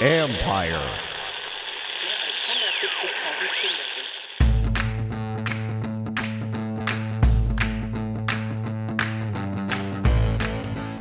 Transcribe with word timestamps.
Empire. 0.00 0.82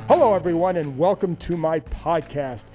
Hello, 0.07 0.35
everyone, 0.35 0.77
and 0.77 0.97
welcome 0.97 1.35
to 1.37 1.57
my 1.57 1.79
podcast. 1.79 2.65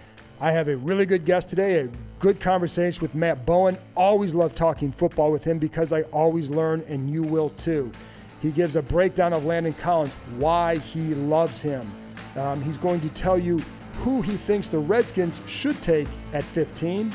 I 0.40 0.50
have 0.50 0.68
a 0.68 0.76
really 0.76 1.06
good 1.06 1.24
guest 1.24 1.48
today, 1.48 1.80
a 1.80 1.88
good 2.18 2.40
conversation 2.40 3.00
with 3.00 3.14
Matt 3.14 3.46
Bowen. 3.46 3.78
Always 3.94 4.34
love 4.34 4.54
talking 4.54 4.90
football 4.90 5.30
with 5.30 5.44
him 5.44 5.58
because 5.58 5.92
I 5.92 6.02
always 6.02 6.50
learn, 6.50 6.82
and 6.88 7.08
you 7.08 7.22
will 7.22 7.50
too. 7.50 7.92
He 8.40 8.50
gives 8.50 8.76
a 8.76 8.82
breakdown 8.82 9.32
of 9.32 9.44
Landon 9.44 9.72
Collins, 9.74 10.14
why 10.36 10.78
he 10.78 11.14
loves 11.14 11.60
him. 11.60 11.88
Um, 12.36 12.62
he's 12.62 12.78
going 12.78 13.00
to 13.00 13.08
tell 13.08 13.38
you 13.38 13.60
who 13.94 14.22
he 14.22 14.36
thinks 14.36 14.68
the 14.68 14.78
Redskins 14.78 15.40
should 15.46 15.80
take 15.82 16.06
at 16.32 16.44
15. 16.44 17.12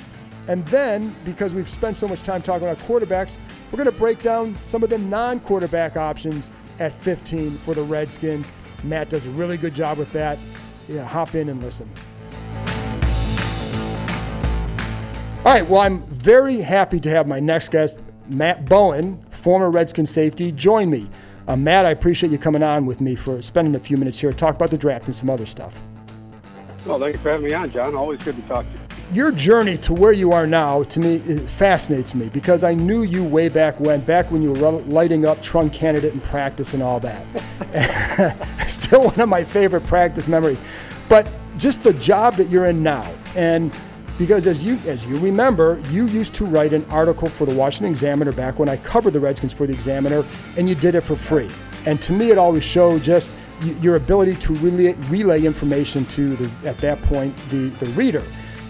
And 0.49 0.65
then, 0.67 1.15
because 1.23 1.55
we've 1.55 1.69
spent 1.69 1.95
so 1.95 2.07
much 2.07 2.23
time 2.23 2.41
talking 2.41 2.67
about 2.67 2.83
quarterbacks, 2.85 3.37
we're 3.71 3.77
going 3.77 3.91
to 3.91 3.97
break 3.97 4.21
down 4.21 4.57
some 4.65 4.83
of 4.83 4.89
the 4.89 4.97
non 4.97 5.39
quarterback 5.39 5.95
options 5.95 6.51
at 6.79 6.91
15 7.01 7.51
for 7.59 7.73
the 7.73 7.83
Redskins. 7.83 8.51
Matt 8.83 9.09
does 9.09 9.25
a 9.25 9.29
really 9.29 9.55
good 9.55 9.73
job 9.73 9.97
with 9.97 10.11
that. 10.11 10.37
Yeah, 10.89 11.05
hop 11.05 11.35
in 11.35 11.47
and 11.47 11.63
listen. 11.63 11.89
All 15.45 15.51
right, 15.51 15.67
well, 15.67 15.81
I'm 15.81 16.03
very 16.07 16.57
happy 16.61 16.99
to 17.01 17.09
have 17.09 17.27
my 17.27 17.39
next 17.39 17.69
guest, 17.69 17.99
Matt 18.29 18.65
Bowen, 18.65 19.23
former 19.43 19.69
Redskin 19.69 20.05
safety, 20.05 20.53
join 20.53 20.89
me. 20.89 21.09
Uh, 21.49 21.57
Matt, 21.57 21.85
I 21.85 21.91
appreciate 21.91 22.31
you 22.31 22.37
coming 22.37 22.63
on 22.63 22.85
with 22.85 23.01
me 23.01 23.13
for 23.13 23.41
spending 23.41 23.75
a 23.75 23.79
few 23.79 23.97
minutes 23.97 24.17
here 24.17 24.31
to 24.31 24.37
talk 24.37 24.55
about 24.55 24.69
the 24.69 24.77
draft 24.77 25.05
and 25.07 25.15
some 25.15 25.29
other 25.29 25.45
stuff. 25.45 25.81
Well, 26.85 26.97
thank 26.97 27.15
you 27.15 27.19
for 27.19 27.31
having 27.31 27.45
me 27.45 27.53
on, 27.53 27.69
John. 27.69 27.93
Always 27.93 28.23
good 28.23 28.37
to 28.37 28.41
talk 28.43 28.65
to 28.65 28.71
you. 28.71 28.79
Your 29.13 29.31
journey 29.31 29.77
to 29.79 29.93
where 29.93 30.13
you 30.13 30.31
are 30.31 30.47
now, 30.47 30.83
to 30.83 30.99
me, 30.99 31.19
fascinates 31.19 32.15
me 32.15 32.29
because 32.29 32.63
I 32.63 32.73
knew 32.73 33.03
you 33.03 33.21
way 33.23 33.49
back 33.49 33.79
when, 33.81 33.99
back 34.01 34.31
when 34.31 34.41
you 34.41 34.53
were 34.53 34.71
lighting 34.71 35.25
up 35.25 35.43
trunk 35.43 35.73
candidate 35.73 36.13
in 36.13 36.21
practice 36.21 36.73
and 36.73 36.81
all 36.81 37.01
that. 37.01 38.57
Still 38.67 39.03
one 39.03 39.19
of 39.19 39.27
my 39.27 39.43
favorite 39.43 39.83
practice 39.83 40.29
memories. 40.29 40.61
But 41.09 41.29
just 41.57 41.83
the 41.83 41.93
job 41.93 42.35
that 42.35 42.49
you're 42.49 42.65
in 42.65 42.81
now, 42.81 43.13
and 43.35 43.75
because 44.17 44.47
as 44.47 44.63
you 44.63 44.75
as 44.87 45.05
you 45.05 45.17
remember, 45.19 45.81
you 45.89 46.07
used 46.07 46.33
to 46.35 46.45
write 46.45 46.73
an 46.73 46.85
article 46.89 47.29
for 47.29 47.45
the 47.45 47.53
Washington 47.53 47.91
Examiner 47.91 48.31
back 48.31 48.59
when 48.59 48.69
I 48.69 48.77
covered 48.77 49.13
the 49.13 49.19
Redskins 49.19 49.53
for 49.53 49.67
the 49.67 49.73
Examiner, 49.73 50.23
and 50.57 50.67
you 50.69 50.75
did 50.75 50.95
it 50.95 51.01
for 51.01 51.15
free. 51.15 51.49
And 51.85 52.01
to 52.03 52.13
me, 52.13 52.31
it 52.31 52.37
always 52.37 52.63
showed 52.63 53.03
just 53.03 53.31
your 53.81 53.95
ability 53.95 54.35
to 54.35 54.53
relay, 54.55 54.93
relay 55.09 55.43
information 55.43 56.05
to 56.05 56.35
the 56.35 56.69
at 56.69 56.77
that 56.79 57.01
point 57.03 57.35
the 57.49 57.69
the 57.69 57.85
reader 57.87 58.23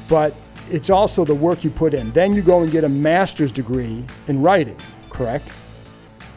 but 0.07 0.35
it's 0.69 0.89
also 0.89 1.25
the 1.25 1.35
work 1.35 1.63
you 1.63 1.69
put 1.69 1.93
in. 1.93 2.11
Then 2.11 2.33
you 2.33 2.41
go 2.41 2.61
and 2.61 2.71
get 2.71 2.83
a 2.83 2.89
master's 2.89 3.51
degree 3.51 4.05
in 4.27 4.41
writing, 4.41 4.77
correct? 5.09 5.51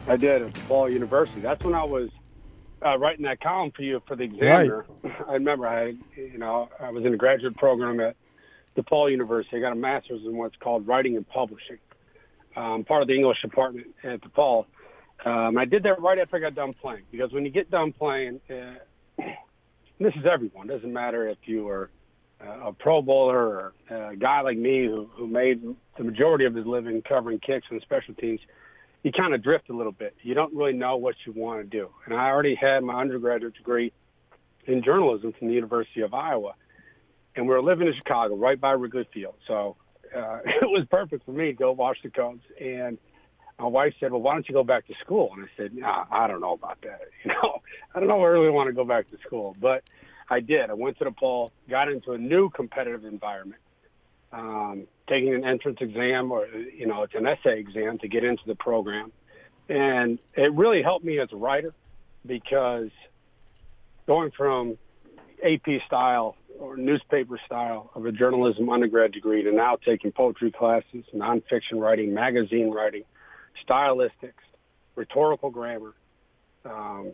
I 0.07 0.17
did 0.17 0.41
at 0.41 0.53
DePaul 0.53 0.91
University. 0.91 1.41
That's 1.41 1.63
when 1.63 1.73
I 1.73 1.83
was 1.83 2.09
uh, 2.85 2.97
writing 2.97 3.25
that 3.25 3.41
column 3.41 3.71
for 3.71 3.81
you 3.81 4.01
for 4.07 4.15
the 4.15 4.23
Examiner. 4.23 4.85
Right. 5.03 5.13
I 5.27 5.33
remember 5.33 5.67
I, 5.67 5.95
you 6.15 6.37
know, 6.37 6.69
I 6.79 6.89
was 6.89 7.05
in 7.05 7.13
a 7.13 7.17
graduate 7.17 7.57
program 7.57 7.99
at 7.99 8.15
DePaul 8.77 9.11
University. 9.11 9.57
I 9.57 9.59
got 9.59 9.73
a 9.73 9.75
master's 9.75 10.21
in 10.25 10.37
what's 10.37 10.55
called 10.57 10.87
writing 10.87 11.15
and 11.17 11.27
publishing. 11.27 11.77
Um, 12.55 12.83
part 12.83 13.01
of 13.01 13.07
the 13.07 13.15
English 13.15 13.41
department 13.41 13.87
at 14.03 14.21
DePaul. 14.21 14.65
Um, 15.25 15.57
I 15.57 15.65
did 15.65 15.83
that 15.83 16.01
right 16.01 16.17
after 16.19 16.37
I 16.37 16.39
got 16.39 16.55
done 16.55 16.73
playing 16.73 17.03
because 17.11 17.31
when 17.31 17.43
you 17.43 17.51
get 17.51 17.69
done 17.69 17.91
playing, 17.91 18.39
uh, 18.49 18.75
this 19.99 20.13
is 20.15 20.25
everyone. 20.31 20.69
It 20.69 20.73
doesn't 20.73 20.93
matter 20.93 21.27
if 21.27 21.37
you 21.45 21.67
are 21.67 21.89
a 22.39 22.71
Pro 22.71 23.01
Bowler 23.01 23.73
or 23.89 24.09
a 24.11 24.15
guy 24.15 24.41
like 24.41 24.57
me 24.57 24.85
who, 24.85 25.09
who 25.15 25.27
made 25.27 25.63
the 25.97 26.03
majority 26.03 26.45
of 26.45 26.53
his 26.53 26.65
living 26.65 27.01
covering 27.01 27.39
kicks 27.39 27.65
and 27.69 27.81
special 27.81 28.13
teams, 28.13 28.39
you 29.03 29.11
kind 29.11 29.33
of 29.33 29.43
drift 29.43 29.69
a 29.69 29.73
little 29.73 29.91
bit. 29.91 30.15
You 30.21 30.33
don't 30.33 30.53
really 30.53 30.73
know 30.73 30.97
what 30.97 31.15
you 31.25 31.33
want 31.33 31.59
to 31.59 31.77
do. 31.77 31.89
And 32.05 32.13
I 32.13 32.27
already 32.27 32.55
had 32.55 32.83
my 32.83 32.99
undergraduate 32.99 33.55
degree 33.55 33.91
in 34.65 34.83
journalism 34.83 35.33
from 35.37 35.47
the 35.47 35.53
University 35.53 36.01
of 36.01 36.13
Iowa. 36.13 36.53
And 37.37 37.47
we 37.47 37.53
were 37.53 37.61
living 37.61 37.87
in 37.87 37.93
Chicago, 37.93 38.35
right 38.35 38.59
by 38.59 38.71
Wrigley 38.71 39.07
Field. 39.13 39.35
So 39.47 39.77
uh, 40.15 40.39
it 40.45 40.65
was 40.65 40.85
perfect 40.89 41.25
for 41.25 41.31
me 41.31 41.47
to 41.47 41.53
go 41.53 41.71
watch 41.71 41.97
the 42.03 42.09
Cubs. 42.09 42.41
And 42.59 42.97
my 43.59 43.67
wife 43.67 43.93
said, 43.99 44.11
"Well, 44.11 44.21
why 44.21 44.33
don't 44.33 44.47
you 44.47 44.53
go 44.53 44.63
back 44.63 44.87
to 44.87 44.93
school?" 45.03 45.31
And 45.35 45.45
I 45.45 45.47
said, 45.55 45.73
nah, 45.75 46.05
"I 46.11 46.27
don't 46.27 46.41
know 46.41 46.53
about 46.53 46.81
that. 46.81 47.01
You 47.23 47.31
know, 47.31 47.61
I 47.93 47.99
don't 47.99 48.07
know. 48.07 48.21
I 48.21 48.27
really 48.27 48.51
want 48.51 48.67
to 48.67 48.73
go 48.73 48.83
back 48.83 49.09
to 49.11 49.17
school." 49.25 49.55
But 49.59 49.83
I 50.29 50.39
did. 50.39 50.69
I 50.69 50.73
went 50.73 50.97
to 50.99 51.05
DePaul, 51.05 51.51
got 51.69 51.89
into 51.89 52.11
a 52.11 52.17
new 52.17 52.49
competitive 52.49 53.05
environment, 53.05 53.61
um, 54.31 54.87
taking 55.07 55.33
an 55.33 55.45
entrance 55.45 55.77
exam, 55.81 56.31
or 56.31 56.47
you 56.47 56.87
know, 56.87 57.03
it's 57.03 57.15
an 57.15 57.25
essay 57.25 57.59
exam 57.59 57.97
to 57.99 58.07
get 58.07 58.23
into 58.23 58.43
the 58.45 58.55
program, 58.55 59.11
and 59.69 60.19
it 60.35 60.53
really 60.53 60.81
helped 60.81 61.05
me 61.05 61.19
as 61.19 61.29
a 61.31 61.37
writer 61.37 61.73
because 62.25 62.89
going 64.05 64.31
from 64.31 64.77
AP 65.43 65.81
style 65.85 66.35
or 66.59 66.77
newspaper 66.77 67.39
style 67.45 67.91
of 67.95 68.05
a 68.05 68.11
journalism 68.11 68.69
undergrad 68.69 69.11
degree 69.11 69.43
to 69.43 69.51
now 69.51 69.77
taking 69.85 70.11
poetry 70.11 70.51
classes, 70.51 71.05
nonfiction 71.13 71.79
writing, 71.79 72.13
magazine 72.13 72.71
writing, 72.71 73.03
stylistics, 73.67 74.33
rhetorical 74.95 75.49
grammar. 75.49 75.93
Um, 76.65 77.13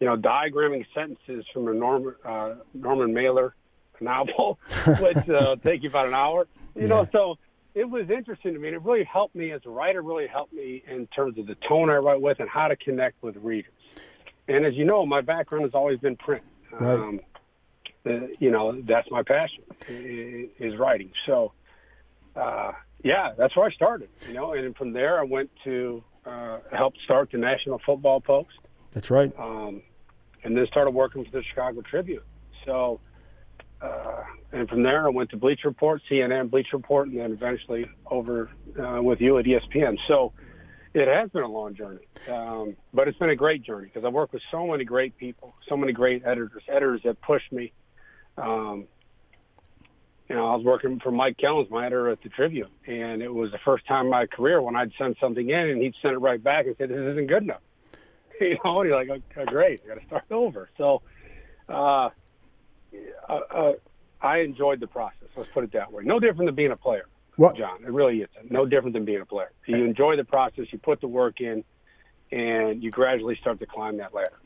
you 0.00 0.08
know, 0.08 0.16
diagramming 0.16 0.84
sentences 0.92 1.44
from 1.52 1.68
a 1.68 1.72
Norman 1.72 2.14
uh, 2.24 2.54
Norman 2.74 3.14
Mailer 3.14 3.54
novel, 4.00 4.58
which 5.00 5.28
uh, 5.28 5.56
take 5.64 5.82
you 5.82 5.88
about 5.88 6.08
an 6.08 6.14
hour. 6.14 6.46
You 6.74 6.82
yeah. 6.82 6.88
know, 6.88 7.08
so 7.12 7.38
it 7.74 7.88
was 7.88 8.10
interesting 8.10 8.54
to 8.54 8.58
me. 8.58 8.68
And 8.68 8.76
it 8.76 8.82
really 8.82 9.04
helped 9.04 9.34
me 9.34 9.52
as 9.52 9.60
a 9.64 9.70
writer. 9.70 10.02
Really 10.02 10.26
helped 10.26 10.52
me 10.52 10.82
in 10.88 11.06
terms 11.08 11.38
of 11.38 11.46
the 11.46 11.56
tone 11.68 11.90
I 11.90 11.96
write 11.96 12.20
with 12.20 12.40
and 12.40 12.48
how 12.48 12.68
to 12.68 12.76
connect 12.76 13.22
with 13.22 13.36
readers. 13.36 13.72
And 14.48 14.66
as 14.66 14.74
you 14.74 14.84
know, 14.84 15.06
my 15.06 15.20
background 15.20 15.64
has 15.64 15.74
always 15.74 15.98
been 15.98 16.16
print. 16.16 16.42
Right. 16.72 16.98
Um, 16.98 17.20
uh, 18.06 18.26
you 18.38 18.50
know, 18.50 18.80
that's 18.82 19.10
my 19.10 19.22
passion 19.22 19.64
is 19.88 20.76
writing. 20.76 21.10
So, 21.26 21.52
uh, 22.36 22.72
yeah, 23.02 23.32
that's 23.36 23.56
where 23.56 23.66
I 23.66 23.72
started. 23.72 24.08
You 24.26 24.34
know, 24.34 24.52
and 24.52 24.76
from 24.76 24.92
there 24.92 25.18
I 25.18 25.24
went 25.24 25.50
to 25.64 26.02
uh, 26.26 26.58
help 26.72 26.94
start 27.04 27.30
the 27.32 27.38
National 27.38 27.80
Football 27.84 28.20
Post. 28.20 28.58
That's 28.92 29.10
right. 29.10 29.32
Um, 29.38 29.82
and 30.42 30.56
then 30.56 30.66
started 30.66 30.90
working 30.90 31.24
for 31.24 31.30
the 31.30 31.42
Chicago 31.42 31.80
Tribune. 31.82 32.22
So, 32.64 33.00
uh, 33.80 34.22
and 34.52 34.68
from 34.68 34.82
there 34.82 35.06
I 35.06 35.10
went 35.10 35.30
to 35.30 35.36
Bleacher 35.36 35.68
Report, 35.68 36.00
CNN, 36.10 36.50
Bleacher 36.50 36.76
Report, 36.76 37.08
and 37.08 37.18
then 37.18 37.32
eventually 37.32 37.86
over 38.06 38.50
uh, 38.78 39.02
with 39.02 39.20
you 39.20 39.38
at 39.38 39.44
ESPN. 39.44 39.98
So 40.06 40.32
it 40.94 41.08
has 41.08 41.28
been 41.30 41.42
a 41.42 41.48
long 41.48 41.74
journey, 41.74 42.06
um, 42.30 42.76
but 42.92 43.08
it's 43.08 43.18
been 43.18 43.30
a 43.30 43.36
great 43.36 43.62
journey 43.62 43.86
because 43.86 44.04
I 44.04 44.08
worked 44.08 44.32
with 44.32 44.42
so 44.50 44.66
many 44.66 44.84
great 44.84 45.16
people, 45.16 45.54
so 45.68 45.76
many 45.76 45.92
great 45.92 46.22
editors, 46.24 46.62
editors 46.68 47.02
that 47.04 47.20
pushed 47.20 47.52
me. 47.52 47.72
Um, 48.36 48.86
you 50.28 50.36
know, 50.36 50.46
I 50.46 50.56
was 50.56 50.64
working 50.64 51.00
for 51.00 51.10
Mike 51.10 51.36
Kellams, 51.36 51.70
my 51.70 51.86
editor 51.86 52.08
at 52.08 52.22
the 52.22 52.30
Tribune, 52.30 52.70
and 52.86 53.22
it 53.22 53.32
was 53.32 53.52
the 53.52 53.58
first 53.64 53.86
time 53.86 54.06
in 54.06 54.10
my 54.10 54.26
career 54.26 54.60
when 54.62 54.74
I'd 54.74 54.92
send 54.98 55.16
something 55.20 55.48
in 55.48 55.68
and 55.68 55.82
he'd 55.82 55.94
send 56.00 56.14
it 56.14 56.18
right 56.18 56.42
back 56.42 56.66
and 56.66 56.76
say, 56.76 56.86
"This 56.86 56.96
isn't 56.96 57.26
good 57.26 57.42
enough." 57.42 57.60
you 58.40 58.58
know, 58.64 58.80
and 58.80 58.88
you're 58.88 59.04
like, 59.04 59.22
oh, 59.36 59.44
great, 59.46 59.80
I 59.84 59.88
got 59.88 60.00
to 60.00 60.06
start 60.06 60.24
over. 60.30 60.68
So, 60.76 61.02
uh, 61.68 62.10
uh, 63.28 63.32
uh, 63.32 63.72
I 64.20 64.38
enjoyed 64.38 64.80
the 64.80 64.86
process. 64.86 65.28
Let's 65.36 65.50
put 65.52 65.64
it 65.64 65.72
that 65.72 65.92
way. 65.92 66.02
No 66.04 66.18
different 66.18 66.46
than 66.46 66.54
being 66.54 66.70
a 66.70 66.76
player, 66.76 67.06
what? 67.36 67.56
John. 67.56 67.84
It 67.84 67.92
really 67.92 68.22
is. 68.22 68.28
No 68.48 68.66
different 68.66 68.94
than 68.94 69.04
being 69.04 69.20
a 69.20 69.26
player. 69.26 69.52
You 69.66 69.84
enjoy 69.84 70.16
the 70.16 70.24
process, 70.24 70.66
you 70.70 70.78
put 70.78 71.00
the 71.00 71.08
work 71.08 71.40
in, 71.40 71.64
and 72.32 72.82
you 72.82 72.90
gradually 72.90 73.36
start 73.40 73.58
to 73.60 73.66
climb 73.66 73.98
that 73.98 74.14
ladder. 74.14 74.38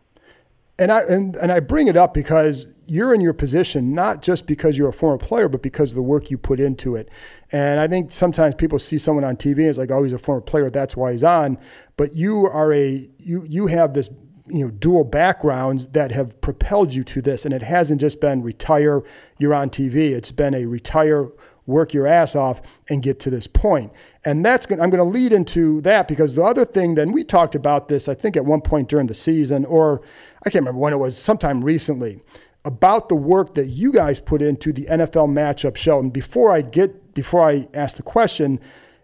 And 0.79 0.93
I 0.93 1.01
and, 1.03 1.37
and 1.37 1.51
I 1.51 1.61
bring 1.61 1.89
it 1.89 1.97
up 1.97 2.15
because 2.15 2.67
you're 2.87 3.13
in 3.13 3.21
your 3.21 3.35
position 3.35 3.93
not 3.93 4.23
just 4.23 4.47
because 4.47 4.79
you're 4.79 4.89
a 4.89 4.93
former 4.93 5.19
player, 5.19 5.49
but 5.49 5.63
because 5.63 5.91
of 5.91 5.97
the 5.97 6.03
work 6.03 6.31
you 6.31 6.39
put 6.39 6.59
into 6.59 6.97
it. 6.97 7.11
And 7.53 7.79
I 7.79 7.87
think 7.87 8.11
sometimes 8.11 8.55
people 8.55 8.79
see 8.79 8.97
someone 8.97 9.25
on 9.25 9.37
TV 9.37 9.59
and 9.59 9.67
it's 9.67 9.79
like, 9.79 9.91
oh, 9.91 10.05
he's 10.05 10.15
a 10.15 10.19
former 10.19 10.41
player, 10.41 10.71
that's 10.71 10.97
why 10.97 11.13
he's 11.13 11.25
on. 11.25 11.59
But 11.97 12.15
you 12.15 12.47
are 12.47 12.73
a 12.73 13.11
you 13.19 13.45
you 13.49 13.67
have 13.67 13.95
this 13.95 14.11
you 14.51 14.65
know 14.65 14.71
dual 14.71 15.05
backgrounds 15.05 15.89
that 15.89 16.13
have 16.13 16.41
propelled 16.41 16.95
you 16.95 17.05
to 17.05 17.21
this 17.21 17.45
and 17.45 17.53
it 17.53 17.63
hasn't 17.63 18.01
just 18.01 18.21
been 18.21 18.43
retire 18.43 19.03
you're 19.39 19.55
on 19.55 19.71
TV 19.71 20.13
it's 20.13 20.33
been 20.33 20.55
a 20.55 20.67
retire 20.67 21.29
work 21.67 21.93
your 21.93 22.07
ass 22.07 22.35
off 22.35 22.63
and 22.89 23.03
get 23.03 23.21
to 23.21 23.31
this 23.31 23.47
point 23.47 23.93
and 24.29 24.45
that's 24.45 24.67
going 24.67 24.81
I'm 24.81 24.91
going 24.91 24.99
to 24.99 25.19
lead 25.19 25.33
into 25.33 25.81
that 25.83 26.07
because 26.07 26.35
the 26.35 26.43
other 26.43 26.65
thing 26.65 26.95
then 26.95 27.13
we 27.13 27.25
talked 27.25 27.55
about 27.55 27.89
this 27.89 28.09
I 28.09 28.15
think 28.15 28.37
at 28.37 28.45
one 28.45 28.61
point 28.61 28.89
during 28.89 29.07
the 29.07 29.15
season 29.15 29.65
or 29.65 30.03
I 30.45 30.51
can't 30.51 30.63
remember 30.63 30.81
when 30.81 30.93
it 30.93 30.99
was 30.99 31.17
sometime 31.17 31.65
recently 31.65 32.21
about 32.65 33.09
the 33.09 33.15
work 33.15 33.55
that 33.55 33.67
you 33.67 33.91
guys 33.91 34.21
put 34.21 34.43
into 34.43 34.73
the 34.73 34.85
NFL 34.85 35.31
matchup 35.31 35.77
show 35.77 35.99
and 35.99 36.13
before 36.13 36.53
I 36.53 36.61
get 36.61 37.15
before 37.15 37.49
I 37.49 37.67
ask 37.73 37.97
the 37.97 38.03
question 38.03 38.61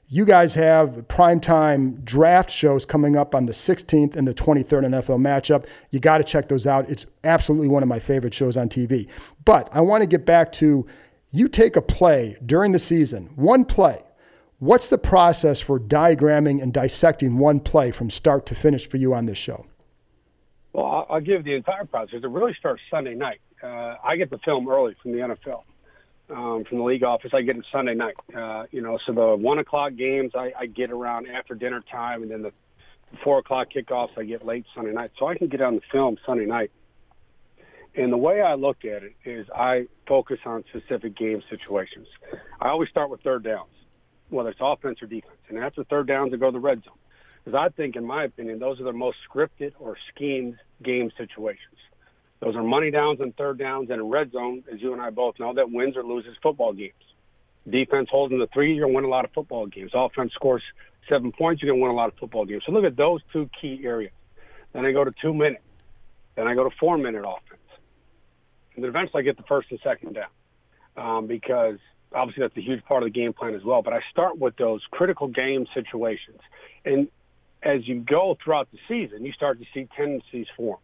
you 0.06 0.26
guys 0.26 0.54
have 0.54 0.90
primetime 1.08 2.04
draft 2.04 2.50
shows 2.50 2.84
coming 2.84 3.16
up 3.16 3.34
on 3.34 3.46
the 3.46 3.52
16th 3.52 4.14
and 4.14 4.28
the 4.28 4.34
23rd 4.34 4.84
NFL 4.84 5.18
matchup. 5.18 5.66
You 5.90 5.98
got 5.98 6.18
to 6.18 6.24
check 6.24 6.46
those 6.46 6.66
out. 6.66 6.88
It's 6.90 7.06
absolutely 7.24 7.68
one 7.68 7.82
of 7.82 7.88
my 7.88 7.98
favorite 7.98 8.34
shows 8.34 8.58
on 8.58 8.68
TV. 8.68 9.08
But 9.46 9.70
I 9.72 9.80
want 9.80 10.02
to 10.02 10.06
get 10.06 10.26
back 10.26 10.52
to 10.52 10.86
you 11.30 11.48
take 11.48 11.74
a 11.74 11.82
play 11.82 12.36
during 12.44 12.70
the 12.70 12.78
season, 12.78 13.30
one 13.34 13.64
play. 13.64 14.03
What's 14.64 14.88
the 14.88 14.96
process 14.96 15.60
for 15.60 15.78
diagramming 15.78 16.62
and 16.62 16.72
dissecting 16.72 17.36
one 17.36 17.60
play 17.60 17.90
from 17.90 18.08
start 18.08 18.46
to 18.46 18.54
finish 18.54 18.88
for 18.88 18.96
you 18.96 19.12
on 19.12 19.26
this 19.26 19.36
show? 19.36 19.66
Well, 20.72 21.06
I'll 21.10 21.20
give 21.20 21.44
the 21.44 21.52
entire 21.52 21.84
process. 21.84 22.20
It 22.22 22.30
really 22.30 22.54
starts 22.58 22.80
Sunday 22.90 23.14
night. 23.14 23.42
Uh, 23.62 23.96
I 24.02 24.16
get 24.16 24.30
the 24.30 24.38
film 24.38 24.66
early 24.66 24.96
from 25.02 25.12
the 25.12 25.18
NFL 25.18 25.64
um, 26.30 26.64
from 26.64 26.78
the 26.78 26.84
league 26.84 27.04
office. 27.04 27.32
I 27.34 27.42
get 27.42 27.58
it 27.58 27.66
Sunday 27.70 27.92
night. 27.92 28.14
Uh, 28.34 28.64
you 28.70 28.80
know, 28.80 28.98
so 29.04 29.12
the 29.12 29.36
one 29.36 29.58
o'clock 29.58 29.96
games 29.96 30.32
I, 30.34 30.54
I 30.58 30.64
get 30.64 30.90
around 30.90 31.28
after 31.28 31.54
dinner 31.54 31.82
time, 31.92 32.22
and 32.22 32.30
then 32.30 32.40
the 32.40 32.52
four 33.22 33.40
o'clock 33.40 33.68
kickoffs 33.70 34.16
I 34.16 34.24
get 34.24 34.46
late 34.46 34.64
Sunday 34.74 34.92
night, 34.92 35.10
so 35.18 35.26
I 35.26 35.36
can 35.36 35.48
get 35.48 35.60
on 35.60 35.74
the 35.74 35.82
film 35.92 36.16
Sunday 36.24 36.46
night. 36.46 36.70
And 37.94 38.10
the 38.10 38.16
way 38.16 38.40
I 38.40 38.54
look 38.54 38.86
at 38.86 39.02
it 39.02 39.14
is 39.26 39.46
I 39.54 39.88
focus 40.08 40.38
on 40.46 40.64
specific 40.70 41.14
game 41.14 41.42
situations. 41.50 42.08
I 42.62 42.70
always 42.70 42.88
start 42.88 43.10
with 43.10 43.20
third 43.20 43.44
downs, 43.44 43.68
whether 44.34 44.50
it's 44.50 44.60
offense 44.60 45.00
or 45.02 45.06
defense. 45.06 45.38
And 45.48 45.58
after 45.58 45.84
third 45.84 46.06
downs, 46.06 46.32
I 46.34 46.36
go 46.36 46.46
to 46.46 46.52
the 46.52 46.60
red 46.60 46.82
zone. 46.84 46.98
Because 47.44 47.58
I 47.58 47.68
think, 47.74 47.96
in 47.96 48.04
my 48.04 48.24
opinion, 48.24 48.58
those 48.58 48.80
are 48.80 48.84
the 48.84 48.92
most 48.92 49.18
scripted 49.28 49.72
or 49.78 49.96
schemed 50.14 50.56
game 50.82 51.10
situations. 51.16 51.76
Those 52.40 52.56
are 52.56 52.62
money 52.62 52.90
downs 52.90 53.20
and 53.20 53.36
third 53.36 53.58
downs, 53.58 53.90
and 53.90 54.00
in 54.00 54.08
red 54.08 54.32
zone, 54.32 54.64
as 54.72 54.80
you 54.80 54.92
and 54.92 55.00
I 55.00 55.10
both 55.10 55.38
know, 55.38 55.54
that 55.54 55.70
wins 55.70 55.96
or 55.96 56.02
loses 56.02 56.36
football 56.42 56.72
games. 56.72 56.92
Defense 57.68 58.08
holding 58.10 58.38
the 58.38 58.46
three, 58.52 58.74
you're 58.74 58.84
going 58.84 58.92
to 58.92 58.96
win 58.96 59.04
a 59.04 59.08
lot 59.08 59.24
of 59.24 59.32
football 59.32 59.66
games. 59.66 59.92
Offense 59.94 60.32
scores 60.34 60.62
seven 61.08 61.32
points, 61.32 61.62
you're 61.62 61.70
going 61.70 61.80
to 61.80 61.82
win 61.82 61.92
a 61.92 61.96
lot 61.96 62.08
of 62.08 62.18
football 62.18 62.44
games. 62.44 62.62
So 62.66 62.72
look 62.72 62.84
at 62.84 62.96
those 62.96 63.20
two 63.32 63.48
key 63.60 63.80
areas. 63.84 64.12
Then 64.72 64.84
I 64.84 64.92
go 64.92 65.04
to 65.04 65.12
two 65.22 65.32
minutes. 65.32 65.62
Then 66.36 66.46
I 66.46 66.54
go 66.54 66.64
to 66.64 66.74
four 66.78 66.98
minute 66.98 67.24
offense. 67.26 67.60
And 68.74 68.84
then 68.84 68.90
eventually 68.90 69.20
I 69.20 69.24
get 69.24 69.36
the 69.36 69.44
first 69.44 69.70
and 69.70 69.80
second 69.82 70.14
down 70.14 70.28
um, 70.96 71.26
because 71.26 71.78
obviously 72.14 72.42
that's 72.42 72.56
a 72.56 72.62
huge 72.62 72.84
part 72.84 73.02
of 73.02 73.12
the 73.12 73.18
game 73.18 73.32
plan 73.32 73.54
as 73.54 73.64
well. 73.64 73.82
But 73.82 73.92
I 73.92 74.00
start 74.10 74.38
with 74.38 74.56
those 74.56 74.82
critical 74.90 75.28
game 75.28 75.66
situations. 75.74 76.40
And 76.84 77.08
as 77.62 77.86
you 77.88 78.00
go 78.00 78.36
throughout 78.42 78.68
the 78.70 78.78
season, 78.88 79.24
you 79.24 79.32
start 79.32 79.58
to 79.58 79.66
see 79.72 79.88
tendencies 79.96 80.46
form 80.56 80.78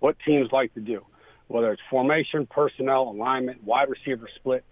what 0.00 0.16
teams 0.26 0.48
like 0.50 0.72
to 0.74 0.80
do, 0.80 1.04
whether 1.48 1.70
it's 1.72 1.82
formation, 1.90 2.46
personnel, 2.46 3.02
alignment, 3.02 3.62
wide 3.62 3.88
receiver 3.88 4.28
splits, 4.34 4.64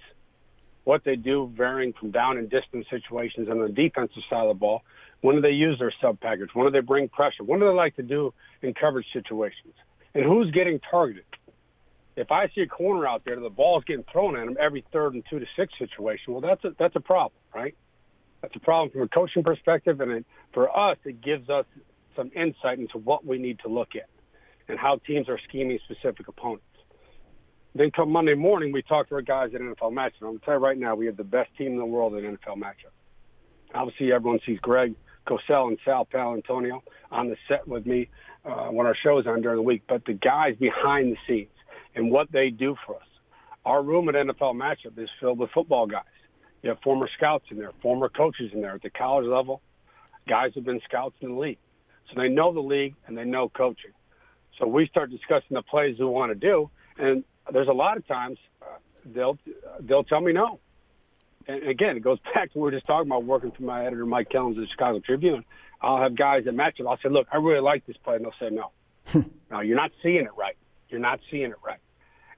what 0.85 1.05
they 1.05 1.17
do 1.17 1.53
varying 1.55 1.93
from 1.93 2.11
down 2.11 2.39
and 2.39 2.49
distance 2.49 2.87
situations 2.89 3.49
on 3.51 3.61
the 3.61 3.69
defensive 3.69 4.23
side 4.31 4.43
of 4.43 4.49
the 4.49 4.55
ball. 4.55 4.83
When 5.21 5.37
do 5.37 5.43
they 5.43 5.51
use 5.51 5.79
their 5.79 5.93
sub 6.01 6.19
package? 6.19 6.49
When 6.55 6.67
do 6.67 6.73
they 6.73 6.85
bring 6.85 7.09
pressure? 7.09 7.45
What 7.45 7.61
do 7.61 7.67
they 7.67 7.75
like 7.75 7.97
to 7.97 8.03
do 8.03 8.33
in 8.63 8.73
coverage 8.73 9.07
situations? 9.13 9.75
And 10.15 10.25
who's 10.25 10.51
getting 10.51 10.81
targeted? 10.91 11.25
If 12.19 12.33
I 12.33 12.49
see 12.49 12.63
a 12.63 12.67
corner 12.67 13.07
out 13.07 13.25
there, 13.25 13.39
the 13.39 13.49
ball's 13.49 13.85
getting 13.85 14.05
thrown 14.11 14.37
at 14.37 14.49
him 14.49 14.57
every 14.61 14.85
third 14.93 15.15
and 15.15 15.23
two 15.31 15.39
to 15.39 15.47
six 15.57 15.73
situation. 15.79 16.33
Well, 16.33 16.41
that's 16.41 16.65
a 16.65 16.75
that's 16.77 16.97
a 16.97 17.01
problem, 17.01 17.41
right? 17.55 17.77
That's 18.43 18.57
a 18.57 18.61
problem 18.61 18.91
from 18.91 19.03
a 19.03 19.09
coaching 19.09 19.45
perspective, 19.45 20.01
and 20.01 20.11
it, 20.11 20.27
for 20.53 20.77
us, 20.77 20.99
it 21.05 21.21
gives 21.21 21.49
us 21.49 21.65
some 22.17 22.33
insight 22.35 22.81
into 22.81 22.99
what 22.99 23.25
we 23.25 23.39
need 23.39 23.61
to 23.61 23.69
look 23.69 23.95
at 23.95 24.09
and 24.69 24.79
how 24.79 24.97
teams 25.07 25.29
are 25.29 25.39
scheming 25.49 25.79
specific 25.85 26.27
opponents. 26.27 26.65
Then 27.75 27.93
come 27.93 28.11
Monday 28.11 28.35
morning, 28.35 28.73
we 28.73 28.83
talk 28.83 29.09
to 29.11 29.15
our 29.15 29.23
guys 29.23 29.51
at 29.55 29.61
NFL 29.61 29.93
Matchup. 29.93 30.23
I'm 30.23 30.29
going 30.29 30.39
to 30.41 30.45
tell 30.45 30.55
you 30.55 30.61
right 30.61 30.79
now, 30.79 30.97
we 30.97 31.07
have 31.07 31.17
the 31.17 31.25
best 31.25 31.51
team 31.57 31.73
in 31.73 31.79
the 31.79 31.87
world 31.87 32.15
in 32.15 32.25
NFL 32.25 32.57
Matchup. 32.57 32.95
Obviously, 33.75 34.13
everyone 34.13 34.41
sees 34.45 34.59
Greg 34.59 34.95
Cosell 35.29 35.69
and 35.69 35.79
Sal 35.85 36.07
Paolantonio 36.13 36.81
on 37.13 37.29
the 37.29 37.37
set 37.47 37.69
with 37.69 37.87
me 37.87 38.09
uh, 38.45 38.69
when 38.69 38.87
our 38.89 38.97
show's 39.05 39.27
on 39.27 39.43
during 39.43 39.59
the 39.59 39.63
week, 39.63 39.83
but 39.89 40.05
the 40.05 40.15
guys 40.15 40.57
behind 40.57 41.13
the 41.13 41.17
scenes 41.29 41.51
and 41.95 42.11
what 42.11 42.31
they 42.33 42.51
do 42.51 42.77
for 42.87 42.97
us. 42.97 43.03
Our 43.65 43.83
room 43.83 44.09
at 44.09 44.15
NFL 44.15 44.55
Matchup 44.55 44.99
is 44.99 45.11
filled 45.21 45.39
with 45.39 45.51
football 45.51 45.87
guys. 45.87 46.05
You 46.63 46.71
have 46.71 46.81
former 46.81 47.09
scouts 47.17 47.45
in 47.51 47.59
there, 47.59 47.73
former 47.83 48.09
coaches 48.09 48.51
in 48.53 48.61
there 48.61 48.75
at 48.75 48.83
the 48.83 48.91
college 48.91 49.27
level. 49.27 49.61
Guys 50.29 50.53
who've 50.55 50.65
been 50.65 50.81
scouts 50.89 51.15
in 51.21 51.35
the 51.35 51.39
league. 51.41 51.59
So 52.09 52.21
they 52.21 52.29
know 52.29 52.53
the 52.53 52.61
league 52.61 52.95
and 53.07 53.17
they 53.17 53.25
know 53.25 53.49
coaching. 53.49 53.93
So 54.59 54.67
we 54.67 54.87
start 54.89 55.11
discussing 55.11 55.55
the 55.55 55.63
plays 55.63 55.99
we 55.99 56.07
want 56.07 56.33
to 56.33 56.35
do, 56.35 56.71
and 56.97 57.23
there's 57.53 57.69
a 57.69 57.73
lot 57.73 57.97
of 57.97 58.07
times 58.09 58.39
uh, 58.61 58.79
they'll 59.05 59.39
they'll 59.81 60.05
tell 60.05 60.21
me 60.21 60.33
no. 60.33 60.59
And 61.47 61.69
again, 61.69 61.97
it 61.97 62.01
goes 62.01 62.19
back 62.35 62.53
to 62.53 62.59
what 62.59 62.67
we 62.67 62.71
were 62.71 62.71
just 62.73 62.87
talking 62.87 63.09
about 63.09 63.25
working 63.25 63.53
for 63.53 63.63
my 63.63 63.87
editor 63.87 64.05
Mike 64.05 64.31
Kellams 64.31 64.57
at 64.57 64.63
the 64.63 64.67
Chicago 64.67 65.01
Tribune. 65.01 65.45
I'll 65.81 66.03
have 66.03 66.17
guys 66.17 66.45
that 66.47 66.53
match 66.53 66.81
it. 66.81 66.87
I'll 66.87 66.99
say, 66.99 67.09
"Look, 67.09 67.29
I 67.33 67.37
really 67.37 67.61
like 67.61 67.87
this 67.87 67.97
play," 67.99 68.17
and 68.17 68.25
they'll 68.25 68.33
say, 68.41 68.53
"No, 68.53 68.73
no, 69.51 69.61
you're 69.61 69.77
not 69.77 69.93
seeing 70.03 70.25
it 70.25 70.35
right. 70.37 70.57
You're 70.89 71.01
not 71.01 71.21
seeing 71.31 71.51
it 71.51 71.57
right." 71.65 71.81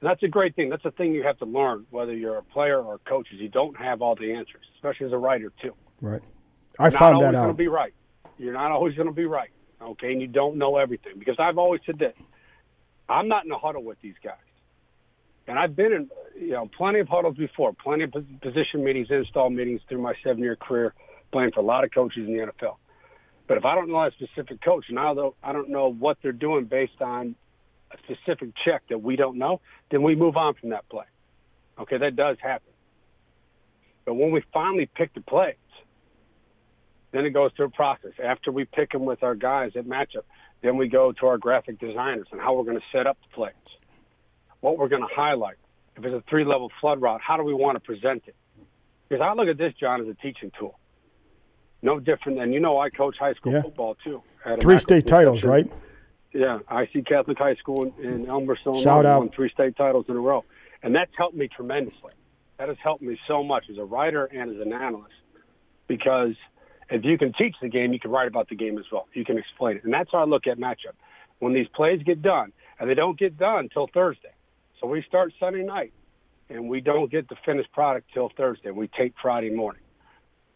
And 0.00 0.08
that's 0.08 0.22
a 0.22 0.28
great 0.28 0.56
thing. 0.56 0.70
That's 0.70 0.84
a 0.84 0.90
thing 0.90 1.12
you 1.12 1.22
have 1.24 1.38
to 1.38 1.44
learn, 1.44 1.86
whether 1.90 2.14
you're 2.14 2.38
a 2.38 2.42
player 2.42 2.80
or 2.80 2.94
a 2.94 2.98
coach, 2.98 3.28
is 3.32 3.40
you 3.40 3.48
don't 3.48 3.76
have 3.76 4.00
all 4.02 4.14
the 4.14 4.32
answers, 4.32 4.64
especially 4.76 5.06
as 5.06 5.12
a 5.12 5.18
writer 5.18 5.52
too. 5.60 5.74
Right. 6.00 6.22
I 6.78 6.84
you're 6.84 6.92
found 6.92 7.20
that 7.20 7.34
out. 7.34 7.34
You're 7.34 7.42
not 7.42 7.42
always 7.42 7.44
going 7.44 7.56
to 7.56 7.62
be 7.62 7.68
right. 7.68 7.94
You're 8.38 8.52
not 8.54 8.70
always 8.72 8.94
going 8.94 9.08
to 9.08 9.14
be 9.14 9.26
right 9.26 9.50
okay, 9.82 10.12
and 10.12 10.20
you 10.20 10.26
don't 10.26 10.56
know 10.56 10.76
everything. 10.76 11.14
Because 11.18 11.36
I've 11.38 11.58
always 11.58 11.80
said 11.86 11.98
this 11.98 12.14
I'm 13.08 13.28
not 13.28 13.44
in 13.44 13.52
a 13.52 13.58
huddle 13.58 13.82
with 13.82 14.00
these 14.00 14.14
guys. 14.22 14.36
And 15.46 15.58
I've 15.58 15.74
been 15.74 15.92
in, 15.92 16.10
you 16.38 16.52
know, 16.52 16.70
plenty 16.76 17.00
of 17.00 17.08
huddles 17.08 17.36
before, 17.36 17.72
plenty 17.72 18.04
of 18.04 18.12
position 18.40 18.84
meetings, 18.84 19.08
install 19.10 19.50
meetings 19.50 19.80
through 19.88 20.00
my 20.00 20.14
seven-year 20.22 20.56
career, 20.56 20.94
playing 21.32 21.50
for 21.52 21.60
a 21.60 21.64
lot 21.64 21.82
of 21.82 21.90
coaches 21.90 22.28
in 22.28 22.36
the 22.36 22.44
NFL. 22.44 22.76
But 23.48 23.56
if 23.56 23.64
I 23.64 23.74
don't 23.74 23.88
know 23.88 24.04
a 24.04 24.12
specific 24.12 24.62
coach, 24.62 24.84
and 24.88 24.98
I 24.98 25.12
don't, 25.12 25.34
I 25.42 25.52
don't 25.52 25.70
know 25.70 25.90
what 25.90 26.18
they're 26.22 26.30
doing 26.30 26.66
based 26.66 27.00
on 27.00 27.34
a 27.92 27.96
specific 27.98 28.50
check 28.64 28.82
that 28.88 29.02
we 29.02 29.16
don't 29.16 29.38
know, 29.38 29.60
then 29.90 30.02
we 30.02 30.14
move 30.14 30.36
on 30.36 30.54
from 30.54 30.70
that 30.70 30.88
play. 30.88 31.04
Okay, 31.78 31.98
that 31.98 32.16
does 32.16 32.36
happen. 32.40 32.72
But 34.04 34.14
when 34.14 34.30
we 34.30 34.42
finally 34.52 34.88
pick 34.94 35.14
the 35.14 35.20
plays, 35.20 35.54
then 37.12 37.24
it 37.24 37.30
goes 37.30 37.50
through 37.56 37.66
a 37.66 37.70
process. 37.70 38.12
After 38.22 38.52
we 38.52 38.64
pick 38.64 38.92
them 38.92 39.04
with 39.04 39.22
our 39.22 39.34
guys 39.34 39.72
at 39.76 39.86
matchup, 39.86 40.24
then 40.62 40.76
we 40.76 40.88
go 40.88 41.12
to 41.12 41.26
our 41.26 41.38
graphic 41.38 41.78
designers 41.78 42.28
and 42.30 42.40
how 42.40 42.54
we're 42.54 42.64
going 42.64 42.78
to 42.78 42.84
set 42.92 43.06
up 43.06 43.18
the 43.22 43.34
plays, 43.34 43.52
what 44.60 44.78
we're 44.78 44.88
going 44.88 45.02
to 45.02 45.14
highlight. 45.14 45.56
If 45.96 46.04
it's 46.04 46.14
a 46.14 46.22
three-level 46.28 46.70
flood 46.80 47.00
route, 47.02 47.20
how 47.20 47.36
do 47.36 47.42
we 47.42 47.54
want 47.54 47.76
to 47.76 47.80
present 47.80 48.22
it? 48.26 48.36
Because 49.08 49.22
I 49.22 49.32
look 49.32 49.48
at 49.48 49.58
this, 49.58 49.74
John, 49.78 50.00
as 50.00 50.08
a 50.08 50.14
teaching 50.14 50.52
tool. 50.58 50.78
No 51.82 51.98
different 51.98 52.38
than 52.38 52.52
you 52.52 52.60
know. 52.60 52.78
I 52.78 52.90
coach 52.90 53.16
high 53.18 53.34
school 53.34 53.52
yeah. 53.52 53.62
football 53.62 53.96
too. 54.04 54.22
Three 54.60 54.78
state 54.78 55.06
titles, 55.06 55.44
right? 55.44 55.70
Yeah, 56.32 56.60
IC 56.70 57.06
Catholic 57.06 57.38
High 57.38 57.56
School 57.56 57.92
in, 57.98 58.04
in 58.04 58.26
Elmhurst, 58.28 58.62
Illinois, 58.64 58.82
Shout 58.82 59.06
out. 59.06 59.18
won 59.20 59.30
three 59.30 59.50
state 59.50 59.76
titles 59.76 60.06
in 60.08 60.16
a 60.16 60.20
row, 60.20 60.44
and 60.82 60.94
that's 60.94 61.10
helped 61.16 61.36
me 61.36 61.48
tremendously. 61.48 62.12
That 62.58 62.68
has 62.68 62.76
helped 62.82 63.02
me 63.02 63.18
so 63.26 63.42
much 63.42 63.64
as 63.70 63.78
a 63.78 63.84
writer 63.84 64.26
and 64.26 64.50
as 64.50 64.60
an 64.64 64.72
analyst, 64.72 65.14
because 65.88 66.34
if 66.88 67.04
you 67.04 67.18
can 67.18 67.32
teach 67.32 67.56
the 67.60 67.68
game, 67.68 67.92
you 67.92 67.98
can 67.98 68.10
write 68.10 68.28
about 68.28 68.48
the 68.48 68.54
game 68.54 68.78
as 68.78 68.84
well. 68.92 69.08
You 69.12 69.24
can 69.24 69.38
explain 69.38 69.76
it. 69.76 69.84
And 69.84 69.92
that's 69.92 70.10
how 70.12 70.18
I 70.18 70.24
look 70.24 70.46
at 70.46 70.58
matchup. 70.58 70.94
When 71.38 71.52
these 71.52 71.68
plays 71.68 72.02
get 72.04 72.22
done, 72.22 72.52
and 72.78 72.88
they 72.88 72.94
don't 72.94 73.18
get 73.18 73.36
done 73.36 73.68
till 73.72 73.88
Thursday. 73.92 74.32
So 74.80 74.86
we 74.86 75.02
start 75.02 75.32
Sunday 75.40 75.62
night, 75.64 75.92
and 76.48 76.68
we 76.68 76.80
don't 76.80 77.10
get 77.10 77.28
the 77.28 77.36
finished 77.44 77.72
product 77.72 78.08
till 78.14 78.30
Thursday. 78.36 78.70
We 78.70 78.88
take 78.88 79.14
Friday 79.20 79.50
morning. 79.50 79.82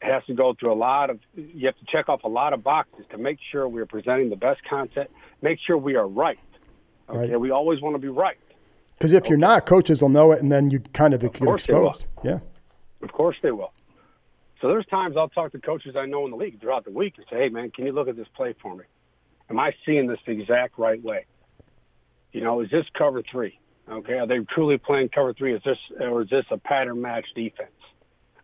It 0.05 0.13
has 0.13 0.25
to 0.27 0.35
go 0.35 0.55
through 0.59 0.73
a 0.73 0.75
lot 0.75 1.09
of, 1.09 1.19
you 1.35 1.65
have 1.67 1.79
to 1.79 1.85
check 1.91 2.11
off 2.11 2.25
a 2.25 2.29
lot 2.29 2.53
of 2.53 2.63
boxes 2.63 3.07
to 3.11 3.17
make 3.17 3.39
sure 3.51 3.67
we're 3.67 3.87
presenting 3.87 4.29
the 4.29 4.37
best 4.37 4.63
content, 4.69 5.11
make 5.41 5.59
sure 5.67 5.79
we 5.79 5.97
are 5.97 6.07
right. 6.07 6.39
Okay, 7.09 7.31
right. 7.31 7.41
we 7.41 7.51
always 7.51 7.81
want 7.81 7.95
to 7.95 7.99
be 7.99 8.09
right. 8.09 8.37
Because 8.99 9.15
if 9.15 9.23
okay. 9.23 9.31
you're 9.31 9.39
not, 9.39 9.65
coaches 9.65 10.03
will 10.03 10.11
know 10.11 10.33
it, 10.33 10.43
and 10.43 10.53
then 10.53 10.71
you 10.71 10.81
kind 10.93 11.15
of, 11.15 11.23
of 11.23 11.33
get 11.33 11.49
exposed. 11.49 12.05
Yeah. 12.23 12.41
Of 13.03 13.13
course 13.13 13.37
they 13.43 13.51
will. 13.51 13.73
So 14.61 14.69
there's 14.69 14.87
times 14.87 15.17
I'll 15.17 15.29
talk 15.29 15.53
to 15.53 15.59
coaches 15.59 15.97
I 15.97 16.05
know 16.05 16.27
in 16.27 16.31
the 16.31 16.37
league 16.37 16.61
throughout 16.61 16.85
the 16.85 16.91
week 16.91 17.15
and 17.17 17.27
say, 17.31 17.37
"Hey, 17.37 17.49
man, 17.49 17.71
can 17.71 17.87
you 17.87 17.93
look 17.93 18.09
at 18.09 18.17
this 18.17 18.29
play 18.35 18.55
for 18.63 18.75
me? 18.75 18.85
Am 19.51 19.59
I 19.59 19.73
seeing 19.85 20.07
this 20.07 20.19
the 20.27 20.33
exact 20.33 20.79
right 20.79 21.03
way? 21.03 21.27
You 22.33 22.43
know, 22.43 22.61
is 22.61 22.71
this 22.71 22.87
cover 22.97 23.23
three? 23.31 23.59
Okay, 23.91 24.15
are 24.15 24.27
they 24.27 24.39
truly 24.55 24.79
playing 24.79 25.11
cover 25.11 25.35
three? 25.35 25.55
Is 25.55 25.63
this 25.65 25.77
or 26.01 26.23
is 26.23 26.31
this 26.31 26.47
a 26.51 26.57
pattern 26.57 27.03
match 27.03 27.27
defense? 27.35 27.74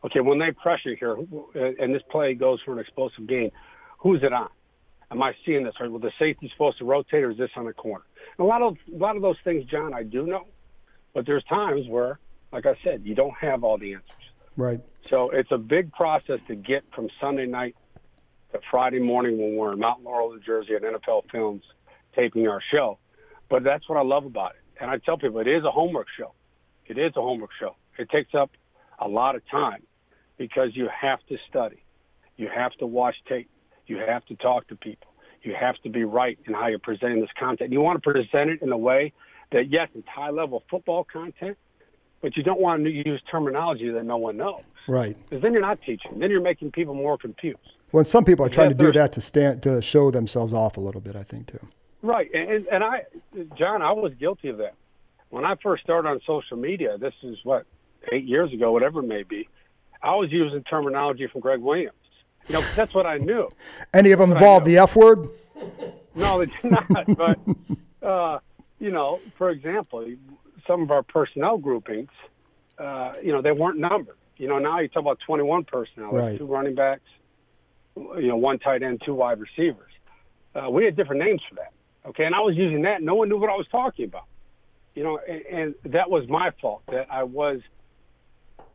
Okay, 0.04 0.20
when 0.20 0.38
they 0.38 0.50
pressure 0.52 0.94
here, 0.94 1.16
and 1.78 1.94
this 1.94 2.02
play 2.10 2.34
goes 2.34 2.60
for 2.64 2.72
an 2.72 2.78
explosive 2.78 3.26
game, 3.26 3.50
who's 3.98 4.22
it 4.22 4.32
on? 4.32 4.48
Am 5.10 5.22
I 5.22 5.34
seeing 5.44 5.64
this? 5.64 5.74
Well, 5.78 5.98
the 5.98 6.12
safety's 6.18 6.50
supposed 6.52 6.78
to 6.78 6.84
rotate, 6.84 7.22
or 7.22 7.30
is 7.30 7.38
this 7.38 7.50
on 7.56 7.66
the 7.66 7.72
corner? 7.72 8.04
And 8.38 8.46
a 8.46 8.48
lot 8.48 8.62
of 8.62 8.76
a 8.92 8.96
lot 8.96 9.16
of 9.16 9.22
those 9.22 9.36
things, 9.44 9.64
John, 9.64 9.92
I 9.92 10.04
do 10.04 10.26
know, 10.26 10.46
but 11.12 11.26
there's 11.26 11.44
times 11.44 11.86
where, 11.88 12.18
like 12.52 12.64
I 12.64 12.76
said, 12.84 13.02
you 13.04 13.14
don't 13.14 13.34
have 13.40 13.64
all 13.64 13.76
the 13.76 13.94
answers. 13.94 14.16
Right. 14.56 14.80
So 15.02 15.30
it's 15.30 15.50
a 15.50 15.58
big 15.58 15.92
process 15.92 16.38
to 16.48 16.54
get 16.54 16.84
from 16.94 17.08
Sunday 17.20 17.46
night 17.46 17.76
to 18.52 18.60
Friday 18.70 19.00
morning 19.00 19.38
when 19.38 19.56
we're 19.56 19.72
in 19.72 19.80
Mount 19.80 20.02
Laurel, 20.02 20.32
New 20.32 20.40
Jersey 20.40 20.74
at 20.74 20.82
NFL 20.82 21.30
Films 21.30 21.62
taping 22.14 22.46
our 22.48 22.62
show. 22.72 22.98
But 23.48 23.64
that's 23.64 23.88
what 23.88 23.98
I 23.98 24.02
love 24.02 24.24
about 24.24 24.52
it. 24.52 24.80
And 24.80 24.90
I 24.90 24.98
tell 24.98 25.18
people 25.18 25.40
it 25.40 25.48
is 25.48 25.64
a 25.64 25.70
homework 25.70 26.06
show. 26.16 26.34
It 26.86 26.98
is 26.98 27.12
a 27.16 27.20
homework 27.20 27.50
show. 27.58 27.76
It 27.98 28.08
takes 28.10 28.34
up 28.34 28.50
a 28.98 29.08
lot 29.08 29.34
of 29.34 29.42
time 29.50 29.82
because 30.40 30.70
you 30.72 30.88
have 30.88 31.18
to 31.28 31.36
study. 31.50 31.82
You 32.38 32.48
have 32.52 32.72
to 32.78 32.86
watch 32.86 33.14
tape. 33.28 33.50
You 33.86 33.98
have 33.98 34.24
to 34.24 34.36
talk 34.36 34.66
to 34.68 34.74
people. 34.74 35.08
You 35.42 35.54
have 35.54 35.76
to 35.82 35.90
be 35.90 36.04
right 36.04 36.38
in 36.46 36.54
how 36.54 36.68
you're 36.68 36.78
presenting 36.78 37.20
this 37.20 37.28
content. 37.38 37.70
You 37.72 37.82
want 37.82 38.02
to 38.02 38.10
present 38.10 38.48
it 38.48 38.62
in 38.62 38.72
a 38.72 38.78
way 38.78 39.12
that, 39.52 39.68
yes, 39.68 39.88
it's 39.94 40.08
high 40.08 40.30
level 40.30 40.62
football 40.70 41.04
content, 41.04 41.58
but 42.22 42.38
you 42.38 42.42
don't 42.42 42.58
want 42.58 42.84
to 42.84 42.90
use 42.90 43.20
terminology 43.30 43.90
that 43.90 44.04
no 44.04 44.16
one 44.16 44.38
knows. 44.38 44.62
Right. 44.88 45.14
Because 45.28 45.42
then 45.42 45.52
you're 45.52 45.60
not 45.60 45.78
teaching. 45.82 46.18
Then 46.18 46.30
you're 46.30 46.40
making 46.40 46.72
people 46.72 46.94
more 46.94 47.18
confused. 47.18 47.58
Well, 47.92 48.06
some 48.06 48.24
people 48.24 48.46
are 48.46 48.48
trying 48.48 48.70
to 48.70 48.74
do 48.74 48.90
that 48.92 49.12
to 49.12 49.20
stand 49.20 49.62
to 49.64 49.82
show 49.82 50.10
themselves 50.10 50.54
off 50.54 50.78
a 50.78 50.80
little 50.80 51.02
bit. 51.02 51.16
I 51.16 51.22
think 51.22 51.48
too. 51.48 51.66
Right, 52.02 52.30
and 52.32 52.66
and 52.68 52.82
I, 52.82 53.02
John, 53.58 53.82
I 53.82 53.92
was 53.92 54.12
guilty 54.18 54.48
of 54.48 54.58
that 54.58 54.74
when 55.28 55.44
I 55.44 55.56
first 55.62 55.82
started 55.82 56.08
on 56.08 56.20
social 56.24 56.56
media. 56.56 56.96
This 56.96 57.12
is 57.22 57.36
what 57.42 57.66
eight 58.10 58.24
years 58.24 58.54
ago, 58.54 58.72
whatever 58.72 59.00
it 59.00 59.06
may 59.06 59.24
be. 59.24 59.48
I 60.02 60.14
was 60.14 60.30
using 60.32 60.62
terminology 60.64 61.26
from 61.26 61.40
Gregg 61.40 61.60
Williams. 61.60 61.94
You 62.48 62.54
know, 62.54 62.64
that's 62.74 62.94
what 62.94 63.06
I 63.06 63.18
knew. 63.18 63.48
Any 63.92 64.12
of 64.12 64.18
them 64.18 64.32
involved 64.32 64.66
the 64.66 64.78
F 64.78 64.96
word? 64.96 65.28
No, 66.14 66.38
they 66.38 66.46
did 66.46 66.70
not. 66.70 67.06
but 67.16 67.38
uh, 68.06 68.38
you 68.78 68.90
know, 68.90 69.20
for 69.36 69.50
example, 69.50 70.06
some 70.66 70.82
of 70.82 70.90
our 70.90 71.02
personnel 71.02 71.58
groupings, 71.58 72.10
uh, 72.78 73.12
you 73.22 73.32
know, 73.32 73.42
they 73.42 73.52
weren't 73.52 73.78
numbered. 73.78 74.16
You 74.36 74.48
know, 74.48 74.58
now 74.58 74.80
you 74.80 74.88
talk 74.88 75.02
about 75.02 75.20
21 75.26 75.64
personnel, 75.64 76.12
right. 76.12 76.38
two 76.38 76.46
running 76.46 76.74
backs, 76.74 77.02
you 77.96 78.28
know, 78.28 78.36
one 78.36 78.58
tight 78.58 78.82
end, 78.82 79.02
two 79.04 79.14
wide 79.14 79.38
receivers. 79.38 79.92
Uh, 80.54 80.70
we 80.70 80.84
had 80.84 80.96
different 80.96 81.22
names 81.22 81.42
for 81.48 81.56
that. 81.56 81.72
Okay, 82.06 82.24
and 82.24 82.34
I 82.34 82.40
was 82.40 82.56
using 82.56 82.82
that. 82.82 83.02
No 83.02 83.14
one 83.14 83.28
knew 83.28 83.38
what 83.38 83.50
I 83.50 83.56
was 83.56 83.68
talking 83.70 84.06
about. 84.06 84.24
You 84.94 85.04
know, 85.04 85.20
and, 85.28 85.74
and 85.84 85.92
that 85.92 86.10
was 86.10 86.26
my 86.28 86.50
fault 86.60 86.82
that 86.90 87.06
I 87.10 87.22
was 87.22 87.60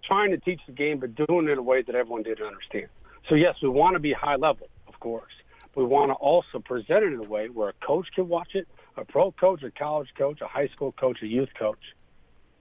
trying 0.08 0.32
to 0.32 0.38
teach 0.38 0.62
the 0.66 0.74
game, 0.74 1.00
but 1.00 1.16
doing 1.16 1.48
it 1.48 1.52
in 1.52 1.58
a 1.58 1.64
way 1.64 1.82
that 1.82 1.96
everyone 1.96 2.24
didn't 2.24 2.46
understand. 2.46 2.88
So 3.30 3.36
yes, 3.36 3.56
we 3.62 3.70
want 3.70 3.96
to 3.96 4.00
be 4.00 4.14
high 4.14 4.36
level, 4.36 4.68
of 4.88 5.00
course. 5.00 5.32
We 5.76 5.84
want 5.84 6.10
to 6.10 6.16
also 6.16 6.60
present 6.60 7.04
it 7.04 7.14
in 7.14 7.20
a 7.26 7.30
way 7.30 7.50
where 7.50 7.70
a 7.70 7.86
coach 7.86 8.08
can 8.16 8.30
watch 8.30 8.56
it, 8.56 8.68
a 8.96 9.04
pro 9.04 9.32
coach, 9.32 9.62
a 9.64 9.72
college 9.72 10.10
coach, 10.18 10.40
a 10.42 10.48
high 10.48 10.68
school 10.68 10.94
coach, 10.94 11.22
a 11.22 11.28
youth 11.28 11.50
coach, 11.58 11.80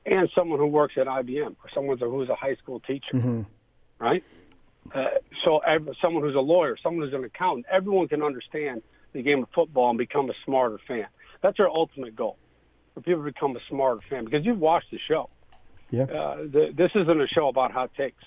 and 0.04 0.28
someone 0.34 0.58
who 0.58 0.66
works 0.66 0.94
at 0.96 1.06
IBM 1.06 1.56
or 1.62 1.70
someone 1.72 1.98
who's 1.98 2.28
a 2.28 2.34
high 2.34 2.56
school 2.56 2.80
teacher, 2.80 3.14
mm-hmm. 3.14 3.42
right? 3.98 4.24
Uh, 4.94 5.04
so 5.44 5.58
every, 5.58 5.96
someone 6.02 6.22
who's 6.22 6.34
a 6.34 6.40
lawyer, 6.40 6.76
someone 6.82 7.04
who's 7.04 7.14
an 7.14 7.24
accountant, 7.24 7.66
everyone 7.70 8.08
can 8.08 8.22
understand 8.22 8.82
the 9.12 9.22
game 9.22 9.42
of 9.42 9.48
football 9.54 9.90
and 9.90 9.98
become 9.98 10.28
a 10.28 10.34
smarter 10.44 10.78
fan. 10.86 11.06
That's 11.40 11.58
our 11.60 11.68
ultimate 11.68 12.16
goal, 12.16 12.36
for 12.94 13.00
people 13.00 13.20
to 13.20 13.32
become 13.32 13.56
a 13.56 13.60
smarter 13.68 14.00
fan. 14.10 14.24
Because 14.24 14.44
you've 14.44 14.58
watched 14.58 14.90
the 14.90 14.98
show. 15.08 15.30
Yeah. 15.90 16.04
Uh, 16.04 16.36
the, 16.36 16.72
this 16.74 16.90
isn't 16.94 17.20
a 17.20 17.26
show 17.28 17.48
about 17.48 17.72
hot 17.72 17.94
takes. 17.94 18.22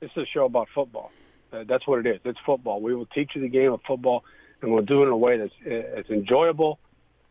This 0.00 0.10
is 0.16 0.24
a 0.24 0.26
show 0.26 0.44
about 0.44 0.68
football. 0.74 1.10
Uh, 1.52 1.64
that's 1.66 1.86
what 1.86 2.04
it 2.04 2.06
is. 2.06 2.20
It's 2.24 2.38
football. 2.44 2.80
We 2.80 2.94
will 2.94 3.06
teach 3.06 3.32
you 3.34 3.40
the 3.40 3.48
game 3.48 3.72
of 3.72 3.80
football, 3.86 4.24
and 4.60 4.72
we'll 4.72 4.84
do 4.84 5.02
it 5.02 5.06
in 5.06 5.12
a 5.12 5.16
way 5.16 5.38
that's 5.38 5.52
it's 5.62 6.10
enjoyable, 6.10 6.78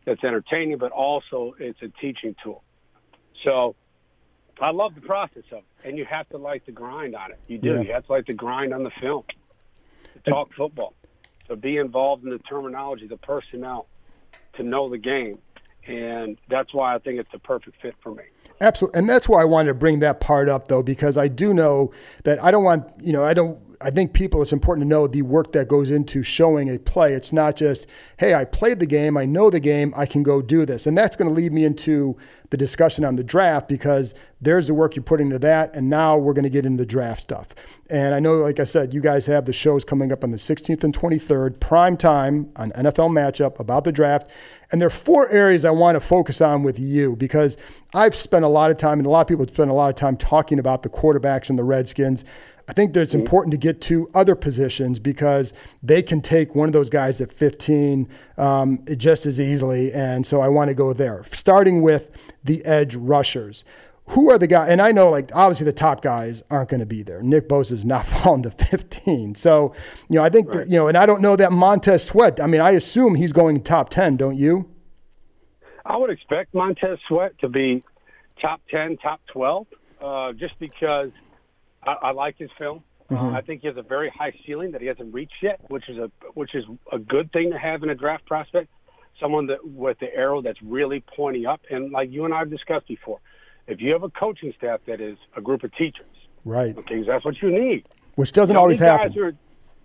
that's 0.04 0.22
entertaining, 0.24 0.78
but 0.78 0.92
also 0.92 1.54
it's 1.58 1.80
a 1.82 1.88
teaching 2.00 2.34
tool. 2.42 2.62
So 3.44 3.76
I 4.60 4.70
love 4.70 4.94
the 4.94 5.00
process 5.00 5.44
of 5.52 5.58
it, 5.58 5.64
and 5.84 5.96
you 5.96 6.04
have 6.04 6.28
to 6.30 6.38
like 6.38 6.66
the 6.66 6.72
grind 6.72 7.14
on 7.14 7.30
it. 7.30 7.38
You 7.46 7.58
do. 7.58 7.74
Yeah. 7.74 7.80
You 7.80 7.92
have 7.92 8.06
to 8.06 8.12
like 8.12 8.26
the 8.26 8.34
grind 8.34 8.74
on 8.74 8.82
the 8.82 8.90
film. 9.00 9.24
To 10.14 10.30
talk 10.30 10.52
football, 10.54 10.94
to 11.48 11.54
be 11.54 11.76
involved 11.76 12.24
in 12.24 12.30
the 12.30 12.38
terminology, 12.38 13.06
the 13.06 13.16
personnel, 13.16 13.86
to 14.54 14.62
know 14.62 14.88
the 14.88 14.98
game, 14.98 15.38
and 15.86 16.36
that's 16.48 16.74
why 16.74 16.94
I 16.94 16.98
think 16.98 17.20
it's 17.20 17.32
a 17.32 17.38
perfect 17.38 17.80
fit 17.80 17.94
for 18.02 18.12
me. 18.14 18.24
Absolutely, 18.60 18.98
and 18.98 19.08
that's 19.08 19.28
why 19.28 19.40
I 19.40 19.44
wanted 19.44 19.68
to 19.68 19.74
bring 19.74 20.00
that 20.00 20.20
part 20.20 20.48
up, 20.48 20.66
though, 20.68 20.82
because 20.82 21.16
I 21.16 21.28
do 21.28 21.54
know 21.54 21.92
that 22.24 22.42
I 22.42 22.50
don't 22.50 22.64
want 22.64 22.88
you 23.00 23.12
know 23.12 23.24
I 23.24 23.34
don't 23.34 23.58
I 23.80 23.90
think 23.90 24.12
people, 24.12 24.42
it's 24.42 24.52
important 24.52 24.84
to 24.84 24.88
know 24.88 25.06
the 25.06 25.22
work 25.22 25.52
that 25.52 25.68
goes 25.68 25.90
into 25.90 26.24
showing 26.24 26.68
a 26.68 26.78
play. 26.78 27.12
It's 27.12 27.32
not 27.32 27.54
just, 27.54 27.86
hey, 28.16 28.34
I 28.34 28.44
played 28.44 28.80
the 28.80 28.86
game, 28.86 29.16
I 29.16 29.24
know 29.24 29.50
the 29.50 29.60
game, 29.60 29.94
I 29.96 30.04
can 30.04 30.24
go 30.24 30.42
do 30.42 30.66
this. 30.66 30.86
And 30.86 30.98
that's 30.98 31.14
going 31.14 31.28
to 31.28 31.34
lead 31.34 31.52
me 31.52 31.64
into 31.64 32.16
the 32.50 32.56
discussion 32.56 33.04
on 33.04 33.14
the 33.14 33.22
draft 33.22 33.68
because 33.68 34.14
there's 34.40 34.66
the 34.66 34.74
work 34.74 34.96
you 34.96 35.02
put 35.02 35.20
into 35.20 35.38
that. 35.40 35.76
And 35.76 35.88
now 35.88 36.16
we're 36.16 36.32
going 36.32 36.44
to 36.44 36.50
get 36.50 36.66
into 36.66 36.78
the 36.78 36.86
draft 36.86 37.20
stuff. 37.20 37.48
And 37.88 38.16
I 38.16 38.20
know, 38.20 38.36
like 38.38 38.58
I 38.58 38.64
said, 38.64 38.92
you 38.92 39.00
guys 39.00 39.26
have 39.26 39.44
the 39.44 39.52
shows 39.52 39.84
coming 39.84 40.10
up 40.10 40.24
on 40.24 40.32
the 40.32 40.38
16th 40.38 40.82
and 40.82 40.96
23rd, 40.96 41.60
prime 41.60 41.96
time 41.96 42.50
on 42.56 42.72
NFL 42.72 43.10
matchup 43.10 43.60
about 43.60 43.84
the 43.84 43.92
draft. 43.92 44.28
And 44.72 44.80
there 44.80 44.88
are 44.88 44.90
four 44.90 45.28
areas 45.28 45.64
I 45.64 45.70
want 45.70 45.94
to 45.94 46.00
focus 46.00 46.40
on 46.40 46.64
with 46.64 46.80
you 46.80 47.14
because 47.14 47.56
I've 47.94 48.14
spent 48.14 48.44
a 48.44 48.48
lot 48.48 48.70
of 48.70 48.76
time, 48.76 48.98
and 48.98 49.06
a 49.06 49.10
lot 49.10 49.22
of 49.22 49.26
people 49.28 49.44
have 49.44 49.54
spent 49.54 49.70
a 49.70 49.74
lot 49.74 49.88
of 49.88 49.94
time 49.94 50.16
talking 50.16 50.58
about 50.58 50.82
the 50.82 50.90
quarterbacks 50.90 51.48
and 51.48 51.58
the 51.58 51.64
Redskins. 51.64 52.24
I 52.68 52.74
think 52.74 52.92
that 52.92 53.00
it's 53.00 53.12
mm-hmm. 53.12 53.22
important 53.22 53.52
to 53.52 53.56
get 53.56 53.80
to 53.82 54.10
other 54.14 54.34
positions 54.34 54.98
because 54.98 55.54
they 55.82 56.02
can 56.02 56.20
take 56.20 56.54
one 56.54 56.68
of 56.68 56.74
those 56.74 56.90
guys 56.90 57.20
at 57.20 57.32
15 57.32 58.06
um, 58.36 58.84
just 58.96 59.24
as 59.24 59.40
easily. 59.40 59.90
And 59.92 60.26
so 60.26 60.42
I 60.42 60.48
want 60.48 60.68
to 60.68 60.74
go 60.74 60.92
there, 60.92 61.24
starting 61.24 61.80
with 61.80 62.10
the 62.44 62.62
edge 62.66 62.94
rushers. 62.94 63.64
Who 64.08 64.30
are 64.30 64.38
the 64.38 64.46
guys? 64.46 64.70
And 64.70 64.82
I 64.82 64.92
know, 64.92 65.10
like, 65.10 65.30
obviously 65.34 65.64
the 65.64 65.72
top 65.72 66.02
guys 66.02 66.42
aren't 66.50 66.68
going 66.68 66.80
to 66.80 66.86
be 66.86 67.02
there. 67.02 67.22
Nick 67.22 67.48
Bosa 67.48 67.72
is 67.72 67.86
not 67.86 68.04
falling 68.06 68.42
to 68.42 68.50
15. 68.50 69.34
So, 69.34 69.74
you 70.10 70.16
know, 70.16 70.22
I 70.22 70.28
think, 70.28 70.48
right. 70.48 70.58
that, 70.58 70.68
you 70.68 70.76
know, 70.76 70.88
and 70.88 70.96
I 70.96 71.06
don't 71.06 71.22
know 71.22 71.36
that 71.36 71.52
Montez 71.52 72.04
Sweat, 72.04 72.38
I 72.40 72.46
mean, 72.46 72.60
I 72.60 72.72
assume 72.72 73.14
he's 73.14 73.32
going 73.32 73.62
top 73.62 73.88
10, 73.88 74.18
don't 74.18 74.36
you? 74.36 74.68
I 75.88 75.96
would 75.96 76.10
expect 76.10 76.54
Montez 76.54 76.98
Sweat 77.08 77.36
to 77.40 77.48
be 77.48 77.82
top 78.40 78.60
10, 78.70 78.98
top 78.98 79.20
12, 79.32 79.66
uh, 80.00 80.32
just 80.34 80.58
because– 80.60 81.10
I, 81.82 82.08
I 82.08 82.10
like 82.12 82.36
his 82.38 82.50
film. 82.58 82.82
Uh, 83.10 83.14
mm-hmm. 83.14 83.36
I 83.36 83.40
think 83.40 83.62
he 83.62 83.68
has 83.68 83.76
a 83.76 83.82
very 83.82 84.10
high 84.10 84.32
ceiling 84.46 84.72
that 84.72 84.80
he 84.80 84.86
hasn't 84.86 85.14
reached 85.14 85.42
yet, 85.42 85.60
which 85.68 85.88
is 85.88 85.96
a 85.96 86.10
which 86.34 86.54
is 86.54 86.64
a 86.92 86.98
good 86.98 87.32
thing 87.32 87.50
to 87.52 87.58
have 87.58 87.82
in 87.82 87.88
a 87.88 87.94
draft 87.94 88.26
prospect. 88.26 88.68
Someone 89.18 89.46
that 89.46 89.66
with 89.66 89.98
the 89.98 90.14
arrow 90.14 90.42
that's 90.42 90.60
really 90.62 91.02
pointing 91.16 91.46
up, 91.46 91.60
and 91.70 91.90
like 91.90 92.10
you 92.10 92.24
and 92.24 92.34
I 92.34 92.40
have 92.40 92.50
discussed 92.50 92.86
before, 92.86 93.18
if 93.66 93.80
you 93.80 93.92
have 93.92 94.02
a 94.02 94.10
coaching 94.10 94.52
staff 94.56 94.80
that 94.86 95.00
is 95.00 95.16
a 95.36 95.40
group 95.40 95.64
of 95.64 95.74
teachers, 95.74 96.06
right? 96.44 96.76
Okay, 96.76 97.02
that's 97.02 97.24
what 97.24 97.40
you 97.40 97.50
need. 97.50 97.88
Which 98.16 98.32
doesn't 98.32 98.52
you 98.52 98.58
know, 98.58 98.60
always 98.60 98.78
happen. 98.78 99.18
Are, 99.18 99.32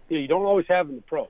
you 0.09 0.27
don't 0.27 0.45
always 0.45 0.65
have 0.67 0.89
in 0.89 0.97
the 0.97 1.01
pros. 1.01 1.29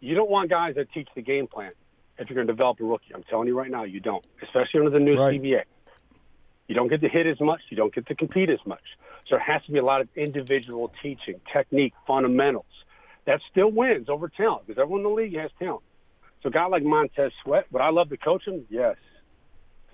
You 0.00 0.14
don't 0.14 0.30
want 0.30 0.50
guys 0.50 0.74
that 0.74 0.92
teach 0.92 1.08
the 1.14 1.22
game 1.22 1.46
plan 1.46 1.72
if 2.20 2.28
you're 2.28 2.36
going 2.36 2.46
to 2.46 2.52
develop 2.52 2.78
a 2.80 2.84
rookie. 2.84 3.12
I'm 3.14 3.24
telling 3.24 3.48
you 3.48 3.58
right 3.58 3.70
now, 3.70 3.84
you 3.84 3.98
don't, 3.98 4.24
especially 4.42 4.80
under 4.80 4.90
the 4.90 5.00
new 5.00 5.18
right. 5.18 5.40
CBA. 5.40 5.62
You 6.68 6.74
don't 6.74 6.88
get 6.88 7.00
to 7.00 7.08
hit 7.08 7.26
as 7.26 7.40
much. 7.40 7.62
You 7.70 7.76
don't 7.76 7.92
get 7.92 8.06
to 8.06 8.14
compete 8.14 8.50
as 8.50 8.60
much. 8.64 8.82
So 9.26 9.36
there 9.36 9.40
has 9.40 9.64
to 9.64 9.72
be 9.72 9.78
a 9.78 9.84
lot 9.84 10.02
of 10.02 10.08
individual 10.14 10.92
teaching, 11.02 11.40
technique, 11.52 11.94
fundamentals. 12.06 12.66
That 13.24 13.40
still 13.50 13.70
wins 13.70 14.08
over 14.08 14.28
talent 14.28 14.66
because 14.66 14.80
everyone 14.80 15.00
in 15.00 15.04
the 15.04 15.10
league 15.10 15.36
has 15.36 15.50
talent. 15.58 15.82
So 16.42 16.48
a 16.48 16.52
guy 16.52 16.66
like 16.66 16.84
Montez 16.84 17.32
Sweat, 17.42 17.66
would 17.72 17.82
I 17.82 17.90
love 17.90 18.10
to 18.10 18.16
coach 18.16 18.46
him? 18.46 18.66
Yes. 18.70 18.96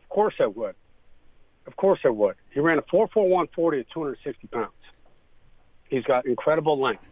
Of 0.03 0.09
course 0.09 0.35
I 0.41 0.47
would. 0.47 0.75
Of 1.67 1.77
course 1.77 2.01
I 2.05 2.11
would. 2.11 2.37
He 2.51 2.61
ran 2.61 2.79
a 2.79 2.83
4.41 2.83 3.49
40 3.55 3.81
at 3.81 3.91
260 3.91 4.47
pounds. 4.49 4.71
He's 5.89 6.05
got 6.05 6.27
incredible 6.27 6.81
length. 6.81 7.03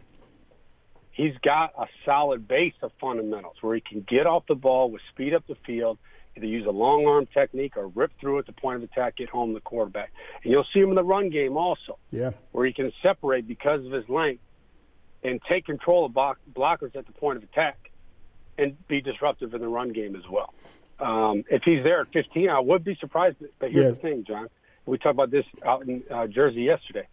He's 1.15 1.35
got 1.41 1.73
a 1.77 1.87
solid 2.05 2.47
base 2.47 2.75
of 2.81 2.91
fundamentals 2.99 3.55
where 3.61 3.73
he 3.75 3.81
can 3.81 4.05
get 4.07 4.27
off 4.27 4.43
the 4.47 4.55
ball 4.55 4.91
with 4.91 5.01
speed 5.11 5.33
up 5.33 5.47
the 5.47 5.55
field– 5.65 5.97
either 6.37 6.45
use 6.45 6.65
a 6.65 6.71
long 6.71 7.05
arm 7.05 7.27
technique 7.33 7.77
or 7.77 7.87
rip 7.87 8.11
through 8.19 8.39
at 8.39 8.45
the 8.45 8.51
point 8.51 8.77
of 8.77 8.83
attack, 8.83 9.17
get 9.17 9.29
home 9.29 9.53
the 9.53 9.61
quarterback. 9.61 10.11
And 10.43 10.51
you'll 10.51 10.67
see 10.73 10.79
him 10.79 10.89
in 10.89 10.95
the 10.95 11.03
run 11.03 11.29
game 11.29 11.57
also, 11.57 11.97
yeah, 12.11 12.31
where 12.51 12.65
he 12.65 12.73
can 12.73 12.91
separate 13.01 13.47
because 13.47 13.85
of 13.85 13.91
his 13.91 14.07
length 14.09 14.41
and 15.23 15.41
take 15.47 15.65
control 15.65 16.05
of 16.05 16.11
blockers 16.11 16.95
at 16.95 17.05
the 17.05 17.13
point 17.13 17.37
of 17.37 17.43
attack 17.43 17.89
and 18.57 18.75
be 18.87 19.01
disruptive 19.01 19.53
in 19.53 19.61
the 19.61 19.67
run 19.67 19.91
game 19.91 20.15
as 20.15 20.23
well. 20.29 20.53
Um, 20.99 21.43
if 21.49 21.63
he's 21.63 21.83
there 21.83 22.01
at 22.01 22.07
15, 22.13 22.49
I 22.49 22.59
would 22.59 22.83
be 22.83 22.95
surprised. 22.95 23.37
But 23.59 23.71
here's 23.71 23.85
yeah. 23.85 23.91
the 23.91 23.95
thing, 23.95 24.23
John. 24.25 24.49
We 24.85 24.97
talked 24.97 25.15
about 25.15 25.31
this 25.31 25.45
out 25.65 25.87
in 25.87 26.03
uh, 26.11 26.27
Jersey 26.27 26.61
yesterday. 26.61 27.07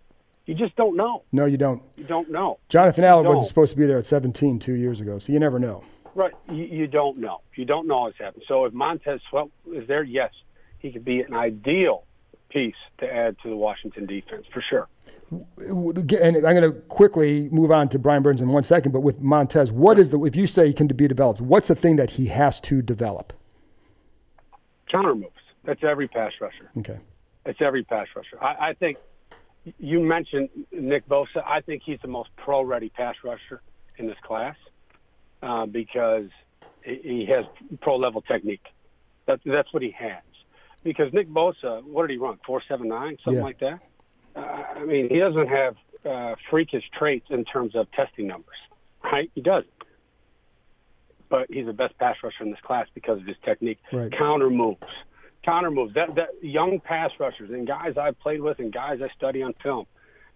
You 0.46 0.54
just 0.54 0.74
don't 0.76 0.96
know. 0.96 1.22
No, 1.30 1.44
you 1.44 1.56
don't. 1.56 1.82
You 1.96 2.04
don't 2.04 2.30
know. 2.30 2.58
Jonathan 2.68 3.04
Allen 3.04 3.26
wasn't 3.26 3.46
supposed 3.46 3.72
to 3.72 3.78
be 3.78 3.86
there 3.86 3.98
at 3.98 4.06
17 4.06 4.58
two 4.58 4.74
years 4.74 5.00
ago, 5.00 5.18
so 5.18 5.32
you 5.32 5.38
never 5.38 5.58
know. 5.58 5.84
Right. 6.14 6.32
You, 6.50 6.64
you 6.64 6.86
don't 6.86 7.18
know. 7.18 7.40
You 7.54 7.64
don't 7.64 7.86
know 7.86 8.02
what's 8.02 8.18
happened. 8.18 8.44
So 8.48 8.64
if 8.64 8.72
Montez 8.72 9.20
Sweat 9.30 9.46
is 9.72 9.86
there, 9.86 10.02
yes, 10.02 10.32
he 10.78 10.90
could 10.90 11.04
be 11.04 11.20
an 11.20 11.32
ideal 11.32 12.04
piece 12.48 12.74
to 12.98 13.06
add 13.06 13.36
to 13.42 13.48
the 13.48 13.56
Washington 13.56 14.06
defense 14.06 14.44
for 14.52 14.62
sure. 14.68 14.88
and 15.30 16.36
I'm 16.36 16.56
going 16.56 16.60
to 16.60 16.72
quickly 16.88 17.48
move 17.50 17.70
on 17.70 17.88
to 17.90 17.98
Brian 17.98 18.22
Burns 18.22 18.40
in 18.40 18.48
one 18.48 18.64
second, 18.64 18.92
but 18.92 19.00
with 19.00 19.20
Montez, 19.20 19.72
what 19.72 19.98
is 19.98 20.10
the, 20.10 20.22
if 20.24 20.36
you 20.36 20.46
say 20.46 20.66
he 20.66 20.74
can 20.74 20.88
be 20.88 21.08
developed, 21.08 21.40
what's 21.40 21.68
the 21.68 21.74
thing 21.74 21.96
that 21.96 22.10
he 22.10 22.26
has 22.26 22.60
to 22.62 22.82
develop? 22.82 23.32
Counter 24.90 25.14
moves. 25.14 25.30
That's 25.64 25.82
every 25.84 26.08
pass 26.08 26.32
rusher. 26.40 26.70
Okay. 26.78 26.98
It's 27.46 27.60
every 27.62 27.84
pass 27.84 28.08
rusher. 28.14 28.42
I, 28.42 28.68
I 28.68 28.72
think 28.74 28.98
you 29.78 30.00
mentioned 30.00 30.48
Nick 30.72 31.06
Bosa. 31.08 31.42
I 31.46 31.60
think 31.60 31.82
he's 31.84 31.98
the 32.02 32.08
most 32.08 32.30
pro 32.36 32.62
ready 32.62 32.88
pass 32.88 33.14
rusher 33.24 33.62
in 33.98 34.06
this 34.06 34.16
class 34.24 34.56
uh, 35.42 35.66
because 35.66 36.26
he 36.84 37.26
has 37.30 37.44
pro 37.80 37.96
level 37.96 38.22
technique. 38.22 38.64
That's, 39.26 39.42
that's 39.44 39.72
what 39.72 39.82
he 39.82 39.90
has. 39.92 40.22
Because 40.82 41.12
Nick 41.12 41.28
Bosa, 41.28 41.84
what 41.84 42.02
did 42.08 42.10
he 42.14 42.16
run? 42.18 42.38
479, 42.44 43.18
something 43.24 43.38
Yeah. 43.38 43.42
like 43.44 43.60
that? 43.60 43.80
uh, 44.34 44.40
I 44.40 44.84
mean, 44.84 45.08
he 45.10 45.18
doesn't 45.18 45.46
have 45.48 45.76
uh, 46.04 46.34
freakish 46.50 46.82
traits 46.98 47.26
in 47.30 47.44
terms 47.44 47.76
of 47.76 47.90
testing 47.92 48.26
numbers, 48.26 48.56
right? 49.04 49.30
He 49.34 49.40
doesn't. 49.42 49.70
But 51.28 51.46
he's 51.50 51.66
the 51.66 51.72
best 51.72 51.96
pass 51.98 52.16
rusher 52.22 52.42
in 52.42 52.50
this 52.50 52.60
class 52.62 52.88
because 52.94 53.20
of 53.20 53.26
his 53.26 53.36
technique. 53.44 53.78
Right. 53.92 54.10
Counter 54.10 54.50
moves, 54.50 54.82
counter 55.44 55.70
moves. 55.70 55.94
That 55.94 56.14
that 56.16 56.30
young 56.42 56.80
pass 56.80 57.10
rushers 57.18 57.50
and 57.50 57.66
guys 57.66 57.96
I've 57.96 58.18
played 58.20 58.40
with 58.40 58.58
and 58.58 58.72
guys 58.72 59.00
I 59.02 59.08
study 59.16 59.42
on 59.42 59.54
film, 59.62 59.86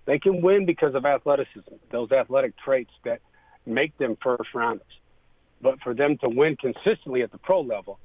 they 0.05 0.19
can 0.19 0.41
win 0.41 0.67
because 0.67 0.95
of 0.95 1.05
athleticism. 1.05 1.75
Those 1.91 2.13
athletic 2.13 2.57
traits 2.59 2.93
that 3.05 3.21
make 3.67 3.97
them 3.99 4.17
first 4.23 4.55
rounders. 4.55 4.87
But 5.61 5.81
for 5.81 5.95
them 5.95 6.19
to 6.19 6.29
win 6.29 6.57
consistently 6.57 7.23
at 7.23 7.33
the 7.33 7.39
pro 7.39 7.61
level 7.61 7.99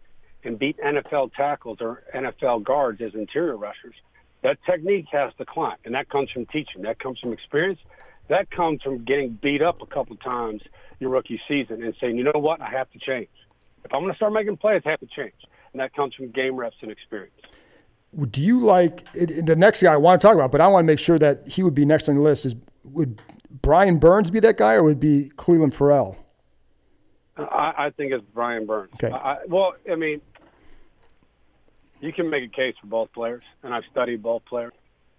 and 0.43 0.57
beat 0.57 0.77
NFL 0.77 1.33
tackles 1.33 1.77
or 1.81 2.03
NFL 2.13 2.63
guards 2.63 3.01
as 3.01 3.13
interior 3.13 3.57
rushers, 3.57 3.95
that 4.41 4.57
technique 4.65 5.05
has 5.11 5.33
to 5.37 5.45
climb, 5.45 5.77
and 5.85 5.93
that 5.93 6.09
comes 6.09 6.31
from 6.31 6.47
teaching. 6.47 6.81
That 6.81 6.97
comes 6.97 7.19
from 7.19 7.31
experience. 7.31 7.79
That 8.27 8.49
comes 8.49 8.81
from 8.81 9.03
getting 9.03 9.37
beat 9.41 9.61
up 9.61 9.81
a 9.81 9.85
couple 9.85 10.15
times 10.15 10.61
your 10.99 11.09
rookie 11.09 11.41
season 11.47 11.83
and 11.83 11.93
saying, 11.99 12.17
you 12.17 12.23
know 12.23 12.39
what, 12.39 12.61
I 12.61 12.69
have 12.69 12.89
to 12.91 12.99
change. 12.99 13.29
If 13.83 13.93
I'm 13.93 14.01
going 14.01 14.13
to 14.13 14.15
start 14.15 14.33
making 14.33 14.57
plays, 14.57 14.83
I 14.85 14.91
have 14.91 14.99
to 14.99 15.07
change, 15.07 15.33
and 15.73 15.79
that 15.79 15.93
comes 15.93 16.13
from 16.15 16.29
game 16.31 16.55
reps 16.55 16.75
and 16.81 16.91
experience. 16.91 17.35
Do 18.29 18.41
you 18.41 18.59
like 18.59 19.07
it, 19.13 19.45
the 19.45 19.55
next 19.55 19.81
guy 19.81 19.93
I 19.93 19.97
want 19.97 20.21
to 20.21 20.27
talk 20.27 20.35
about, 20.35 20.51
but 20.51 20.59
I 20.59 20.67
want 20.67 20.83
to 20.83 20.87
make 20.87 20.99
sure 20.99 21.17
that 21.17 21.47
he 21.47 21.63
would 21.63 21.75
be 21.75 21.85
next 21.85 22.09
on 22.09 22.15
the 22.15 22.21
list? 22.21 22.45
Is 22.45 22.55
would 22.83 23.21
Brian 23.61 23.99
Burns 23.99 24.29
be 24.29 24.39
that 24.41 24.57
guy, 24.57 24.73
or 24.73 24.83
would 24.83 24.93
it 24.93 24.99
be 24.99 25.31
Clelin 25.35 25.73
Ferrell? 25.73 26.17
I, 27.37 27.73
I 27.77 27.89
think 27.95 28.11
it's 28.11 28.23
Brian 28.33 28.65
Burns. 28.65 28.91
Okay. 28.95 29.13
I, 29.13 29.37
well, 29.47 29.73
I 29.89 29.95
mean, 29.95 30.21
you 32.01 32.11
can 32.11 32.29
make 32.29 32.43
a 32.43 32.53
case 32.53 32.75
for 32.81 32.87
both 32.87 33.13
players, 33.13 33.43
and 33.63 33.73
I've 33.73 33.83
studied 33.91 34.21
both 34.21 34.43
players. 34.45 34.73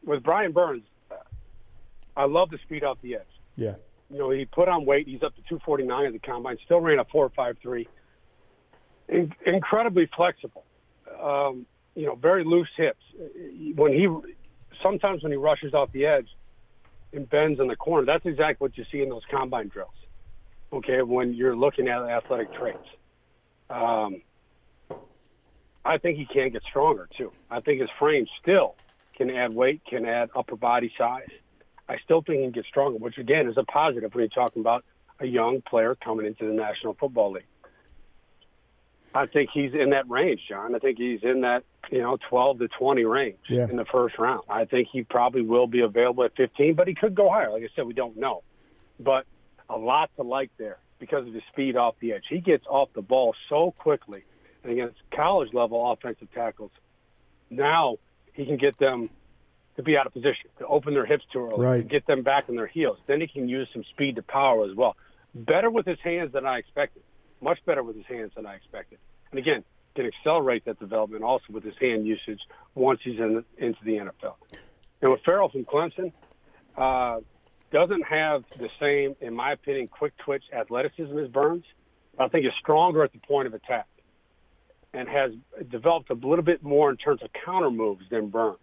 With 0.04 0.22
Brian 0.22 0.52
Burns, 0.52 0.82
I 2.16 2.24
love 2.24 2.50
the 2.50 2.58
speed 2.58 2.84
off 2.84 2.98
the 3.02 3.16
edge. 3.16 3.22
Yeah. 3.56 3.74
You 4.10 4.18
know, 4.18 4.30
he 4.30 4.44
put 4.44 4.68
on 4.68 4.84
weight. 4.84 5.06
He's 5.06 5.22
up 5.22 5.34
to 5.36 5.42
249 5.42 6.06
at 6.06 6.12
the 6.12 6.18
combine. 6.18 6.58
Still 6.64 6.80
ran 6.80 6.98
a 6.98 7.04
4.53. 7.06 7.86
In, 9.12 9.32
incredibly 9.46 10.08
flexible. 10.16 10.64
Um, 11.22 11.66
you 11.94 12.06
know, 12.06 12.14
very 12.14 12.44
loose 12.44 12.70
hips. 12.76 13.02
When 13.74 13.92
he 13.92 14.08
sometimes 14.82 15.22
when 15.22 15.32
he 15.32 15.38
rushes 15.38 15.74
off 15.74 15.92
the 15.92 16.06
edge 16.06 16.28
and 17.12 17.28
bends 17.28 17.60
in 17.60 17.68
the 17.68 17.76
corner, 17.76 18.06
that's 18.06 18.24
exactly 18.24 18.64
what 18.64 18.78
you 18.78 18.84
see 18.90 19.02
in 19.02 19.10
those 19.10 19.22
combine 19.30 19.68
drills. 19.68 19.90
Okay, 20.72 21.02
when 21.02 21.34
you're 21.34 21.54
looking 21.54 21.88
at 21.88 22.00
athletic 22.02 22.52
traits. 22.54 22.88
Um, 23.68 24.22
I 25.84 25.98
think 25.98 26.16
he 26.16 26.26
can 26.26 26.50
get 26.50 26.62
stronger 26.62 27.08
too. 27.16 27.32
I 27.50 27.60
think 27.60 27.80
his 27.80 27.90
frame 27.98 28.26
still 28.40 28.76
can 29.16 29.30
add 29.30 29.52
weight, 29.54 29.82
can 29.88 30.06
add 30.06 30.30
upper 30.34 30.56
body 30.56 30.92
size. 30.96 31.28
I 31.88 31.98
still 32.04 32.22
think 32.22 32.38
he 32.38 32.44
can 32.44 32.52
get 32.52 32.64
stronger, 32.66 32.98
which 32.98 33.18
again 33.18 33.48
is 33.48 33.58
a 33.58 33.64
positive 33.64 34.14
when 34.14 34.22
you're 34.22 34.28
talking 34.28 34.60
about 34.60 34.84
a 35.20 35.26
young 35.26 35.60
player 35.62 35.94
coming 35.94 36.26
into 36.26 36.46
the 36.46 36.54
National 36.54 36.94
Football 36.94 37.32
League. 37.32 37.44
I 39.14 39.26
think 39.26 39.50
he's 39.52 39.72
in 39.74 39.90
that 39.90 40.08
range, 40.08 40.40
John. 40.48 40.74
I 40.74 40.78
think 40.78 40.98
he's 40.98 41.22
in 41.22 41.42
that, 41.42 41.64
you 41.90 42.00
know, 42.00 42.16
12 42.30 42.60
to 42.60 42.68
20 42.68 43.04
range 43.04 43.36
Yeah. 43.48 43.68
in 43.68 43.76
the 43.76 43.84
first 43.84 44.18
round. 44.18 44.42
I 44.48 44.64
think 44.64 44.88
he 44.90 45.02
probably 45.02 45.42
will 45.42 45.66
be 45.66 45.80
available 45.80 46.24
at 46.24 46.34
15, 46.36 46.74
but 46.74 46.88
he 46.88 46.94
could 46.94 47.14
go 47.14 47.28
higher. 47.28 47.50
Like 47.50 47.62
I 47.62 47.68
said, 47.76 47.86
we 47.86 47.92
don't 47.92 48.16
know. 48.16 48.42
But 48.98 49.26
a 49.68 49.76
lot 49.76 50.10
to 50.16 50.22
like 50.22 50.50
there 50.56 50.78
because 50.98 51.26
of 51.26 51.34
his 51.34 51.42
speed 51.52 51.76
off 51.76 51.94
the 52.00 52.12
edge. 52.12 52.24
He 52.28 52.38
gets 52.40 52.64
off 52.66 52.88
the 52.94 53.02
ball 53.02 53.34
so 53.48 53.72
quickly. 53.72 54.24
And 54.62 54.72
against 54.72 54.96
college 55.10 55.52
level 55.52 55.90
offensive 55.90 56.32
tackles, 56.32 56.70
now 57.50 57.96
he 58.32 58.46
can 58.46 58.56
get 58.56 58.78
them 58.78 59.10
to 59.76 59.82
be 59.82 59.96
out 59.96 60.06
of 60.06 60.12
position, 60.12 60.48
to 60.58 60.66
open 60.66 60.94
their 60.94 61.06
hips 61.06 61.24
too 61.32 61.40
early, 61.46 61.56
to 61.56 61.62
Right. 61.62 61.88
get 61.88 62.06
them 62.06 62.22
back 62.22 62.48
on 62.48 62.56
their 62.56 62.66
heels. 62.66 62.98
Then 63.06 63.20
he 63.20 63.26
can 63.26 63.48
use 63.48 63.68
some 63.72 63.82
speed 63.84 64.16
to 64.16 64.22
power 64.22 64.64
as 64.64 64.74
well. 64.74 64.96
Better 65.34 65.70
with 65.70 65.86
his 65.86 65.98
hands 66.00 66.32
than 66.32 66.46
I 66.46 66.58
expected. 66.58 67.02
Much 67.42 67.58
better 67.66 67.82
with 67.82 67.96
his 67.96 68.06
hands 68.06 68.32
than 68.36 68.46
I 68.46 68.54
expected. 68.54 68.98
And 69.30 69.38
again, 69.38 69.64
can 69.94 70.06
accelerate 70.06 70.64
that 70.64 70.78
development 70.78 71.22
also 71.22 71.44
with 71.50 71.64
his 71.64 71.74
hand 71.78 72.06
usage 72.06 72.40
once 72.74 73.00
he's 73.02 73.18
in, 73.18 73.44
into 73.58 73.78
the 73.84 73.92
NFL. 73.92 74.34
And 75.02 75.10
with 75.10 75.20
Ferrell 75.22 75.48
from 75.48 75.64
Clemson, 75.64 76.12
uh, 76.76 77.20
doesn't 77.70 78.04
have 78.06 78.44
the 78.58 78.70
same, 78.80 79.16
in 79.20 79.34
my 79.34 79.52
opinion, 79.52 79.88
quick 79.88 80.16
twitch 80.18 80.44
athleticism 80.52 81.18
as 81.18 81.28
Burns. 81.28 81.64
I 82.18 82.28
think 82.28 82.46
is 82.46 82.52
stronger 82.60 83.02
at 83.02 83.12
the 83.12 83.18
point 83.18 83.46
of 83.46 83.54
attack 83.54 83.86
and 84.92 85.08
has 85.08 85.32
developed 85.70 86.10
a 86.10 86.14
little 86.14 86.44
bit 86.44 86.62
more 86.62 86.90
in 86.90 86.96
terms 86.98 87.22
of 87.22 87.30
counter 87.44 87.70
moves 87.70 88.04
than 88.10 88.28
Burns. 88.28 88.58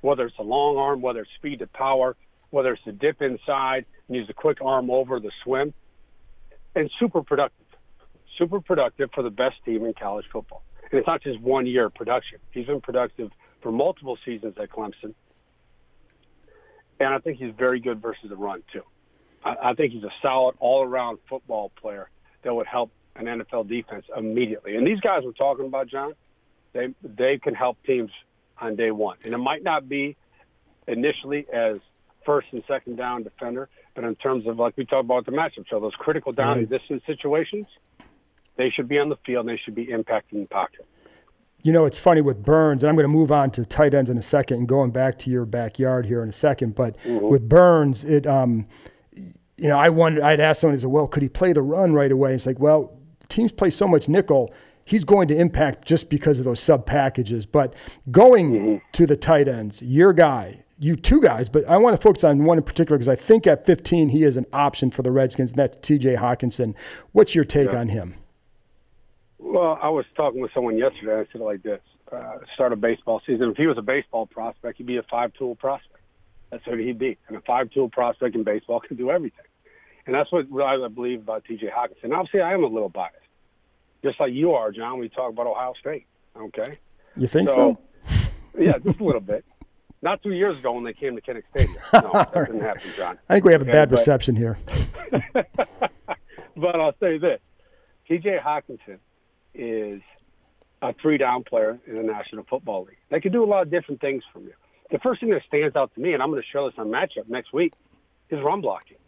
Whether 0.00 0.26
it's 0.26 0.38
a 0.38 0.44
long 0.44 0.76
arm, 0.76 1.00
whether 1.02 1.20
it's 1.20 1.30
speed 1.36 1.58
to 1.58 1.66
power, 1.66 2.16
whether 2.50 2.72
it's 2.72 2.84
the 2.84 2.92
dip 2.92 3.20
inside 3.20 3.86
and 4.06 4.16
use 4.16 4.28
the 4.28 4.34
quick 4.34 4.58
arm 4.60 4.90
over 4.90 5.18
the 5.18 5.32
swim, 5.42 5.74
and 6.76 6.90
super 7.00 7.22
productive. 7.22 7.65
Super 8.38 8.60
productive 8.60 9.10
for 9.14 9.22
the 9.22 9.30
best 9.30 9.56
team 9.64 9.84
in 9.84 9.94
college 9.94 10.26
football. 10.32 10.62
And 10.90 10.98
it's 10.98 11.06
not 11.06 11.22
just 11.22 11.40
one 11.40 11.66
year 11.66 11.86
of 11.86 11.94
production. 11.94 12.38
He's 12.52 12.66
been 12.66 12.80
productive 12.80 13.30
for 13.62 13.72
multiple 13.72 14.18
seasons 14.24 14.54
at 14.60 14.70
Clemson. 14.70 15.14
And 16.98 17.08
I 17.12 17.18
think 17.18 17.38
he's 17.38 17.52
very 17.56 17.80
good 17.80 18.00
versus 18.00 18.28
the 18.28 18.36
run, 18.36 18.62
too. 18.72 18.82
I, 19.44 19.70
I 19.70 19.74
think 19.74 19.92
he's 19.92 20.04
a 20.04 20.12
solid 20.22 20.56
all 20.58 20.82
around 20.84 21.18
football 21.28 21.70
player 21.80 22.08
that 22.42 22.54
would 22.54 22.66
help 22.66 22.90
an 23.16 23.26
NFL 23.26 23.68
defense 23.68 24.04
immediately. 24.16 24.76
And 24.76 24.86
these 24.86 25.00
guys 25.00 25.22
we're 25.24 25.32
talking 25.32 25.66
about, 25.66 25.88
John, 25.88 26.14
they 26.72 26.88
they 27.02 27.38
can 27.38 27.54
help 27.54 27.78
teams 27.84 28.10
on 28.60 28.76
day 28.76 28.90
one. 28.90 29.16
And 29.24 29.34
it 29.34 29.38
might 29.38 29.62
not 29.62 29.88
be 29.88 30.16
initially 30.86 31.46
as 31.52 31.78
first 32.24 32.48
and 32.52 32.62
second 32.68 32.96
down 32.96 33.22
defender, 33.22 33.68
but 33.94 34.04
in 34.04 34.14
terms 34.16 34.46
of 34.46 34.58
like 34.58 34.76
we 34.76 34.84
talked 34.84 35.04
about 35.04 35.26
the 35.26 35.32
matchup, 35.32 35.64
so 35.70 35.80
those 35.80 35.94
critical 35.94 36.32
down 36.32 36.58
and 36.58 36.70
Right. 36.70 36.78
distance 36.80 37.02
situations, 37.06 37.66
they 38.56 38.70
should 38.70 38.88
be 38.88 38.98
on 38.98 39.08
the 39.08 39.16
field 39.24 39.46
and 39.46 39.56
they 39.56 39.60
should 39.62 39.74
be 39.74 39.86
impacting 39.86 40.42
the 40.42 40.46
pocket. 40.46 40.86
You 41.62 41.72
know, 41.72 41.84
it's 41.84 41.98
funny 41.98 42.20
with 42.20 42.44
Burns, 42.44 42.82
and 42.82 42.88
I'm 42.88 42.94
going 42.94 43.04
to 43.04 43.08
move 43.08 43.32
on 43.32 43.50
to 43.52 43.64
tight 43.64 43.92
ends 43.92 44.08
in 44.08 44.16
a 44.16 44.22
second 44.22 44.58
and 44.58 44.68
going 44.68 44.92
back 44.92 45.18
to 45.20 45.30
your 45.30 45.44
backyard 45.44 46.06
here 46.06 46.22
in 46.22 46.28
a 46.28 46.32
second. 46.32 46.76
But 46.76 46.96
with 47.04 47.48
Burns, 47.48 48.04
it, 48.04 48.26
um, 48.26 48.66
you 49.14 49.68
know, 49.68 49.76
I 49.76 49.88
wondered, 49.88 50.22
I'd 50.22 50.38
ask 50.38 50.60
someone, 50.60 50.78
said, 50.78 50.90
well, 50.90 51.08
could 51.08 51.22
he 51.22 51.28
play 51.28 51.52
the 51.52 51.62
run 51.62 51.92
right 51.92 52.12
away? 52.12 52.34
It's 52.34 52.46
like, 52.46 52.60
well, 52.60 52.96
teams 53.28 53.52
play 53.52 53.70
so 53.70 53.88
much 53.88 54.08
nickel, 54.08 54.54
he's 54.84 55.04
going 55.04 55.28
to 55.28 55.36
impact 55.36 55.86
just 55.86 56.08
because 56.08 56.38
of 56.38 56.44
those 56.44 56.60
sub 56.60 56.86
packages. 56.86 57.46
But 57.46 57.74
going 58.10 58.80
to 58.92 59.06
the 59.06 59.16
tight 59.16 59.48
ends, 59.48 59.82
your 59.82 60.12
guy, 60.12 60.62
you 60.78 60.94
two 60.94 61.20
guys, 61.20 61.48
but 61.48 61.68
I 61.68 61.78
want 61.78 61.96
to 61.96 62.02
focus 62.02 62.22
on 62.22 62.44
one 62.44 62.58
in 62.58 62.64
particular 62.64 62.98
because 62.98 63.08
I 63.08 63.16
think 63.16 63.46
at 63.46 63.66
15 63.66 64.10
he 64.10 64.24
is 64.24 64.36
an 64.36 64.46
option 64.52 64.90
for 64.90 65.02
the 65.02 65.10
Redskins, 65.10 65.52
and 65.52 65.58
that's 65.58 65.76
TJ 65.78 66.18
Hockenson. 66.18 66.74
What's 67.12 67.34
your 67.34 67.44
take 67.44 67.72
on 67.72 67.88
him? 67.88 68.14
Well, 69.56 69.78
I 69.80 69.88
was 69.88 70.04
talking 70.14 70.42
with 70.42 70.50
someone 70.52 70.76
yesterday. 70.76 71.12
And 71.12 71.20
I 71.26 71.32
said 71.32 71.40
it 71.40 71.44
like 71.44 71.62
this: 71.62 71.80
uh, 72.12 72.40
start 72.52 72.74
a 72.74 72.76
baseball 72.76 73.22
season. 73.26 73.52
If 73.52 73.56
he 73.56 73.66
was 73.66 73.78
a 73.78 73.82
baseball 73.82 74.26
prospect, 74.26 74.76
he'd 74.76 74.86
be 74.86 74.98
a 74.98 75.02
five-tool 75.04 75.54
prospect. 75.54 76.02
That's 76.50 76.66
what 76.66 76.78
he'd 76.78 76.98
be. 76.98 77.16
And 77.26 77.38
a 77.38 77.40
five-tool 77.40 77.88
prospect 77.88 78.34
in 78.34 78.44
baseball 78.44 78.80
can 78.86 78.98
do 78.98 79.10
everything. 79.10 79.46
And 80.04 80.14
that's 80.14 80.30
what 80.30 80.44
I 80.62 80.86
believe 80.88 81.22
about 81.22 81.46
T.J. 81.46 81.68
Hockenson. 81.68 82.14
Obviously, 82.14 82.42
I 82.42 82.52
am 82.52 82.64
a 82.64 82.66
little 82.66 82.90
biased, 82.90 83.16
just 84.04 84.20
like 84.20 84.34
you 84.34 84.52
are, 84.52 84.72
John. 84.72 84.98
We 84.98 85.08
talk 85.08 85.30
about 85.32 85.46
Ohio 85.46 85.72
State. 85.80 86.04
Okay. 86.36 86.78
You 87.16 87.26
think 87.26 87.48
so? 87.48 87.78
yeah, 88.58 88.76
just 88.76 89.00
a 89.00 89.04
little 89.04 89.22
bit. 89.22 89.42
Not 90.02 90.22
two 90.22 90.32
years 90.32 90.58
ago 90.58 90.72
when 90.72 90.84
they 90.84 90.92
came 90.92 91.16
to 91.16 91.22
Kinnick 91.22 91.44
Stadium. 91.48 91.78
No, 91.94 92.10
that 92.12 92.34
didn't 92.34 92.60
happen, 92.60 92.90
John. 92.94 93.18
I 93.30 93.32
think 93.32 93.46
we 93.46 93.52
have 93.52 93.62
a 93.62 93.64
bad 93.64 93.88
but- 93.88 94.00
reception 94.00 94.36
here. 94.36 94.58
but 96.54 96.76
I'll 96.76 96.94
say 97.00 97.16
this: 97.16 97.40
T.J. 98.06 98.36
Hockenson 98.36 98.98
is 99.56 100.02
a 100.82 100.92
three-down 101.00 101.44
player 101.44 101.78
in 101.86 101.96
the 101.96 102.02
National 102.02 102.44
Football 102.48 102.84
League. 102.84 102.98
They 103.10 103.20
can 103.20 103.32
do 103.32 103.42
a 103.42 103.46
lot 103.46 103.62
of 103.62 103.70
different 103.70 104.00
things 104.00 104.22
from 104.32 104.44
you. 104.44 104.52
The 104.90 104.98
first 104.98 105.20
thing 105.20 105.30
that 105.30 105.42
stands 105.48 105.74
out 105.74 105.92
to 105.94 106.00
me, 106.00 106.12
and 106.12 106.22
I'm 106.22 106.30
going 106.30 106.42
to 106.42 106.48
show 106.52 106.68
this 106.68 106.78
on 106.78 106.88
matchup 106.88 107.28
next 107.28 107.52
week, 107.52 107.72
is 108.30 108.38
run 108.42 108.60
blocking. 108.60 108.98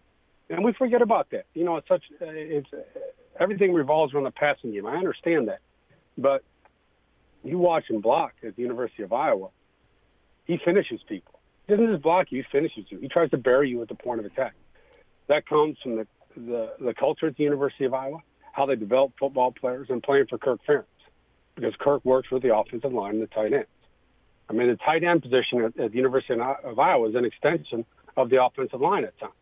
And 0.50 0.64
we 0.64 0.72
forget 0.72 1.02
about 1.02 1.30
that. 1.30 1.44
You 1.54 1.64
know, 1.64 1.76
it's 1.76 1.88
such 1.88 2.02
uh, 2.20 2.26
it's 2.26 2.66
uh, 2.72 2.78
everything 3.38 3.74
revolves 3.74 4.14
around 4.14 4.24
the 4.24 4.30
passing 4.30 4.72
game. 4.72 4.86
I 4.86 4.96
understand 4.96 5.48
that, 5.48 5.60
but 6.16 6.42
you 7.44 7.58
watch 7.58 7.84
him 7.88 8.00
block 8.00 8.32
at 8.46 8.56
the 8.56 8.62
University 8.62 9.02
of 9.02 9.12
Iowa. 9.12 9.48
He 10.46 10.58
finishes 10.64 11.00
people. 11.06 11.38
He 11.66 11.74
doesn't 11.74 11.90
just 11.90 12.02
block 12.02 12.28
you; 12.30 12.42
he 12.42 12.48
finishes 12.50 12.86
you. 12.88 12.98
He 12.98 13.08
tries 13.08 13.30
to 13.30 13.36
bury 13.36 13.68
you 13.68 13.82
at 13.82 13.88
the 13.88 13.94
point 13.94 14.20
of 14.20 14.26
attack. 14.26 14.54
That 15.28 15.46
comes 15.46 15.76
from 15.82 15.96
the 15.96 16.06
the, 16.34 16.72
the 16.80 16.94
culture 16.94 17.26
at 17.26 17.36
the 17.36 17.44
University 17.44 17.84
of 17.84 17.92
Iowa, 17.92 18.18
how 18.58 18.66
they 18.66 18.74
develop 18.74 19.12
football 19.18 19.52
players, 19.52 19.86
and 19.88 20.02
playing 20.02 20.26
for 20.28 20.36
Kirk 20.36 20.60
Ferentz, 20.68 20.84
because 21.54 21.72
Kirk 21.78 22.04
works 22.04 22.28
with 22.30 22.42
the 22.42 22.54
offensive 22.54 22.92
line 22.92 23.14
and 23.14 23.22
the 23.22 23.28
tight 23.28 23.52
ends. 23.52 23.68
I 24.50 24.52
mean, 24.52 24.68
the 24.68 24.76
tight 24.76 25.04
end 25.04 25.22
position 25.22 25.62
at, 25.62 25.78
at 25.78 25.92
the 25.92 25.96
University 25.96 26.34
of 26.64 26.78
Iowa 26.78 27.08
is 27.08 27.14
an 27.14 27.24
extension 27.24 27.84
of 28.16 28.30
the 28.30 28.42
offensive 28.42 28.80
line 28.80 29.04
at 29.04 29.16
times. 29.20 29.32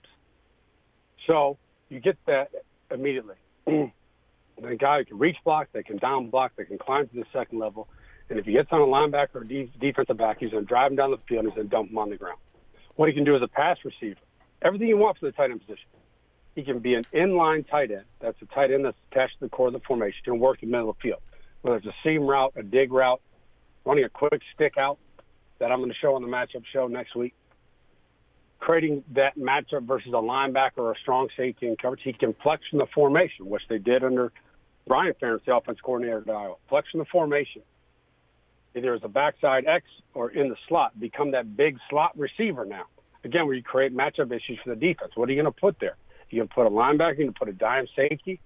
So 1.27 1.57
you 1.89 1.99
get 1.99 2.19
that 2.27 2.51
immediately. 2.91 3.37
the 3.67 4.77
guy 4.79 4.99
who 4.99 5.05
can 5.07 5.19
reach 5.19 5.37
block, 5.45 5.69
they 5.73 5.83
can 5.83 5.97
down 5.97 6.29
block, 6.29 6.53
they 6.57 6.65
can 6.65 6.77
climb 6.77 7.09
to 7.09 7.15
the 7.15 7.25
second 7.33 7.59
level. 7.59 7.89
And 8.29 8.39
if 8.39 8.45
he 8.45 8.53
gets 8.53 8.69
on 8.71 8.81
a 8.81 8.85
linebacker 8.85 9.37
or 9.37 9.45
de- 9.45 9.73
defensive 9.81 10.19
back, 10.19 10.39
he's 10.41 10.51
going 10.51 10.65
to 10.65 10.69
drive 10.69 10.91
him 10.91 10.97
down 10.97 11.11
the 11.11 11.19
field 11.29 11.45
and 11.45 11.53
he's 11.53 11.57
going 11.57 11.69
to 11.69 11.75
dump 11.75 11.91
him 11.91 11.99
on 11.99 12.11
the 12.11 12.17
ground. 12.17 12.39
What 12.97 13.09
he 13.09 13.15
can 13.15 13.25
do 13.25 13.35
as 13.35 13.43
a 13.43 13.49
pass 13.49 13.79
receiver, 13.83 14.21
everything 14.63 14.89
you 14.89 14.99
want 14.99 15.17
for 15.19 15.27
the 15.27 15.33
tight 15.33 15.51
end 15.51 15.61
position. 15.61 15.89
He 16.57 16.65
can 16.65 16.81
be 16.81 16.95
an 16.95 17.05
inline 17.15 17.69
tight 17.69 17.93
end. 17.93 18.05
That's 18.19 18.41
a 18.43 18.47
tight 18.47 18.73
end 18.73 18.85
that's 18.85 18.97
attached 19.13 19.39
to 19.39 19.45
the 19.45 19.49
core 19.49 19.69
of 19.69 19.75
the 19.75 19.81
formation. 19.81 20.19
Can 20.25 20.41
work 20.41 20.63
in 20.63 20.71
the 20.71 20.77
middle 20.77 20.91
of 20.91 20.97
the 20.97 21.03
field. 21.03 21.21
Whether 21.63 21.77
it's 21.77 21.87
a 21.87 21.95
seam 22.03 22.27
route, 22.27 22.55
a 22.57 22.63
dig 22.63 22.93
route, 22.93 23.21
running 23.85 24.05
a 24.05 24.09
quick 24.09 24.41
stick 24.55 24.77
out 24.79 24.99
that 25.59 25.71
I'm 25.71 25.79
going 25.79 25.91
to 25.91 25.97
show 25.97 26.15
on 26.15 26.23
the 26.23 26.29
matchup 26.29 26.65
show 26.73 26.89
next 26.89 27.15
week. 27.15 27.35
Creating 28.59 29.05
that 29.13 29.39
matchup 29.39 29.87
versus 29.87 30.09
a 30.09 30.17
linebacker 30.17 30.79
or 30.79 30.93
a 30.93 30.99
strong 31.03 31.29
safety 31.37 31.69
in 31.69 31.77
coverage. 31.77 32.01
He 32.03 32.15
can 32.15 32.35
flex 32.43 32.63
from 32.71 32.79
the 32.79 32.87
formation, 32.87 33.49
which 33.49 33.63
they 33.69 33.79
did 33.79 34.03
under 34.03 34.33
Brian 34.87 35.13
Ferentz, 35.21 35.45
the 35.45 35.55
offense 35.55 35.79
coordinator 35.83 36.23
at 36.27 36.31
Iowa. 36.31 36.55
Flex 36.69 36.89
from 36.91 37.01
the 37.01 37.07
formation 37.07 37.63
either 38.77 38.95
as 38.95 39.01
a 39.05 39.09
backside 39.09 39.67
X 39.67 39.87
or 40.15 40.31
in 40.31 40.49
the 40.49 40.57
slot, 40.69 40.99
become 41.01 41.31
that 41.33 41.57
big 41.57 41.79
slot 41.89 42.17
receiver 42.17 42.65
now. 42.65 42.85
Again, 43.25 43.47
where 43.47 43.55
you 43.55 43.63
create 43.63 43.97
matchup 43.97 44.31
issues 44.33 44.59
for 44.63 44.71
the 44.71 44.77
defense. 44.77 45.13
What 45.15 45.29
are 45.29 45.33
you 45.33 45.43
going 45.43 45.53
to 45.53 45.61
put 45.61 45.81
there? 45.81 45.97
You 46.31 46.39
going 46.39 46.49
to 46.49 46.55
put 46.55 46.67
a 46.67 46.71
linebacker? 46.71 47.19
You 47.19 47.25
going 47.25 47.33
to 47.33 47.39
put 47.39 47.49
a 47.49 47.53
dime 47.53 47.87
safety? 47.95 48.41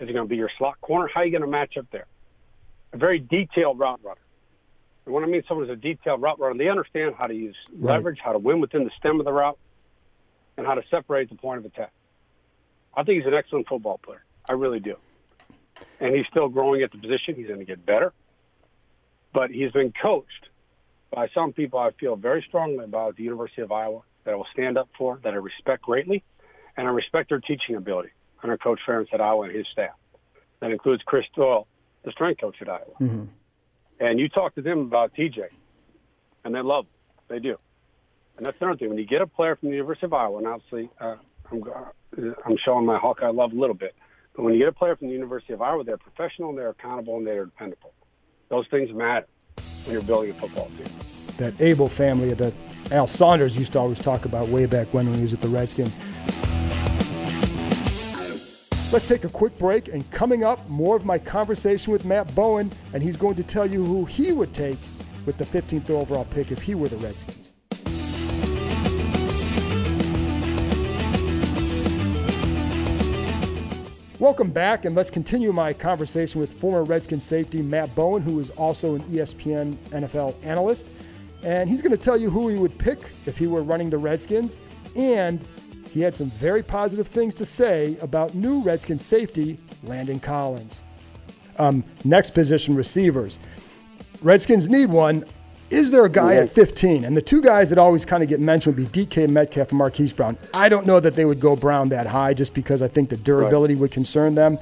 Is 0.00 0.08
it 0.08 0.12
going 0.12 0.24
to 0.24 0.28
be 0.28 0.36
your 0.36 0.50
slot 0.58 0.80
corner? 0.80 1.08
How 1.12 1.20
are 1.20 1.24
you 1.24 1.30
going 1.30 1.42
to 1.42 1.48
match 1.48 1.76
up 1.76 1.86
there? 1.92 2.06
A 2.92 2.96
very 2.96 3.18
detailed 3.18 3.78
route 3.78 4.00
runner. 4.02 4.20
And 5.04 5.14
when 5.14 5.22
I 5.22 5.26
mean 5.26 5.42
someone 5.46 5.66
who's 5.66 5.72
a 5.76 5.80
detailed 5.80 6.22
route 6.22 6.38
runner, 6.38 6.56
they 6.56 6.68
understand 6.68 7.14
how 7.16 7.26
to 7.26 7.34
use 7.34 7.56
right. 7.72 7.96
leverage, 7.96 8.18
how 8.22 8.32
to 8.32 8.38
win 8.38 8.60
within 8.60 8.84
the 8.84 8.90
stem 8.98 9.20
of 9.20 9.26
the 9.26 9.32
route, 9.32 9.58
and 10.56 10.66
how 10.66 10.74
to 10.74 10.82
separate 10.90 11.28
the 11.28 11.36
point 11.36 11.58
of 11.58 11.64
attack. 11.66 11.92
I 12.96 13.02
think 13.02 13.18
he's 13.18 13.26
an 13.26 13.34
excellent 13.34 13.68
football 13.68 13.98
player. 13.98 14.24
I 14.48 14.52
really 14.52 14.80
do. 14.80 14.96
And 16.00 16.14
he's 16.14 16.26
still 16.30 16.48
growing 16.48 16.82
at 16.82 16.92
the 16.92 16.98
position. 16.98 17.34
He's 17.34 17.48
going 17.48 17.58
to 17.58 17.64
get 17.64 17.84
better. 17.84 18.12
But 19.32 19.50
he's 19.50 19.72
been 19.72 19.92
coached 20.00 20.48
by 21.10 21.28
some 21.34 21.52
people 21.52 21.78
I 21.78 21.90
feel 21.92 22.16
very 22.16 22.44
strongly 22.48 22.84
about 22.84 23.10
at 23.10 23.16
the 23.16 23.24
University 23.24 23.62
of 23.62 23.72
Iowa 23.72 24.02
that 24.24 24.32
I 24.32 24.36
will 24.36 24.46
stand 24.52 24.78
up 24.78 24.88
for, 24.96 25.20
that 25.22 25.34
I 25.34 25.36
respect 25.36 25.82
greatly, 25.82 26.22
and 26.76 26.86
I 26.86 26.90
respect 26.90 27.28
their 27.28 27.40
teaching 27.40 27.76
ability 27.76 28.10
under 28.42 28.56
Coach 28.56 28.80
Ferentz 28.86 29.12
at 29.12 29.20
Iowa 29.20 29.46
and 29.46 29.56
his 29.56 29.66
staff. 29.72 29.94
That 30.60 30.70
includes 30.70 31.02
Chris 31.04 31.24
Doyle, 31.34 31.66
the 32.04 32.12
strength 32.12 32.40
coach 32.40 32.56
at 32.60 32.68
Iowa. 32.68 32.84
Mm-hmm. 33.00 33.24
And 34.00 34.20
you 34.20 34.28
talk 34.28 34.54
to 34.56 34.62
them 34.62 34.80
about 34.80 35.14
TJ, 35.14 35.44
and 36.44 36.54
they 36.54 36.60
love 36.60 36.84
him. 36.84 36.90
They 37.28 37.38
do. 37.38 37.56
And 38.36 38.46
that's 38.46 38.56
another 38.60 38.76
thing. 38.76 38.88
When 38.88 38.98
you 38.98 39.06
get 39.06 39.22
a 39.22 39.26
player 39.26 39.56
from 39.56 39.70
the 39.70 39.76
University 39.76 40.06
of 40.06 40.12
Iowa, 40.12 40.38
and 40.38 40.46
obviously 40.46 40.90
uh, 41.00 41.16
I'm, 41.50 41.62
uh, 41.62 42.32
I'm 42.44 42.56
showing 42.64 42.84
my 42.84 42.98
Hawkeye 42.98 43.30
love 43.30 43.52
a 43.52 43.56
little 43.56 43.76
bit, 43.76 43.94
but 44.34 44.42
when 44.42 44.54
you 44.54 44.60
get 44.60 44.68
a 44.68 44.72
player 44.72 44.96
from 44.96 45.08
the 45.08 45.14
University 45.14 45.52
of 45.52 45.62
Iowa, 45.62 45.84
they're 45.84 45.96
professional, 45.96 46.50
and 46.50 46.58
they're 46.58 46.70
accountable, 46.70 47.16
and 47.16 47.26
they're 47.26 47.44
dependable. 47.44 47.92
Those 48.48 48.66
things 48.70 48.92
matter 48.92 49.26
when 49.84 49.92
you're 49.92 50.02
building 50.02 50.30
a 50.30 50.34
football 50.34 50.68
team. 50.70 50.86
That 51.38 51.60
Abel 51.60 51.88
family 51.88 52.34
that 52.34 52.54
Al 52.90 53.06
Saunders 53.06 53.56
used 53.56 53.72
to 53.72 53.78
always 53.78 53.98
talk 53.98 54.24
about 54.24 54.48
way 54.48 54.66
back 54.66 54.88
when 54.92 55.06
when 55.06 55.16
he 55.16 55.22
was 55.22 55.32
at 55.32 55.40
the 55.40 55.48
Redskins. 55.48 55.96
Let's 58.94 59.08
take 59.08 59.24
a 59.24 59.28
quick 59.28 59.58
break, 59.58 59.88
and 59.88 60.08
coming 60.12 60.44
up, 60.44 60.68
more 60.68 60.94
of 60.94 61.04
my 61.04 61.18
conversation 61.18 61.92
with 61.92 62.04
Matt 62.04 62.32
Bowen, 62.32 62.70
and 62.92 63.02
he's 63.02 63.16
going 63.16 63.34
to 63.34 63.42
tell 63.42 63.66
you 63.66 63.84
who 63.84 64.04
he 64.04 64.30
would 64.30 64.54
take 64.54 64.78
with 65.26 65.36
the 65.36 65.44
15th 65.44 65.90
overall 65.90 66.26
pick 66.26 66.52
if 66.52 66.62
he 66.62 66.76
were 66.76 66.86
the 66.86 66.96
Redskins. 66.98 67.50
Welcome 74.20 74.52
back, 74.52 74.84
and 74.84 74.94
let's 74.94 75.10
continue 75.10 75.52
my 75.52 75.72
conversation 75.72 76.40
with 76.40 76.54
former 76.54 76.84
Redskins 76.84 77.24
safety 77.24 77.62
Matt 77.62 77.92
Bowen, 77.96 78.22
who 78.22 78.38
is 78.38 78.50
also 78.50 78.94
an 78.94 79.02
ESPN 79.10 79.74
NFL 79.88 80.36
analyst. 80.44 80.86
And 81.42 81.68
he's 81.68 81.82
going 81.82 81.90
to 81.90 81.98
tell 81.98 82.16
you 82.16 82.30
who 82.30 82.46
he 82.48 82.56
would 82.56 82.78
pick 82.78 83.00
if 83.26 83.36
he 83.38 83.48
were 83.48 83.64
running 83.64 83.90
the 83.90 83.98
Redskins. 83.98 84.56
And 84.94 85.44
he 85.94 86.00
had 86.00 86.16
some 86.16 86.28
very 86.30 86.62
positive 86.64 87.06
things 87.06 87.34
to 87.34 87.44
say 87.46 87.96
about 88.00 88.34
new 88.34 88.60
Redskins 88.62 89.04
safety, 89.06 89.58
Landon 89.84 90.18
Collins. 90.18 90.82
Um, 91.56 91.84
next 92.02 92.32
position, 92.32 92.74
receivers. 92.74 93.38
Redskins 94.20 94.68
need 94.68 94.86
one. 94.86 95.24
Is 95.70 95.92
there 95.92 96.04
a 96.04 96.10
guy 96.10 96.34
at 96.34 96.50
15? 96.50 97.04
And 97.04 97.16
the 97.16 97.22
two 97.22 97.40
guys 97.40 97.70
that 97.70 97.78
always 97.78 98.04
kind 98.04 98.24
of 98.24 98.28
get 98.28 98.40
mentioned 98.40 98.76
would 98.76 98.92
be 98.92 99.06
DK 99.06 99.28
Metcalf 99.28 99.68
and 99.70 99.78
Marquise 99.78 100.12
Brown. 100.12 100.36
I 100.52 100.68
don't 100.68 100.84
know 100.84 100.98
that 100.98 101.14
they 101.14 101.24
would 101.24 101.38
go 101.38 101.54
Brown 101.54 101.88
that 101.90 102.08
high 102.08 102.34
just 102.34 102.54
because 102.54 102.82
I 102.82 102.88
think 102.88 103.08
the 103.08 103.16
durability 103.16 103.74
right. 103.74 103.82
would 103.82 103.92
concern 103.92 104.34
them. 104.34 104.58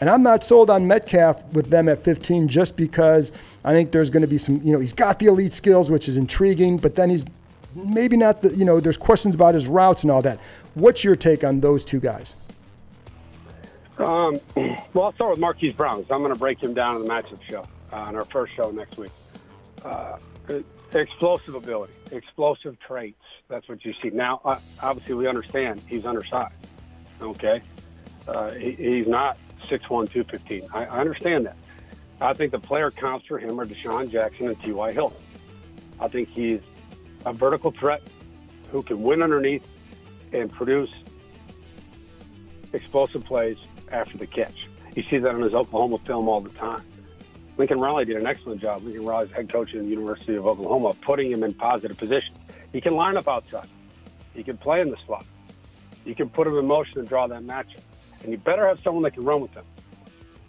And 0.00 0.08
I'm 0.08 0.22
not 0.22 0.44
sold 0.44 0.70
on 0.70 0.86
Metcalf 0.86 1.42
with 1.52 1.68
them 1.68 1.88
at 1.88 2.00
15 2.00 2.46
just 2.46 2.76
because 2.76 3.32
I 3.64 3.72
think 3.72 3.90
there's 3.90 4.10
going 4.10 4.22
to 4.22 4.28
be 4.28 4.38
some, 4.38 4.60
you 4.62 4.72
know, 4.72 4.78
he's 4.78 4.92
got 4.92 5.18
the 5.18 5.26
elite 5.26 5.52
skills, 5.52 5.90
which 5.90 6.08
is 6.08 6.16
intriguing, 6.16 6.76
but 6.76 6.94
then 6.94 7.10
he's 7.10 7.26
maybe 7.74 8.16
not 8.16 8.42
the, 8.42 8.54
you 8.54 8.64
know, 8.64 8.78
there's 8.78 8.96
questions 8.96 9.34
about 9.34 9.54
his 9.54 9.66
routes 9.66 10.02
and 10.02 10.12
all 10.12 10.22
that. 10.22 10.38
What's 10.76 11.02
your 11.02 11.16
take 11.16 11.42
on 11.42 11.60
those 11.60 11.86
two 11.86 12.00
guys? 12.00 12.34
Um, 13.96 14.38
well, 14.92 15.06
I'll 15.06 15.14
start 15.14 15.30
with 15.30 15.38
Marquise 15.38 15.72
Brown. 15.74 16.04
I'm 16.10 16.20
going 16.20 16.34
to 16.34 16.38
break 16.38 16.62
him 16.62 16.74
down 16.74 16.96
in 16.96 17.02
the 17.02 17.08
matchup 17.08 17.42
show 17.42 17.64
uh, 17.94 17.96
on 17.96 18.14
our 18.14 18.26
first 18.26 18.54
show 18.54 18.70
next 18.70 18.98
week. 18.98 19.10
Uh, 19.82 20.18
explosive 20.92 21.54
ability, 21.54 21.94
explosive 22.12 22.78
traits. 22.78 23.16
That's 23.48 23.66
what 23.70 23.86
you 23.86 23.94
see. 24.02 24.10
Now, 24.10 24.42
uh, 24.44 24.58
obviously, 24.82 25.14
we 25.14 25.26
understand 25.26 25.80
he's 25.88 26.04
undersized. 26.04 26.52
Okay, 27.22 27.62
uh, 28.28 28.50
he, 28.50 28.72
he's 28.72 29.08
not 29.08 29.38
6'1", 29.62 29.88
215. 30.12 30.68
I, 30.74 30.84
I 30.84 30.98
understand 30.98 31.46
that. 31.46 31.56
I 32.20 32.34
think 32.34 32.52
the 32.52 32.58
player 32.58 32.90
counts 32.90 33.24
for 33.26 33.38
him 33.38 33.58
are 33.58 33.64
DeSean 33.64 34.10
Jackson 34.10 34.48
and 34.48 34.62
T.Y. 34.62 34.92
Hilton. 34.92 35.22
I 36.00 36.08
think 36.08 36.28
he's 36.28 36.60
a 37.24 37.32
vertical 37.32 37.70
threat 37.70 38.02
who 38.70 38.82
can 38.82 39.02
win 39.02 39.22
underneath 39.22 39.66
and 40.32 40.50
produce 40.50 40.90
explosive 42.72 43.24
plays 43.24 43.56
after 43.90 44.18
the 44.18 44.26
catch. 44.26 44.68
You 44.94 45.02
see 45.04 45.18
that 45.18 45.34
on 45.34 45.42
his 45.42 45.54
Oklahoma 45.54 45.98
film 45.98 46.28
all 46.28 46.40
the 46.40 46.50
time. 46.50 46.82
Lincoln 47.58 47.80
Riley 47.80 48.04
did 48.04 48.16
an 48.16 48.26
excellent 48.26 48.60
job. 48.60 48.82
Lincoln 48.82 49.04
Riley's 49.04 49.32
head 49.32 49.50
coach 49.50 49.74
at 49.74 49.82
the 49.82 49.88
University 49.88 50.34
of 50.34 50.46
Oklahoma, 50.46 50.94
putting 51.00 51.30
him 51.30 51.42
in 51.42 51.54
positive 51.54 51.96
positions. 51.96 52.36
He 52.72 52.80
can 52.80 52.94
line 52.94 53.16
up 53.16 53.28
outside. 53.28 53.68
He 54.34 54.42
can 54.42 54.58
play 54.58 54.80
in 54.80 54.90
the 54.90 54.98
slot. 55.06 55.24
You 56.04 56.14
can 56.14 56.28
put 56.28 56.46
him 56.46 56.58
in 56.58 56.66
motion 56.66 56.98
and 56.98 57.08
draw 57.08 57.26
that 57.26 57.42
matchup. 57.42 57.80
And 58.22 58.32
you 58.32 58.38
better 58.38 58.66
have 58.66 58.80
someone 58.80 59.02
that 59.04 59.14
can 59.14 59.24
run 59.24 59.40
with 59.40 59.52
him. 59.52 59.64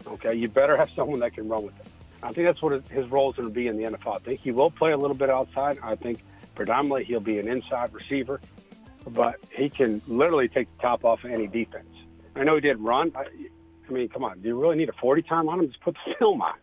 Okay, 0.05 0.35
you 0.35 0.47
better 0.47 0.75
have 0.75 0.89
someone 0.91 1.19
that 1.21 1.33
can 1.33 1.47
run 1.47 1.63
with 1.63 1.75
him. 1.75 1.85
I 2.23 2.33
think 2.33 2.47
that's 2.47 2.61
what 2.61 2.83
his 2.89 3.07
role 3.09 3.29
is 3.29 3.35
going 3.35 3.47
to 3.47 3.53
be 3.53 3.67
in 3.67 3.77
the 3.77 3.83
NFL. 3.83 4.15
I 4.15 4.19
think 4.19 4.39
he 4.39 4.51
will 4.51 4.71
play 4.71 4.91
a 4.91 4.97
little 4.97 5.15
bit 5.15 5.29
outside. 5.29 5.77
I 5.83 5.95
think 5.95 6.23
predominantly 6.55 7.05
he'll 7.05 7.19
be 7.19 7.39
an 7.39 7.47
inside 7.47 7.93
receiver, 7.93 8.41
but 9.09 9.35
he 9.51 9.69
can 9.69 10.01
literally 10.07 10.47
take 10.47 10.67
the 10.75 10.81
top 10.81 11.05
off 11.05 11.23
of 11.23 11.31
any 11.31 11.47
defense. 11.47 11.87
I 12.35 12.43
know 12.43 12.55
he 12.55 12.61
did 12.61 12.79
run. 12.79 13.11
I, 13.15 13.25
I 13.87 13.91
mean, 13.91 14.09
come 14.09 14.23
on. 14.23 14.39
Do 14.41 14.47
you 14.47 14.59
really 14.59 14.75
need 14.75 14.89
a 14.89 14.93
40 14.93 15.21
time 15.23 15.49
on 15.49 15.59
him? 15.59 15.67
Just 15.67 15.81
put 15.81 15.95
the 16.05 16.13
film 16.19 16.41
on. 16.41 16.53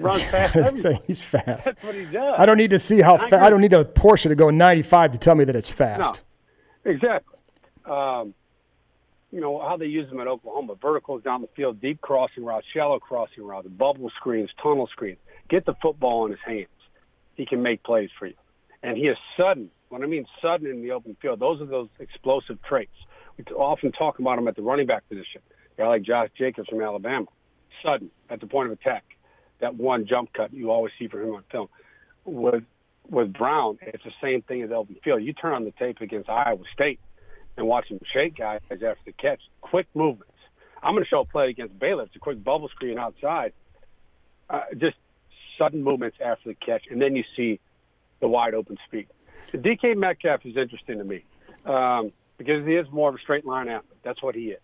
Runs 0.00 0.22
fast. 0.30 0.54
He's 1.06 1.22
fast. 1.22 1.64
That's 1.64 1.82
what 1.82 1.94
he 1.94 2.04
does. 2.04 2.34
I 2.38 2.46
don't 2.46 2.58
need 2.58 2.70
to 2.70 2.78
see 2.78 3.00
how 3.00 3.18
fast. 3.18 3.32
I 3.34 3.50
don't 3.50 3.60
need 3.60 3.72
a 3.72 3.84
Porsche 3.84 4.28
to 4.28 4.34
go 4.34 4.50
95 4.50 5.12
to 5.12 5.18
tell 5.18 5.34
me 5.34 5.44
that 5.44 5.56
it's 5.56 5.70
fast. 5.70 6.22
No, 6.84 6.90
exactly. 6.92 7.38
Um, 7.84 8.34
you 9.32 9.40
know 9.40 9.58
how 9.58 9.76
they 9.76 9.86
use 9.86 10.08
them 10.08 10.20
at 10.20 10.28
Oklahoma: 10.28 10.76
verticals 10.80 11.22
down 11.24 11.40
the 11.42 11.48
field, 11.56 11.80
deep 11.80 12.00
crossing 12.00 12.44
routes, 12.44 12.66
shallow 12.72 13.00
crossing 13.00 13.42
routes, 13.42 13.66
bubble 13.66 14.10
screens, 14.16 14.48
tunnel 14.62 14.86
screens. 14.86 15.18
Get 15.50 15.66
the 15.66 15.74
football 15.82 16.24
in 16.26 16.30
his 16.30 16.40
hands. 16.46 16.68
He 17.34 17.44
can 17.44 17.60
make 17.60 17.82
plays 17.82 18.10
for 18.16 18.26
you, 18.26 18.34
and 18.82 18.96
he 18.96 19.04
is 19.08 19.16
sudden. 19.36 19.70
When 19.94 20.02
I 20.02 20.06
mean 20.06 20.26
sudden 20.42 20.66
in 20.66 20.82
the 20.82 20.90
open 20.90 21.16
field, 21.22 21.38
those 21.38 21.60
are 21.60 21.66
those 21.66 21.88
explosive 22.00 22.60
traits. 22.62 22.96
We 23.38 23.44
often 23.54 23.92
talk 23.92 24.18
about 24.18 24.40
him 24.40 24.48
at 24.48 24.56
the 24.56 24.62
running 24.62 24.88
back 24.88 25.08
position. 25.08 25.40
A 25.78 25.82
guy 25.82 25.86
like 25.86 26.02
Josh 26.02 26.30
Jacobs 26.36 26.68
from 26.68 26.82
Alabama, 26.82 27.26
sudden 27.80 28.10
at 28.28 28.40
the 28.40 28.48
point 28.48 28.72
of 28.72 28.72
attack 28.72 29.04
that 29.60 29.76
one 29.76 30.04
jump 30.08 30.32
cut 30.32 30.52
you 30.52 30.72
always 30.72 30.92
see 30.98 31.06
from 31.06 31.20
him 31.20 31.34
on 31.36 31.44
film. 31.48 31.68
With 32.24 32.64
with 33.08 33.32
Brown, 33.32 33.78
it's 33.82 34.02
the 34.02 34.10
same 34.20 34.42
thing 34.42 34.62
as 34.62 34.72
Elvin 34.72 34.96
Field. 35.04 35.22
You 35.22 35.32
turn 35.32 35.52
on 35.52 35.64
the 35.64 35.70
tape 35.70 36.00
against 36.00 36.28
Iowa 36.28 36.64
State 36.72 36.98
and 37.56 37.68
watch 37.68 37.86
him 37.86 38.00
shake 38.12 38.36
guys 38.36 38.62
after 38.72 38.96
the 39.06 39.12
catch. 39.12 39.42
Quick 39.60 39.86
movements. 39.94 40.34
I'm 40.82 40.94
going 40.94 41.04
to 41.04 41.08
show 41.08 41.20
a 41.20 41.24
play 41.24 41.50
against 41.50 41.78
Baylor. 41.78 42.02
It's 42.02 42.16
a 42.16 42.18
quick 42.18 42.42
bubble 42.42 42.68
screen 42.70 42.98
outside. 42.98 43.52
Uh, 44.50 44.62
just 44.76 44.96
sudden 45.56 45.84
movements 45.84 46.16
after 46.20 46.48
the 46.48 46.56
catch, 46.56 46.82
and 46.90 47.00
then 47.00 47.14
you 47.14 47.22
see 47.36 47.60
the 48.20 48.26
wide 48.26 48.54
open 48.54 48.76
speed. 48.88 49.06
DK 49.52 49.96
Metcalf 49.96 50.44
is 50.44 50.56
interesting 50.56 50.98
to 50.98 51.04
me 51.04 51.24
um, 51.64 52.12
because 52.38 52.66
he 52.66 52.74
is 52.74 52.86
more 52.90 53.08
of 53.08 53.14
a 53.14 53.18
straight 53.18 53.46
line 53.46 53.68
athlete. 53.68 53.98
That's 54.02 54.22
what 54.22 54.34
he 54.34 54.50
is. 54.50 54.60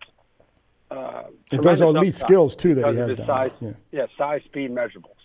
Uh, 0.89 1.23
those 1.51 1.81
are 1.81 1.89
elite 1.89 2.15
skills 2.15 2.55
too 2.55 2.75
that 2.75 2.91
he 2.91 2.97
has. 2.97 3.17
His 3.17 3.25
size, 3.25 3.51
yeah. 3.61 3.71
yeah. 3.91 4.05
size, 4.17 4.41
speed, 4.45 4.71
measurables 4.71 5.15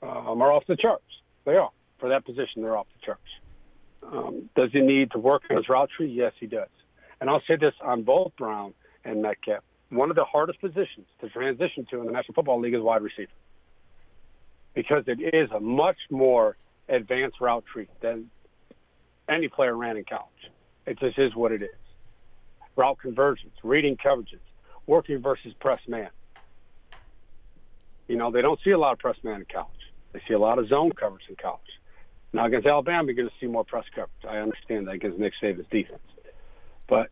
um, 0.00 0.40
are 0.40 0.52
off 0.52 0.64
the 0.68 0.76
charts. 0.76 1.04
They 1.44 1.56
are 1.56 1.70
for 1.98 2.08
that 2.08 2.24
position. 2.24 2.62
They're 2.62 2.76
off 2.76 2.86
the 3.00 3.04
charts. 3.04 3.22
Um, 4.04 4.48
does 4.54 4.70
he 4.72 4.80
need 4.80 5.10
to 5.12 5.18
work 5.18 5.42
on 5.50 5.56
his 5.56 5.68
route 5.68 5.90
tree? 5.96 6.08
Yes, 6.10 6.32
he 6.38 6.46
does. 6.46 6.68
And 7.20 7.28
I'll 7.28 7.42
say 7.48 7.56
this 7.56 7.74
on 7.82 8.02
both 8.02 8.32
Brown 8.36 8.74
and 9.04 9.22
Metcalf: 9.22 9.64
one 9.90 10.10
of 10.10 10.16
the 10.16 10.24
hardest 10.24 10.60
positions 10.60 11.06
to 11.20 11.28
transition 11.28 11.84
to 11.90 12.00
in 12.00 12.06
the 12.06 12.12
National 12.12 12.34
Football 12.34 12.60
League 12.60 12.74
is 12.74 12.80
wide 12.80 13.02
receiver 13.02 13.32
because 14.74 15.04
it 15.06 15.20
is 15.34 15.50
a 15.50 15.60
much 15.60 15.98
more 16.10 16.56
advanced 16.88 17.40
route 17.40 17.64
tree 17.70 17.88
than 18.00 18.30
any 19.28 19.48
player 19.48 19.76
ran 19.76 19.96
in 19.96 20.04
college. 20.04 20.50
It 20.86 20.98
just 20.98 21.18
is 21.18 21.34
what 21.34 21.52
it 21.52 21.62
is. 21.62 21.70
Route 22.76 22.98
conversions, 22.98 23.52
reading 23.62 23.96
coverages, 23.96 24.40
working 24.86 25.20
versus 25.20 25.52
press 25.60 25.80
man. 25.86 26.10
You 28.08 28.16
know, 28.16 28.30
they 28.30 28.42
don't 28.42 28.58
see 28.64 28.70
a 28.70 28.78
lot 28.78 28.92
of 28.92 28.98
press 28.98 29.16
man 29.22 29.40
in 29.40 29.46
college. 29.52 29.70
They 30.12 30.20
see 30.26 30.34
a 30.34 30.38
lot 30.38 30.58
of 30.58 30.68
zone 30.68 30.92
coverage 30.92 31.24
in 31.28 31.36
college. 31.36 31.60
Now 32.32 32.46
against 32.46 32.66
Alabama, 32.66 33.06
you're 33.06 33.14
going 33.14 33.28
to 33.28 33.34
see 33.40 33.46
more 33.46 33.64
press 33.64 33.84
coverage. 33.94 34.10
I 34.28 34.38
understand 34.38 34.88
that 34.88 34.94
against 34.94 35.18
Nick 35.18 35.34
Saban's 35.42 35.66
defense, 35.70 36.00
but 36.88 37.10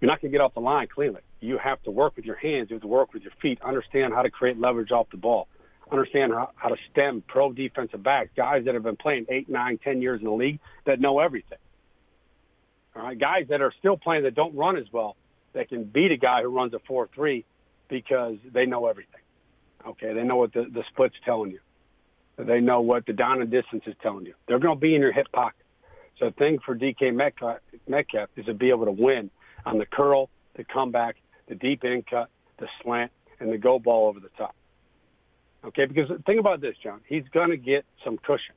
you're 0.00 0.10
not 0.10 0.20
going 0.20 0.32
to 0.32 0.38
get 0.38 0.42
off 0.42 0.54
the 0.54 0.60
line 0.60 0.86
cleanly. 0.86 1.20
You 1.40 1.58
have 1.58 1.82
to 1.82 1.90
work 1.90 2.16
with 2.16 2.24
your 2.24 2.36
hands. 2.36 2.70
You 2.70 2.74
have 2.76 2.82
to 2.82 2.88
work 2.88 3.12
with 3.12 3.22
your 3.22 3.32
feet. 3.40 3.60
Understand 3.62 4.12
how 4.14 4.22
to 4.22 4.30
create 4.30 4.58
leverage 4.58 4.90
off 4.90 5.08
the 5.10 5.16
ball. 5.16 5.48
Understand 5.90 6.32
how, 6.32 6.50
how 6.54 6.68
to 6.68 6.76
stem 6.90 7.22
pro 7.26 7.52
defensive 7.52 8.02
backs, 8.02 8.30
guys 8.36 8.64
that 8.66 8.74
have 8.74 8.82
been 8.82 8.96
playing 8.96 9.26
eight, 9.28 9.48
nine, 9.48 9.78
ten 9.82 10.00
years 10.00 10.20
in 10.20 10.26
the 10.26 10.32
league 10.32 10.60
that 10.86 11.00
know 11.00 11.18
everything. 11.18 11.58
All 12.94 13.02
right, 13.02 13.18
guys 13.18 13.46
that 13.48 13.60
are 13.60 13.72
still 13.78 13.96
playing 13.96 14.24
that 14.24 14.34
don't 14.34 14.54
run 14.54 14.76
as 14.76 14.86
well, 14.92 15.16
that 15.52 15.68
can 15.68 15.84
beat 15.84 16.12
a 16.12 16.16
guy 16.16 16.42
who 16.42 16.48
runs 16.48 16.74
a 16.74 16.78
four-three 16.86 17.44
because 17.88 18.36
they 18.52 18.66
know 18.66 18.86
everything. 18.86 19.20
Okay, 19.86 20.12
they 20.12 20.22
know 20.22 20.36
what 20.36 20.52
the, 20.52 20.66
the 20.72 20.84
split's 20.92 21.14
telling 21.24 21.50
you. 21.50 21.60
They 22.36 22.60
know 22.60 22.80
what 22.80 23.06
the 23.06 23.12
down 23.12 23.42
and 23.42 23.50
distance 23.50 23.82
is 23.86 23.94
telling 24.02 24.26
you. 24.26 24.34
They're 24.46 24.58
going 24.58 24.76
to 24.76 24.80
be 24.80 24.94
in 24.94 25.00
your 25.00 25.12
hip 25.12 25.26
pocket. 25.32 25.64
So 26.18 26.26
the 26.26 26.32
thing 26.32 26.58
for 26.64 26.76
DK 26.76 27.14
Metcalf, 27.14 27.58
Metcalf 27.88 28.28
is 28.36 28.46
to 28.46 28.54
be 28.54 28.70
able 28.70 28.86
to 28.86 28.92
win 28.92 29.30
on 29.66 29.78
the 29.78 29.86
curl, 29.86 30.30
the 30.54 30.64
comeback, 30.64 31.16
the 31.48 31.54
deep 31.54 31.84
in 31.84 32.02
cut, 32.08 32.28
the 32.58 32.66
slant, 32.82 33.10
and 33.40 33.52
the 33.52 33.58
go 33.58 33.78
ball 33.78 34.08
over 34.08 34.20
the 34.20 34.30
top. 34.36 34.54
Okay, 35.64 35.84
because 35.84 36.10
think 36.24 36.40
about 36.40 36.60
this, 36.60 36.74
John. 36.82 37.00
He's 37.06 37.24
going 37.32 37.50
to 37.50 37.56
get 37.56 37.84
some 38.04 38.16
cushion. 38.16 38.54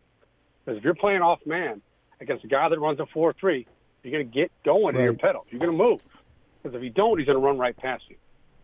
Because 0.64 0.78
if 0.78 0.84
you're 0.84 0.96
playing 0.96 1.22
off 1.22 1.40
man 1.46 1.82
against 2.22 2.46
a 2.46 2.48
guy 2.48 2.70
that 2.70 2.80
runs 2.80 3.00
a 3.00 3.06
4 3.06 3.34
3, 3.34 3.68
you're 4.04 4.12
going 4.12 4.30
to 4.30 4.34
get 4.34 4.52
going 4.64 4.96
right. 4.96 4.96
in 4.96 5.04
your 5.04 5.14
pedal. 5.14 5.46
You're 5.50 5.60
going 5.60 5.78
to 5.78 5.78
move. 5.78 6.02
Because 6.62 6.76
if 6.78 6.84
you 6.84 6.90
don't, 6.90 7.18
he's 7.18 7.26
going 7.26 7.38
to 7.38 7.46
run 7.46 7.58
right 7.58 7.76
past 7.76 8.04
you. 8.10 8.16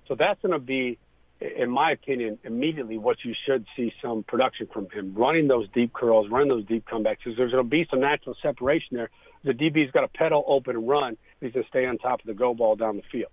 So 0.08 0.16
that's 0.16 0.42
going 0.42 0.54
to 0.54 0.60
be, 0.60 0.98
in 1.42 1.70
my 1.70 1.92
opinion, 1.92 2.40
immediately 2.46 2.98
what 2.98 3.18
you 3.26 3.36
should 3.46 3.66
see 3.76 3.94
some 4.02 4.24
production 4.24 4.68
from 4.72 4.90
him. 4.90 5.14
Running 5.14 5.48
those 5.48 5.68
deep 5.74 5.92
curls, 5.92 6.30
running 6.30 6.48
those 6.48 6.66
deep 6.66 6.86
comebacks. 6.86 7.18
Because 7.24 7.38
there's 7.38 7.52
going 7.52 7.64
to 7.64 7.70
be 7.70 7.86
some 7.90 8.00
natural 8.00 8.36
separation 8.42 8.96
there. 8.96 9.10
The 9.44 9.52
DB's 9.54 9.92
got 9.92 10.02
to 10.02 10.08
pedal, 10.08 10.46
open, 10.48 10.78
and 10.78 10.88
run. 10.88 11.18
He's 11.42 11.52
going 11.52 11.64
to 11.64 11.70
stay 11.70 11.86
on 11.86 11.98
top 11.98 12.22
of 12.22 12.26
the 12.26 12.34
go 12.34 12.54
ball 12.54 12.78
down 12.78 12.96
the 12.96 13.04
field. 13.12 13.32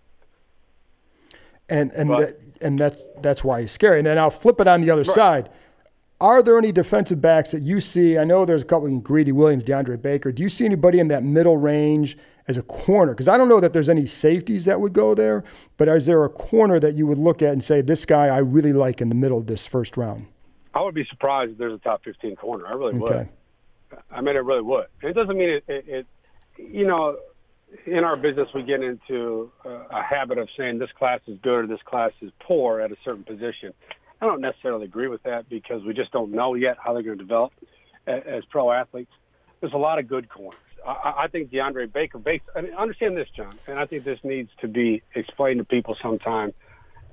And 1.68 1.90
and 1.92 2.08
but, 2.08 2.18
that, 2.18 2.40
and 2.60 2.78
that 2.78 3.22
that's 3.22 3.42
why 3.42 3.62
he's 3.62 3.72
scary. 3.72 3.98
And 3.98 4.06
then 4.06 4.18
I'll 4.18 4.30
flip 4.30 4.60
it 4.60 4.68
on 4.68 4.82
the 4.82 4.90
other 4.90 5.02
right. 5.02 5.14
side. 5.14 5.50
Are 6.20 6.42
there 6.42 6.56
any 6.56 6.72
defensive 6.72 7.20
backs 7.20 7.50
that 7.50 7.62
you 7.62 7.78
see? 7.78 8.16
I 8.16 8.24
know 8.24 8.46
there's 8.46 8.62
a 8.62 8.66
couple 8.66 8.88
in 8.88 9.00
Greedy 9.00 9.32
Williams, 9.32 9.64
DeAndre 9.64 10.00
Baker. 10.00 10.32
Do 10.32 10.42
you 10.42 10.48
see 10.48 10.64
anybody 10.64 10.98
in 10.98 11.08
that 11.08 11.22
middle 11.22 11.58
range 11.58 12.16
as 12.48 12.56
a 12.56 12.62
corner? 12.62 13.12
Because 13.12 13.28
I 13.28 13.36
don't 13.36 13.50
know 13.50 13.60
that 13.60 13.74
there's 13.74 13.90
any 13.90 14.06
safeties 14.06 14.64
that 14.64 14.80
would 14.80 14.94
go 14.94 15.14
there, 15.14 15.44
but 15.76 15.88
is 15.88 16.06
there 16.06 16.24
a 16.24 16.30
corner 16.30 16.80
that 16.80 16.94
you 16.94 17.06
would 17.06 17.18
look 17.18 17.42
at 17.42 17.52
and 17.52 17.62
say, 17.62 17.82
this 17.82 18.06
guy 18.06 18.28
I 18.28 18.38
really 18.38 18.72
like 18.72 19.02
in 19.02 19.10
the 19.10 19.14
middle 19.14 19.36
of 19.36 19.46
this 19.46 19.66
first 19.66 19.98
round? 19.98 20.26
I 20.74 20.80
would 20.80 20.94
be 20.94 21.04
surprised 21.04 21.52
if 21.52 21.58
there's 21.58 21.74
a 21.74 21.78
top 21.78 22.02
15 22.04 22.36
corner. 22.36 22.66
I 22.66 22.72
really 22.72 22.98
okay. 23.00 23.28
would. 23.90 23.98
I 24.10 24.22
mean, 24.22 24.36
I 24.36 24.40
really 24.40 24.62
would. 24.62 24.86
It 25.02 25.12
doesn't 25.12 25.36
mean 25.36 25.50
it, 25.50 25.64
it, 25.68 25.84
it 25.86 26.06
you 26.56 26.86
know, 26.86 27.18
in 27.86 28.04
our 28.04 28.16
business, 28.16 28.48
we 28.54 28.62
get 28.62 28.82
into 28.82 29.50
a 29.64 30.02
habit 30.02 30.38
of 30.38 30.48
saying 30.56 30.78
this 30.78 30.90
class 30.98 31.20
is 31.26 31.38
good 31.42 31.64
or 31.64 31.66
this 31.66 31.82
class 31.84 32.12
is 32.20 32.30
poor 32.40 32.80
at 32.80 32.92
a 32.92 32.96
certain 33.04 33.24
position. 33.24 33.72
I 34.20 34.26
don't 34.26 34.40
necessarily 34.40 34.84
agree 34.84 35.08
with 35.08 35.22
that 35.24 35.48
because 35.48 35.84
we 35.84 35.92
just 35.92 36.10
don't 36.12 36.32
know 36.32 36.54
yet 36.54 36.78
how 36.82 36.94
they're 36.94 37.02
going 37.02 37.18
to 37.18 37.24
develop 37.24 37.52
as 38.06 38.44
pro 38.50 38.70
athletes. 38.72 39.12
There's 39.60 39.72
a 39.72 39.78
lot 39.78 39.98
of 39.98 40.08
good 40.08 40.28
corners. 40.28 40.60
I, 40.86 41.24
I 41.24 41.28
think 41.28 41.50
DeAndre 41.50 41.92
Baker, 41.92 42.18
based, 42.18 42.44
I 42.54 42.60
mean, 42.60 42.74
understand 42.74 43.16
this, 43.16 43.28
John, 43.36 43.54
and 43.66 43.78
I 43.78 43.86
think 43.86 44.04
this 44.04 44.20
needs 44.22 44.50
to 44.60 44.68
be 44.68 45.02
explained 45.14 45.58
to 45.58 45.64
people 45.64 45.96
sometime. 46.00 46.52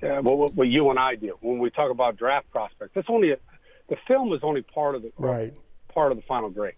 Uh, 0.02 0.22
what, 0.22 0.54
what 0.54 0.68
you 0.68 0.90
and 0.90 1.00
I 1.00 1.16
do 1.16 1.38
when 1.40 1.60
we 1.60 1.70
talk 1.70 1.90
about 1.90 2.18
draft 2.18 2.52
prospects. 2.52 2.92
That's 2.94 3.08
only 3.10 3.32
a, 3.32 3.38
the 3.90 3.96
film 4.06 4.34
is 4.34 4.42
only 4.44 4.62
part 4.62 4.96
of 4.96 5.02
the 5.02 5.14
right. 5.18 5.54
part 5.94 6.12
of 6.12 6.18
the 6.18 6.24
final 6.24 6.50
grade. 6.50 6.76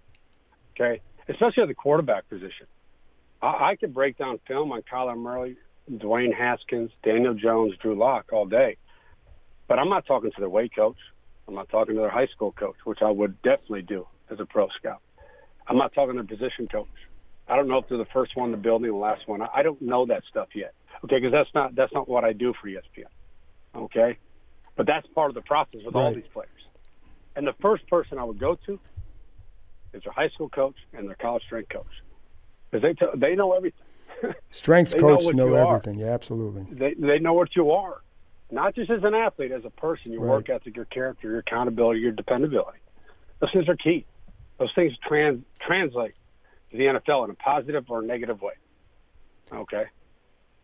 Okay, 0.75 1.01
especially 1.27 1.63
at 1.63 1.67
the 1.67 1.73
quarterback 1.73 2.29
position. 2.29 2.67
I, 3.45 3.71
I 3.71 3.75
could 3.75 3.93
break 3.93 4.17
down 4.17 4.39
film 4.47 4.71
on 4.71 4.81
Kyler 4.81 5.17
Murray, 5.17 5.57
Dwayne 5.91 6.33
Haskins, 6.33 6.91
Daniel 7.03 7.33
Jones, 7.33 7.75
Drew 7.81 7.95
Lock 7.95 8.33
all 8.33 8.45
day 8.45 8.77
but 9.67 9.79
I'm 9.79 9.89
not 9.89 10.05
talking 10.05 10.31
to 10.31 10.39
their 10.39 10.49
weight 10.49 10.75
coach. 10.75 10.97
I'm 11.47 11.55
not 11.55 11.69
talking 11.69 11.95
to 11.95 12.01
their 12.01 12.09
high 12.09 12.27
school 12.27 12.51
coach, 12.51 12.75
which 12.85 12.99
I 13.01 13.09
would 13.09 13.41
definitely 13.41 13.83
do 13.83 14.07
as 14.29 14.39
a 14.39 14.45
pro 14.45 14.67
scout. 14.79 15.01
I'm 15.67 15.77
not 15.77 15.93
talking 15.93 16.15
to 16.15 16.23
their 16.23 16.37
position 16.37 16.67
coach. 16.67 16.87
I 17.47 17.55
don't 17.55 17.67
know 17.67 17.77
if 17.77 17.87
they're 17.87 17.97
the 17.97 18.05
first 18.05 18.35
one 18.35 18.47
in 18.47 18.51
the 18.51 18.57
building, 18.57 18.89
the 18.89 18.97
last 18.97 19.27
one. 19.27 19.41
I 19.41 19.61
don't 19.61 19.81
know 19.81 20.05
that 20.07 20.23
stuff 20.29 20.49
yet. 20.55 20.73
Okay, 21.03 21.17
because 21.19 21.31
that's 21.31 21.49
not 21.53 21.75
that's 21.75 21.93
not 21.93 22.07
what 22.07 22.23
I 22.23 22.33
do 22.33 22.53
for 22.59 22.67
ESPN. 22.67 23.05
Okay, 23.75 24.17
but 24.75 24.87
that's 24.87 25.05
part 25.07 25.29
of 25.29 25.35
the 25.35 25.41
process 25.41 25.81
with 25.85 25.93
right. 25.93 26.03
all 26.03 26.13
these 26.13 26.23
players. 26.33 26.49
And 27.35 27.45
the 27.45 27.53
first 27.61 27.87
person 27.87 28.17
I 28.17 28.23
would 28.23 28.39
go 28.39 28.57
to 28.65 28.79
is 29.93 30.03
their 30.03 30.13
high 30.13 30.29
school 30.29 30.49
coach 30.49 30.75
and 30.93 31.07
their 31.07 31.15
college 31.15 31.43
strength 31.43 31.69
coach 31.69 31.85
because 32.75 32.81
they 32.81 32.93
t- 33.05 33.11
they 33.15 33.35
know 33.35 33.53
everything. 33.53 33.81
Strength 34.51 34.97
coach 34.97 35.23
know, 35.33 35.47
know 35.47 35.53
everything. 35.53 35.99
Yeah, 35.99 36.07
absolutely. 36.07 36.67
They 36.71 36.93
they 36.93 37.19
know 37.19 37.33
what 37.33 37.55
you 37.55 37.71
are 37.71 38.01
not 38.51 38.75
just 38.75 38.89
as 38.89 39.03
an 39.03 39.13
athlete, 39.13 39.51
as 39.51 39.65
a 39.65 39.69
person, 39.69 40.11
your 40.11 40.21
right. 40.21 40.31
work 40.31 40.49
ethic, 40.49 40.75
your 40.75 40.85
character, 40.85 41.29
your 41.29 41.39
accountability, 41.39 41.99
your 41.99 42.11
dependability. 42.11 42.79
Those 43.39 43.51
things 43.51 43.67
are 43.67 43.75
key. 43.75 44.05
Those 44.59 44.71
things 44.75 44.93
trans, 45.05 45.43
translate 45.59 46.13
to 46.71 46.77
the 46.77 46.83
NFL 46.83 47.25
in 47.25 47.31
a 47.31 47.35
positive 47.35 47.85
or 47.89 48.01
negative 48.01 48.41
way. 48.41 48.53
Okay. 49.51 49.85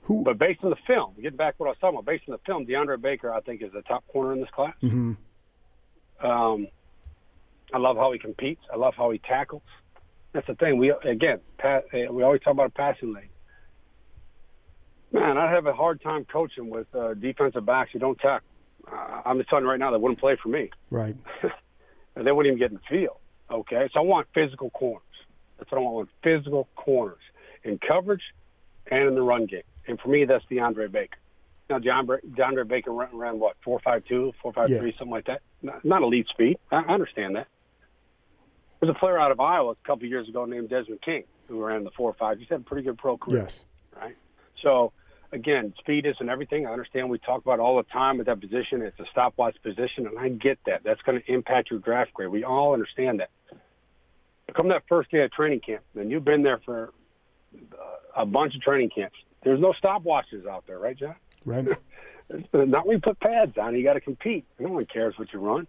Who? 0.04 0.24
But 0.24 0.38
based 0.38 0.64
on 0.64 0.70
the 0.70 0.78
film, 0.88 1.14
getting 1.22 1.38
back 1.38 1.58
to 1.58 1.64
what 1.64 1.68
I 1.68 1.72
was 1.72 1.78
talking 1.80 2.00
about. 2.00 2.06
Based 2.06 2.24
on 2.28 2.34
the 2.34 2.40
film, 2.46 2.66
DeAndre 2.66 3.02
Baker, 3.02 3.34
I 3.34 3.42
think, 3.42 3.62
is 3.62 3.72
the 3.72 3.82
top 3.84 4.08
corner 4.08 4.34
in 4.34 4.40
this 4.40 4.50
class. 4.50 4.74
Mm-hmm. 4.82 6.26
Um, 6.26 6.68
I 7.74 7.78
love 7.78 7.98
how 7.98 8.12
he 8.12 8.20
competes. 8.20 8.62
I 8.72 8.78
love 8.78 8.94
how 8.96 9.12
he 9.12 9.20
tackles. 9.20 9.64
That's 10.34 10.48
the 10.48 10.56
thing. 10.56 10.78
We 10.78 10.92
again, 10.92 11.40
pat, 11.58 11.86
we 11.94 12.24
always 12.24 12.42
talk 12.42 12.54
about 12.54 12.68
a 12.68 12.72
passing 12.72 13.14
lane. 13.14 13.30
Man, 15.12 15.38
I 15.38 15.52
have 15.52 15.66
a 15.66 15.74
hard 15.74 16.02
time 16.02 16.26
coaching 16.26 16.70
with 16.70 16.88
uh, 16.96 17.16
defensive 17.16 17.66
backs 17.66 17.92
who 17.92 18.00
don't 18.00 18.18
tackle. 18.20 18.48
Uh, 18.90 19.22
I'm 19.26 19.38
just 19.38 19.50
telling 19.50 19.66
you 19.66 19.70
right 19.70 19.80
now, 19.80 19.92
they 19.92 19.98
wouldn't 19.98 20.20
play 20.20 20.38
for 20.42 20.48
me. 20.48 20.70
Right. 20.90 21.16
and 22.16 22.26
they 22.26 22.32
wouldn't 22.32 22.56
even 22.56 22.60
get 22.60 22.72
in 22.72 22.78
the 22.78 22.98
field. 22.98 23.18
Okay, 23.52 23.90
so 23.94 24.00
I 24.00 24.04
want 24.04 24.28
physical 24.34 24.70
corners. 24.70 25.04
That's 25.58 25.70
what 25.70 25.80
I 25.80 25.82
want. 25.82 26.10
Physical 26.24 26.70
corners 26.76 27.20
in 27.64 27.78
coverage 27.86 28.24
and 28.90 29.10
in 29.10 29.16
the 29.16 29.22
run 29.22 29.46
game. 29.46 29.64
And 29.88 30.00
for 30.00 30.08
me, 30.08 30.24
that's 30.26 30.46
DeAndre 30.50 30.90
Baker. 30.92 31.18
Now, 31.70 31.80
DeAndre, 31.80 32.24
DeAndre 32.26 32.68
Baker 32.68 32.92
ran, 32.92 33.10
ran 33.14 33.40
what 33.40 33.58
four 33.64 33.80
five 33.80 34.06
two, 34.06 34.34
four 34.42 34.54
five 34.54 34.70
yeah. 34.70 34.80
something 34.98 35.10
like 35.10 35.26
that. 35.26 35.42
Not, 35.62 35.84
not 35.84 36.02
elite 36.02 36.28
speed. 36.30 36.58
I, 36.72 36.78
I 36.78 36.94
understand 36.94 37.36
that. 37.36 37.48
There's 38.82 38.90
a 38.90 39.00
player 39.00 39.20
out 39.20 39.32
of 39.32 39.40
Iowa 39.40 39.72
a 39.72 39.88
couple 39.88 40.08
years 40.08 40.28
ago 40.28 40.46
named 40.46 40.70
Desmond 40.70 41.02
King 41.02 41.24
who 41.48 41.64
ran 41.64 41.84
the 41.84 41.92
four 41.92 42.10
or 42.10 42.14
five. 42.14 42.40
He's 42.40 42.50
had 42.50 42.62
a 42.62 42.64
pretty 42.64 42.84
good 42.84 42.98
pro 42.98 43.16
career. 43.18 43.42
Yes. 43.44 43.64
Right. 43.96 44.16
So 44.64 44.92
again, 45.32 45.74
speed 45.78 46.06
isn't 46.08 46.28
everything. 46.28 46.66
I 46.66 46.72
understand 46.72 47.10
we 47.10 47.20
talk 47.20 47.42
about 47.42 47.60
all 47.60 47.78
the 47.78 47.84
time 47.84 48.20
at 48.20 48.26
that 48.26 48.42
position. 48.42 48.82
It's 48.82 49.00
a 49.00 49.06
stopwatch 49.12 49.56
position, 49.62 50.08
and 50.08 50.18
I 50.18 50.30
get 50.30 50.58
that. 50.66 50.82
That's 50.84 51.02
going 51.04 51.22
to 51.22 51.32
impact 51.32 51.70
your 51.70 51.80
draft 51.80 52.14
grade. 52.14 52.30
We 52.30 52.44
all 52.44 52.74
understand 52.74 53.20
that. 53.20 53.30
But 54.48 54.56
come 54.56 54.70
that 54.70 54.84
first 54.90 55.12
day 55.12 55.24
of 55.24 55.32
training 55.32 55.60
camp, 55.60 55.84
and 55.96 56.10
you've 56.10 56.26
been 56.26 56.42
there 56.42 56.60
for 56.66 56.92
uh, 57.56 58.22
a 58.22 58.26
bunch 58.26 58.56
of 58.56 58.62
training 58.62 58.90
camps. 58.90 59.18
There's 59.44 59.60
no 59.60 59.74
stopwatches 59.82 60.48
out 60.48 60.66
there, 60.66 60.80
right, 60.80 60.98
John? 60.98 61.16
Right. 61.46 61.66
Not 62.54 62.88
when 62.88 62.98
you 62.98 63.02
put 63.02 63.20
pads 63.20 63.58
on. 63.58 63.76
You 63.76 63.84
got 63.84 63.94
to 63.94 64.02
compete. 64.02 64.46
No 64.58 64.70
one 64.70 64.86
cares 64.86 65.16
what 65.18 65.34
you 65.34 65.40
run. 65.40 65.68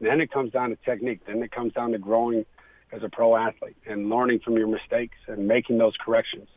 Then 0.00 0.20
it 0.20 0.30
comes 0.30 0.52
down 0.52 0.70
to 0.70 0.76
technique. 0.76 1.20
Then 1.26 1.42
it 1.42 1.50
comes 1.50 1.72
down 1.72 1.92
to 1.92 1.98
growing 1.98 2.44
as 2.92 3.02
a 3.02 3.08
pro 3.08 3.36
athlete 3.36 3.76
and 3.86 4.08
learning 4.08 4.40
from 4.40 4.54
your 4.54 4.68
mistakes 4.68 5.16
and 5.26 5.46
making 5.46 5.78
those 5.78 5.94
corrections 6.02 6.48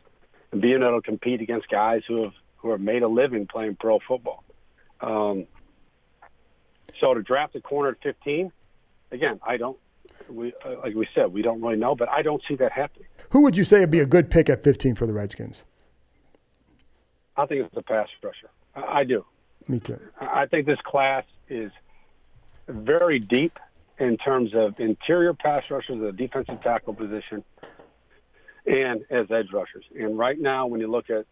and 0.50 0.62
being 0.62 0.82
able 0.82 1.00
to 1.00 1.02
compete 1.02 1.40
against 1.40 1.68
guys 1.68 2.02
who 2.06 2.22
have 2.24 2.32
who 2.56 2.70
have 2.70 2.80
made 2.80 3.02
a 3.02 3.08
living 3.08 3.46
playing 3.46 3.76
pro 3.78 3.98
football. 4.06 4.44
Um, 5.00 5.46
so 7.00 7.12
to 7.12 7.22
draft 7.22 7.56
a 7.56 7.60
corner 7.60 7.90
at 7.90 7.96
15, 8.02 8.52
again, 9.10 9.40
I 9.44 9.56
don't 9.56 9.76
We, 10.28 10.52
uh, 10.64 10.76
like 10.78 10.94
we 10.94 11.08
said, 11.14 11.32
we 11.32 11.42
don't 11.42 11.60
really 11.60 11.76
know, 11.76 11.96
but 11.96 12.08
I 12.08 12.22
don't 12.22 12.40
see 12.46 12.54
that 12.56 12.70
happening. 12.70 13.08
Who 13.30 13.42
would 13.42 13.56
you 13.56 13.64
say 13.64 13.80
would 13.80 13.90
be 13.90 13.98
a 13.98 14.06
good 14.06 14.30
pick 14.30 14.48
at 14.48 14.62
15 14.62 14.94
for 14.94 15.06
the 15.06 15.12
Redskins? 15.12 15.64
I 17.36 17.46
think 17.46 17.66
it's 17.66 17.76
a 17.76 17.82
pass 17.82 18.08
rusher. 18.22 18.50
I, 18.76 19.00
I 19.00 19.04
do. 19.04 19.24
Me 19.66 19.80
too. 19.80 19.98
I 20.20 20.46
think 20.46 20.66
this 20.66 20.78
class 20.84 21.24
is 21.48 21.72
very 22.68 23.18
deep 23.18 23.58
in 23.98 24.16
terms 24.16 24.54
of 24.54 24.80
interior 24.80 25.34
pass 25.34 25.70
rushers, 25.70 26.00
the 26.00 26.12
defensive 26.12 26.60
tackle 26.62 26.94
position, 26.94 27.44
and 28.66 29.04
as 29.10 29.30
edge 29.30 29.52
rushers. 29.52 29.84
And 29.98 30.18
right 30.18 30.38
now, 30.38 30.66
when 30.66 30.80
you 30.80 30.90
look 30.90 31.10
at 31.10 31.26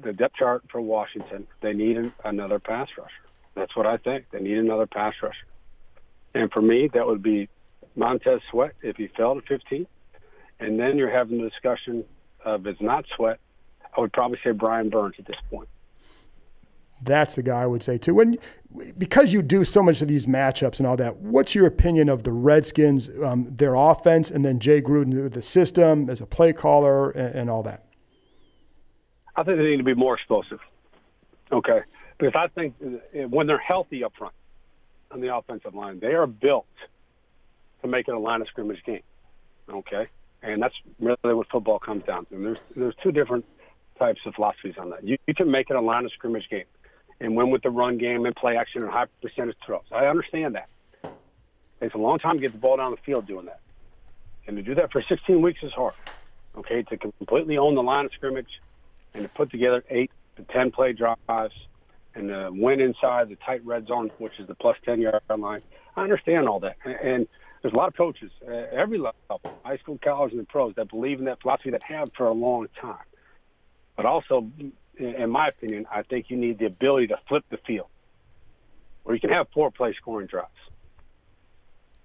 the 0.00 0.12
depth 0.12 0.36
chart 0.36 0.64
for 0.70 0.80
Washington, 0.80 1.46
they 1.60 1.72
need 1.72 2.12
another 2.24 2.58
pass 2.58 2.88
rusher. 2.96 3.10
That's 3.54 3.74
what 3.76 3.86
I 3.86 3.96
think. 3.96 4.26
They 4.30 4.40
need 4.40 4.58
another 4.58 4.86
pass 4.86 5.14
rusher. 5.22 5.46
And 6.34 6.50
for 6.50 6.62
me, 6.62 6.88
that 6.94 7.06
would 7.06 7.22
be 7.22 7.48
Montez 7.94 8.40
Sweat 8.50 8.72
if 8.82 8.96
he 8.96 9.08
fell 9.08 9.34
to 9.34 9.42
15. 9.42 9.86
And 10.60 10.78
then 10.78 10.96
you're 10.96 11.10
having 11.10 11.42
the 11.42 11.50
discussion 11.50 12.04
of 12.44 12.66
it's 12.66 12.80
not 12.80 13.04
Sweat. 13.16 13.38
I 13.96 14.00
would 14.00 14.12
probably 14.12 14.38
say 14.42 14.52
Brian 14.52 14.88
Burns 14.88 15.16
at 15.18 15.26
this 15.26 15.36
point. 15.50 15.68
That's 17.02 17.34
the 17.34 17.42
guy 17.42 17.62
I 17.62 17.66
would 17.66 17.82
say 17.82 17.98
too. 17.98 18.14
When 18.14 18.38
because 18.96 19.32
you 19.32 19.42
do 19.42 19.64
so 19.64 19.82
much 19.82 20.00
of 20.00 20.08
these 20.08 20.26
matchups 20.26 20.78
and 20.78 20.86
all 20.86 20.96
that, 20.96 21.16
what's 21.18 21.54
your 21.54 21.66
opinion 21.66 22.08
of 22.08 22.22
the 22.22 22.32
Redskins, 22.32 23.10
um, 23.22 23.44
their 23.50 23.74
offense, 23.74 24.30
and 24.30 24.44
then 24.44 24.58
Jay 24.58 24.80
Gruden, 24.80 25.30
the 25.30 25.42
system 25.42 26.08
as 26.08 26.20
a 26.20 26.26
play 26.26 26.52
caller, 26.52 27.10
and, 27.10 27.34
and 27.34 27.50
all 27.50 27.62
that? 27.64 27.84
I 29.36 29.42
think 29.42 29.58
they 29.58 29.64
need 29.64 29.78
to 29.78 29.82
be 29.82 29.94
more 29.94 30.14
explosive. 30.14 30.60
Okay, 31.50 31.80
because 32.18 32.34
I 32.34 32.48
think 32.48 32.74
when 33.12 33.46
they're 33.46 33.58
healthy 33.58 34.04
up 34.04 34.12
front 34.16 34.34
on 35.10 35.20
the 35.20 35.34
offensive 35.34 35.74
line, 35.74 36.00
they 36.00 36.14
are 36.14 36.26
built 36.26 36.66
to 37.82 37.88
make 37.88 38.08
it 38.08 38.14
a 38.14 38.18
line 38.18 38.40
of 38.40 38.48
scrimmage 38.48 38.82
game. 38.86 39.02
Okay, 39.68 40.06
and 40.42 40.62
that's 40.62 40.74
really 40.98 41.34
what 41.34 41.48
football 41.50 41.78
comes 41.78 42.04
down 42.04 42.26
to. 42.26 42.36
And 42.36 42.44
there's 42.46 42.58
there's 42.76 42.94
two 43.02 43.12
different 43.12 43.44
types 43.98 44.20
of 44.24 44.34
philosophies 44.34 44.74
on 44.78 44.90
that. 44.90 45.04
You, 45.04 45.18
you 45.26 45.34
can 45.34 45.50
make 45.50 45.68
it 45.68 45.76
a 45.76 45.80
line 45.80 46.04
of 46.04 46.12
scrimmage 46.12 46.48
game 46.48 46.64
and 47.22 47.36
win 47.36 47.50
with 47.50 47.62
the 47.62 47.70
run 47.70 47.98
game 47.98 48.26
and 48.26 48.34
play 48.34 48.56
action 48.56 48.82
and 48.82 48.90
high 48.90 49.06
percentage 49.22 49.56
throws. 49.64 49.84
I 49.92 50.06
understand 50.06 50.56
that. 50.56 50.68
It 51.04 51.10
takes 51.80 51.94
a 51.94 51.98
long 51.98 52.18
time 52.18 52.36
to 52.36 52.40
get 52.40 52.52
the 52.52 52.58
ball 52.58 52.76
down 52.76 52.90
the 52.90 52.96
field 52.98 53.26
doing 53.26 53.46
that. 53.46 53.60
And 54.46 54.56
to 54.56 54.62
do 54.62 54.74
that 54.74 54.90
for 54.90 55.00
16 55.02 55.40
weeks 55.40 55.62
is 55.62 55.72
hard. 55.72 55.94
Okay, 56.56 56.82
to 56.82 56.96
completely 56.96 57.56
own 57.56 57.76
the 57.76 57.82
line 57.82 58.04
of 58.04 58.12
scrimmage 58.12 58.60
and 59.14 59.22
to 59.22 59.28
put 59.28 59.50
together 59.50 59.84
eight 59.88 60.10
to 60.36 60.42
10 60.42 60.72
play 60.72 60.92
drives 60.92 61.54
and 62.14 62.28
to 62.28 62.50
win 62.52 62.80
inside 62.80 63.28
the 63.28 63.36
tight 63.36 63.64
red 63.64 63.86
zone, 63.86 64.10
which 64.18 64.38
is 64.38 64.48
the 64.48 64.54
plus 64.54 64.76
10 64.84 65.00
yard 65.00 65.22
line. 65.38 65.62
I 65.96 66.02
understand 66.02 66.48
all 66.48 66.60
that. 66.60 66.76
And 66.84 67.28
there's 67.62 67.72
a 67.72 67.76
lot 67.76 67.88
of 67.88 67.96
coaches 67.96 68.32
at 68.46 68.70
every 68.72 68.98
level, 68.98 69.40
high 69.64 69.76
school, 69.76 69.98
college, 70.02 70.32
and 70.32 70.40
the 70.40 70.46
pros, 70.46 70.74
that 70.74 70.88
believe 70.88 71.20
in 71.20 71.26
that 71.26 71.40
philosophy 71.40 71.70
that 71.70 71.84
have 71.84 72.10
for 72.16 72.26
a 72.26 72.32
long 72.32 72.66
time. 72.80 72.96
But 73.96 74.06
also, 74.06 74.50
in 74.98 75.30
my 75.30 75.46
opinion, 75.46 75.86
I 75.90 76.02
think 76.02 76.26
you 76.28 76.36
need 76.36 76.58
the 76.58 76.66
ability 76.66 77.08
to 77.08 77.18
flip 77.28 77.44
the 77.50 77.58
field, 77.66 77.88
where 79.02 79.14
you 79.14 79.20
can 79.20 79.30
have 79.30 79.46
four 79.54 79.70
play 79.70 79.94
scoring 80.00 80.26
drives, 80.26 80.50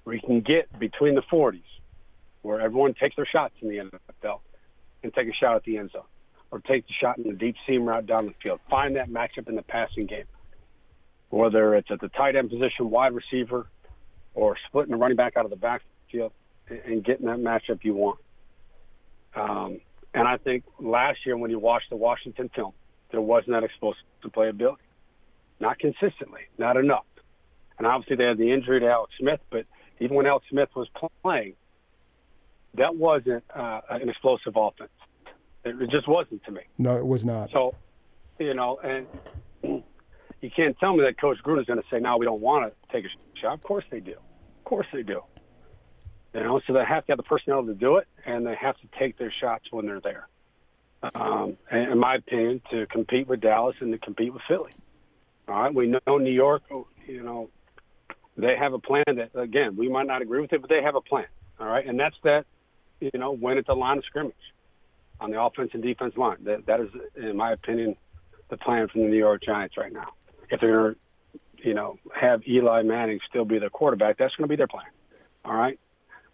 where 0.04 0.16
you 0.16 0.22
can 0.22 0.42
get 0.42 0.78
between 0.80 1.16
the 1.16 1.24
40s, 1.24 1.62
where 2.42 2.62
everyone 2.62 2.94
takes 2.94 3.16
their 3.16 3.26
shots 3.26 3.54
in 3.62 3.70
the 3.70 3.78
NFL 4.24 4.40
and 5.04 5.14
take 5.14 5.28
a 5.28 5.34
shot 5.34 5.56
at 5.56 5.64
the 5.64 5.78
end 5.78 5.92
zone, 5.92 6.04
or 6.52 6.60
take 6.60 6.88
the 6.88 6.94
shot 6.94 7.18
in 7.18 7.24
the 7.24 7.34
deep 7.34 7.56
seam 7.66 7.86
route 7.86 8.06
down 8.06 8.26
the 8.26 8.34
field. 8.42 8.60
Find 8.70 8.96
that 8.96 9.10
matchup 9.10 9.50
in 9.50 9.56
the 9.56 9.64
passing 9.64 10.06
game, 10.06 10.26
whether 11.30 11.76
it's 11.76 11.92
at 11.92 12.00
the 12.00 12.10
tight 12.10 12.36
end 12.36 12.50
position, 12.50 12.90
wide 12.90 13.14
receiver, 13.14 13.68
or 14.34 14.56
splitting 14.68 14.92
the 14.92 14.98
running 14.98 15.18
back 15.18 15.36
out 15.36 15.46
of 15.46 15.52
the 15.52 15.58
backfield 15.58 16.32
and 16.70 17.04
getting 17.04 17.26
that 17.26 17.40
matchup 17.40 17.84
you 17.84 17.96
want. 17.96 18.20
Um, 19.36 19.80
and 20.14 20.28
I 20.28 20.38
think 20.38 20.64
last 20.80 21.20
year 21.26 21.38
when 21.38 21.52
you 21.52 21.60
watched 21.60 21.90
the 21.90 21.96
Washington 21.96 22.50
film, 22.56 22.74
there 23.12 23.22
wasn't 23.22 23.52
that 23.52 23.64
explosive 23.64 24.04
playability. 24.26 24.78
Not 25.60 25.80
consistently, 25.80 26.42
not 26.58 26.78
enough. 26.78 27.06
And 27.78 27.88
obviously 27.88 28.16
they 28.16 28.26
had 28.26 28.38
the 28.38 28.52
injury 28.52 28.80
to 28.80 28.88
Alex 28.88 29.14
Smith, 29.20 29.40
but 29.50 29.66
even 30.00 30.16
when 30.16 30.26
Alex 30.26 30.46
Smith 30.50 30.70
was 30.76 30.88
playing, 31.24 31.54
that 32.76 32.96
wasn't 32.96 33.44
uh, 33.54 33.82
an 33.90 34.10
explosive 34.10 34.54
offense. 34.56 34.90
It 35.64 35.90
just 35.90 36.08
wasn't 36.08 36.44
to 36.46 36.52
me. 36.52 36.62
No, 36.78 36.98
it 36.98 37.06
was 37.06 37.26
not. 37.26 37.50
So, 37.52 37.76
you 38.40 38.54
know, 38.54 38.80
and 38.84 39.08
you 40.42 40.52
can't 40.56 40.78
tell 40.80 40.96
me 40.96 41.04
that 41.04 41.20
Coach 41.20 41.38
Gruden 41.44 41.62
is 41.62 41.66
going 41.66 41.80
to 41.80 41.86
say, 41.92 42.00
"Now 42.00 42.18
we 42.18 42.26
don't 42.26 42.40
want 42.40 42.72
to 42.72 42.94
take 42.94 43.06
a 43.06 43.10
shot." 43.40 43.54
Of 43.54 43.64
course 43.64 43.84
they 43.90 44.00
do. 44.00 44.14
Of 44.14 44.64
course 44.64 44.88
they 44.94 45.04
do. 45.04 45.22
You 46.38 46.44
know, 46.44 46.62
so 46.68 46.74
they 46.74 46.86
have 46.86 47.04
to 47.08 47.14
have 47.14 47.18
the 47.18 47.24
personnel 47.24 47.66
to 47.66 47.74
do 47.74 47.98
it, 47.98 48.08
and 48.24 48.46
they 48.46 48.54
have 48.54 48.78
to 48.78 48.88
take 49.00 49.18
their 49.18 49.34
shots 49.42 49.66
when 49.72 49.88
they're 49.88 50.00
there. 50.00 50.28
Um, 51.16 51.58
in 51.72 51.98
my 51.98 52.16
opinion, 52.16 52.62
to 52.70 52.86
compete 52.86 53.28
with 53.28 53.42
Dallas 53.42 53.76
and 53.80 53.92
to 53.92 53.98
compete 53.98 54.32
with 54.32 54.44
Philly. 54.48 54.72
All 55.48 55.60
right, 55.60 55.74
we 55.74 55.88
know 55.88 56.18
New 56.18 56.32
York. 56.32 56.62
You 57.08 57.24
know, 57.24 57.50
they 58.36 58.56
have 58.56 58.74
a 58.74 58.80
plan 58.80 59.04
that 59.08 59.32
again 59.34 59.76
we 59.78 59.90
might 59.90 60.06
not 60.06 60.22
agree 60.22 60.40
with 60.40 60.54
it, 60.54 60.62
but 60.62 60.70
they 60.70 60.84
have 60.84 60.94
a 60.94 61.02
plan. 61.02 61.26
All 61.60 61.66
right, 61.66 61.86
and 61.86 62.00
that's 62.00 62.16
that. 62.24 62.46
You 63.00 63.12
know, 63.16 63.32
win 63.32 63.58
at 63.58 63.66
the 63.66 63.74
line 63.74 63.98
of 63.98 64.06
scrimmage 64.06 64.36
on 65.20 65.32
the 65.32 65.42
offense 65.42 65.72
and 65.74 65.82
defense 65.82 66.16
line. 66.18 66.38
That 66.44 66.68
that 66.68 66.82
is, 66.82 66.90
in 67.16 67.36
my 67.36 67.52
opinion, 67.54 67.96
the 68.50 68.58
plan 68.58 68.88
from 68.90 69.02
the 69.02 69.08
New 69.08 69.18
York 69.18 69.42
Giants 69.44 69.76
right 69.76 69.92
now. 69.92 70.14
If 70.52 70.62
they're 70.62 70.82
going 70.82 70.94
to, 70.94 71.68
you 71.68 71.74
know, 71.74 71.98
have 72.14 72.42
Eli 72.48 72.84
Manning 72.84 73.20
still 73.28 73.46
be 73.46 73.58
their 73.58 73.72
quarterback, 73.72 74.18
that's 74.18 74.36
going 74.36 74.48
to 74.48 74.52
be 74.52 74.56
their 74.56 74.68
plan. 74.68 74.86
All 75.44 75.56
right. 75.56 75.80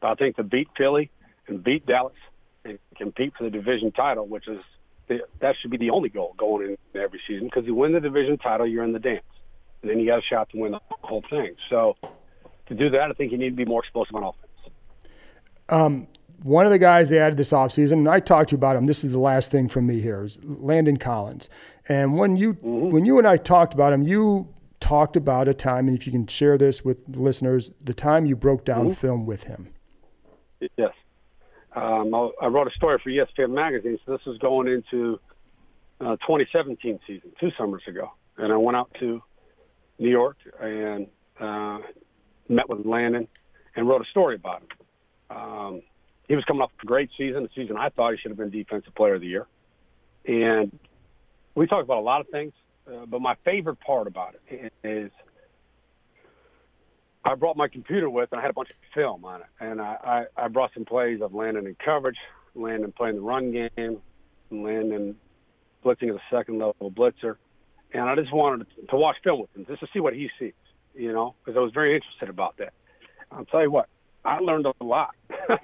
But 0.04 0.12
I 0.12 0.16
think 0.16 0.36
to 0.36 0.44
beat 0.44 0.68
Philly 0.78 1.10
and 1.48 1.64
beat 1.64 1.86
Dallas 1.86 2.14
and 2.66 2.78
compete 2.98 3.32
for 3.38 3.46
the 3.46 3.50
division 3.50 3.94
title, 3.94 4.28
which 4.28 4.50
is 4.50 4.60
the, 5.08 5.22
that 5.40 5.56
should 5.62 5.72
be 5.72 5.78
the 5.78 5.92
only 5.92 6.10
goal 6.10 6.36
going 6.38 6.72
in 6.94 7.02
every 7.02 7.22
season, 7.26 7.48
because 7.48 7.66
you 7.66 7.74
win 7.74 7.94
the 7.94 8.02
division 8.02 8.38
title, 8.38 8.68
you're 8.68 8.84
in 8.84 8.92
the 8.92 9.00
dance, 9.00 9.24
and 9.82 9.90
then 9.90 10.00
you 10.00 10.06
got 10.06 10.20
a 10.20 10.22
shot 10.22 10.50
to 10.50 10.58
win 10.58 10.74
the 10.74 10.82
whole 10.90 11.24
thing. 11.30 11.56
So 11.70 11.96
to 12.66 12.76
do 12.76 12.90
that, 12.90 13.10
I 13.10 13.14
think 13.14 13.32
you 13.32 13.38
need 13.38 13.52
to 13.52 13.56
be 13.56 13.64
more 13.64 13.82
explosive 13.82 14.14
on 14.16 14.24
offense. 14.24 14.76
Um, 15.70 16.08
one 16.42 16.66
of 16.66 16.74
the 16.74 16.80
guys 16.80 17.10
they 17.10 17.20
added 17.20 17.38
this 17.38 17.54
offseason, 17.54 17.94
and 17.94 18.10
I 18.10 18.20
talked 18.20 18.50
to 18.50 18.56
you 18.56 18.58
about 18.58 18.76
him. 18.76 18.84
This 18.84 19.06
is 19.06 19.14
the 19.14 19.20
last 19.20 19.52
thing 19.52 19.70
from 19.70 19.88
me 19.88 20.02
here 20.02 20.26
is 20.26 20.38
Landon 20.44 20.98
Collins. 20.98 21.50
And 21.88 22.18
when 22.18 22.36
you 22.36 22.56
mm-hmm. 22.56 22.92
when 22.92 23.06
you 23.06 23.20
and 23.20 23.26
I 23.26 23.38
talked 23.38 23.74
about 23.74 23.94
him, 23.94 24.04
you 24.04 24.54
talked 24.82 25.16
about 25.16 25.48
a 25.48 25.54
time, 25.54 25.88
and 25.88 25.98
if 25.98 26.06
you 26.06 26.12
can 26.12 26.28
share 26.28 26.58
this 26.58 26.84
with 26.84 27.06
the 27.08 27.22
listeners, 27.22 27.72
the 27.82 27.94
time 27.94 28.26
you 28.26 28.36
broke 28.36 28.66
down 28.66 28.88
mm-hmm. 28.88 29.00
film 29.00 29.26
with 29.26 29.44
him. 29.44 29.70
Yes. 30.78 30.92
Um, 31.76 32.14
I, 32.14 32.30
I, 32.44 32.48
wrote 32.48 32.68
a 32.68 32.72
story 32.72 33.00
for 33.04 33.10
ESPN 33.10 33.52
magazine, 33.52 33.98
so 34.06 34.12
this 34.12 34.26
was 34.28 34.38
going 34.38 34.68
into 34.68 35.20
uh, 36.00 36.18
2017 36.18 37.00
season, 37.08 37.32
two 37.40 37.50
summers 37.58 37.82
ago, 37.88 38.12
and 38.38 38.54
I 38.54 38.58
went 38.58 38.78
out 38.78 38.96
to 39.00 39.22
New 39.98 40.10
York 40.10 40.38
and 40.62 41.08
uh, 41.40 41.80
met 42.48 42.70
with 42.70 42.86
Landon 42.86 43.28
and 43.76 43.88
wrote 43.88 44.02
a 44.02 44.10
story 44.12 44.36
about 44.36 44.62
him. 44.62 45.36
Um, 45.36 45.82
he 46.28 46.36
was 46.36 46.46
coming 46.46 46.62
off 46.62 46.72
a 46.82 46.86
great 46.86 47.10
season, 47.18 47.46
a 47.46 47.50
season 47.56 47.76
I 47.76 47.90
thought 47.90 48.12
he 48.12 48.18
should 48.20 48.30
have 48.30 48.38
been 48.38 48.52
Defensive 48.52 48.94
Player 48.94 49.16
of 49.16 49.22
the 49.22 49.28
Year, 49.28 49.48
and 50.28 50.78
we 51.56 51.66
talked 51.66 51.84
about 51.84 51.98
a 51.98 52.02
lot 52.02 52.22
of 52.22 52.28
things, 52.30 52.54
uh, 52.88 53.08
but 53.08 53.20
my 53.20 53.36
favorite 53.44 53.80
part 53.80 54.06
about 54.06 54.36
it 54.48 54.72
is 54.84 55.12
I 57.26 57.36
brought 57.36 57.56
my 57.56 57.68
computer 57.68 58.10
with, 58.10 58.30
and 58.32 58.40
I 58.40 58.42
had 58.42 58.52
a 58.52 58.54
bunch 58.54 58.72
of 58.72 58.76
film 58.94 59.24
on 59.26 59.42
it. 59.42 59.48
And 59.60 59.82
I, 59.82 60.26
I, 60.38 60.46
I 60.46 60.48
brought 60.50 60.74
some 60.74 60.86
plays 60.86 61.22
of 61.22 61.34
Landon 61.34 61.68
in 61.68 61.76
coverage, 61.84 62.18
Landon 62.56 62.92
playing 62.92 63.16
the 63.16 63.22
run 63.22 63.52
game, 63.52 64.02
Landon 64.52 65.16
blitzing 65.84 66.10
as 66.10 66.16
a 66.16 66.36
second 66.36 66.60
level 66.60 66.92
blitzer. 66.92 67.38
And 67.94 68.04
I 68.04 68.16
just 68.16 68.34
wanted 68.34 68.68
to 68.90 68.96
watch 68.96 69.18
film 69.24 69.42
with 69.42 69.56
him 69.56 69.66
just 69.68 69.80
to 69.82 69.88
see 69.94 70.00
what 70.00 70.14
he 70.14 70.30
sees, 70.40 70.54
you 70.96 71.14
know, 71.14 71.36
because 71.44 71.58
I 71.58 71.62
was 71.62 71.72
very 71.74 71.96
interested 71.96 72.30
about 72.30 72.58
that. 72.58 72.74
I'll 73.32 73.46
tell 73.46 73.62
you 73.62 73.72
what, 73.72 73.88
I 74.26 74.40
learned 74.40 74.66
a 74.66 74.84
lot. 74.84 75.16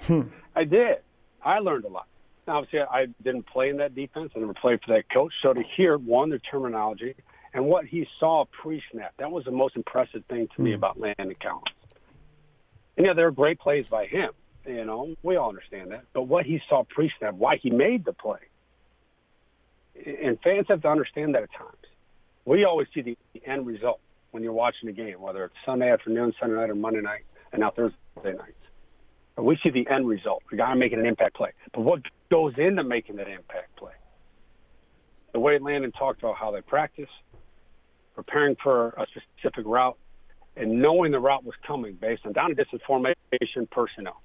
Hmm. 0.02 0.22
I 0.56 0.64
did. 0.64 0.98
I 1.42 1.58
learned 1.58 1.84
a 1.84 1.88
lot. 1.88 2.06
Now, 2.46 2.58
obviously, 2.58 2.80
I 2.80 3.06
didn't 3.22 3.46
play 3.46 3.68
in 3.68 3.76
that 3.78 3.94
defense. 3.94 4.32
I 4.34 4.40
never 4.40 4.54
played 4.54 4.80
for 4.84 4.94
that 4.94 5.10
coach. 5.12 5.32
So 5.42 5.52
to 5.52 5.62
hear, 5.76 5.96
one, 5.98 6.30
their 6.30 6.38
terminology, 6.38 7.14
and 7.52 7.66
what 7.66 7.84
he 7.84 8.06
saw 8.18 8.44
pre-snap. 8.50 9.14
That 9.18 9.30
was 9.30 9.44
the 9.44 9.50
most 9.50 9.76
impressive 9.76 10.24
thing 10.26 10.48
to 10.54 10.62
me 10.62 10.70
hmm. 10.70 10.76
about 10.76 10.98
Landon 10.98 11.34
Collins. 11.40 11.64
And 12.96 13.06
yeah, 13.06 13.12
there 13.14 13.26
are 13.26 13.32
great 13.32 13.58
plays 13.58 13.86
by 13.86 14.06
him. 14.06 14.30
You 14.66 14.84
know, 14.84 15.14
we 15.22 15.36
all 15.36 15.48
understand 15.48 15.90
that. 15.90 16.04
But 16.12 16.22
what 16.22 16.44
he 16.44 16.60
saw 16.68 16.84
pre-snap, 16.84 17.34
why 17.34 17.56
he 17.56 17.70
made 17.70 18.04
the 18.04 18.12
play, 18.12 18.40
and 20.04 20.38
fans 20.42 20.66
have 20.68 20.82
to 20.82 20.88
understand 20.88 21.34
that 21.34 21.42
at 21.42 21.52
times. 21.52 21.76
We 22.44 22.64
always 22.64 22.88
see 22.94 23.02
the 23.02 23.16
end 23.44 23.66
result 23.66 24.00
when 24.30 24.42
you're 24.42 24.52
watching 24.52 24.88
a 24.88 24.92
game, 24.92 25.20
whether 25.20 25.44
it's 25.44 25.54
Sunday 25.64 25.90
afternoon, 25.90 26.32
Sunday 26.38 26.56
night, 26.56 26.70
or 26.70 26.74
Monday 26.74 27.00
night, 27.00 27.24
and 27.52 27.60
now 27.60 27.70
Thursday 27.70 27.96
nights. 28.24 28.52
But 29.36 29.44
we 29.44 29.58
see 29.62 29.70
the 29.70 29.86
end 29.88 30.06
result, 30.06 30.42
the 30.50 30.56
guy 30.56 30.74
making 30.74 31.00
an 31.00 31.06
impact 31.06 31.34
play. 31.34 31.52
But 31.72 31.82
what 31.82 32.02
goes 32.30 32.54
into 32.58 32.84
making 32.84 33.16
that 33.16 33.28
impact 33.28 33.76
play? 33.76 33.92
The 35.32 35.40
way 35.40 35.58
Landon 35.58 35.92
talked 35.92 36.20
about 36.20 36.36
how 36.36 36.50
they 36.50 36.60
practice, 36.60 37.08
preparing 38.22 38.56
for 38.62 38.88
a 38.90 39.06
specific 39.38 39.64
route, 39.66 39.96
and 40.56 40.82
knowing 40.82 41.12
the 41.12 41.18
route 41.18 41.44
was 41.44 41.54
coming 41.66 41.94
based 41.94 42.26
on 42.26 42.32
down 42.32 42.46
and 42.46 42.56
distance 42.56 42.82
formation 42.86 43.16
personnel. 43.70 44.20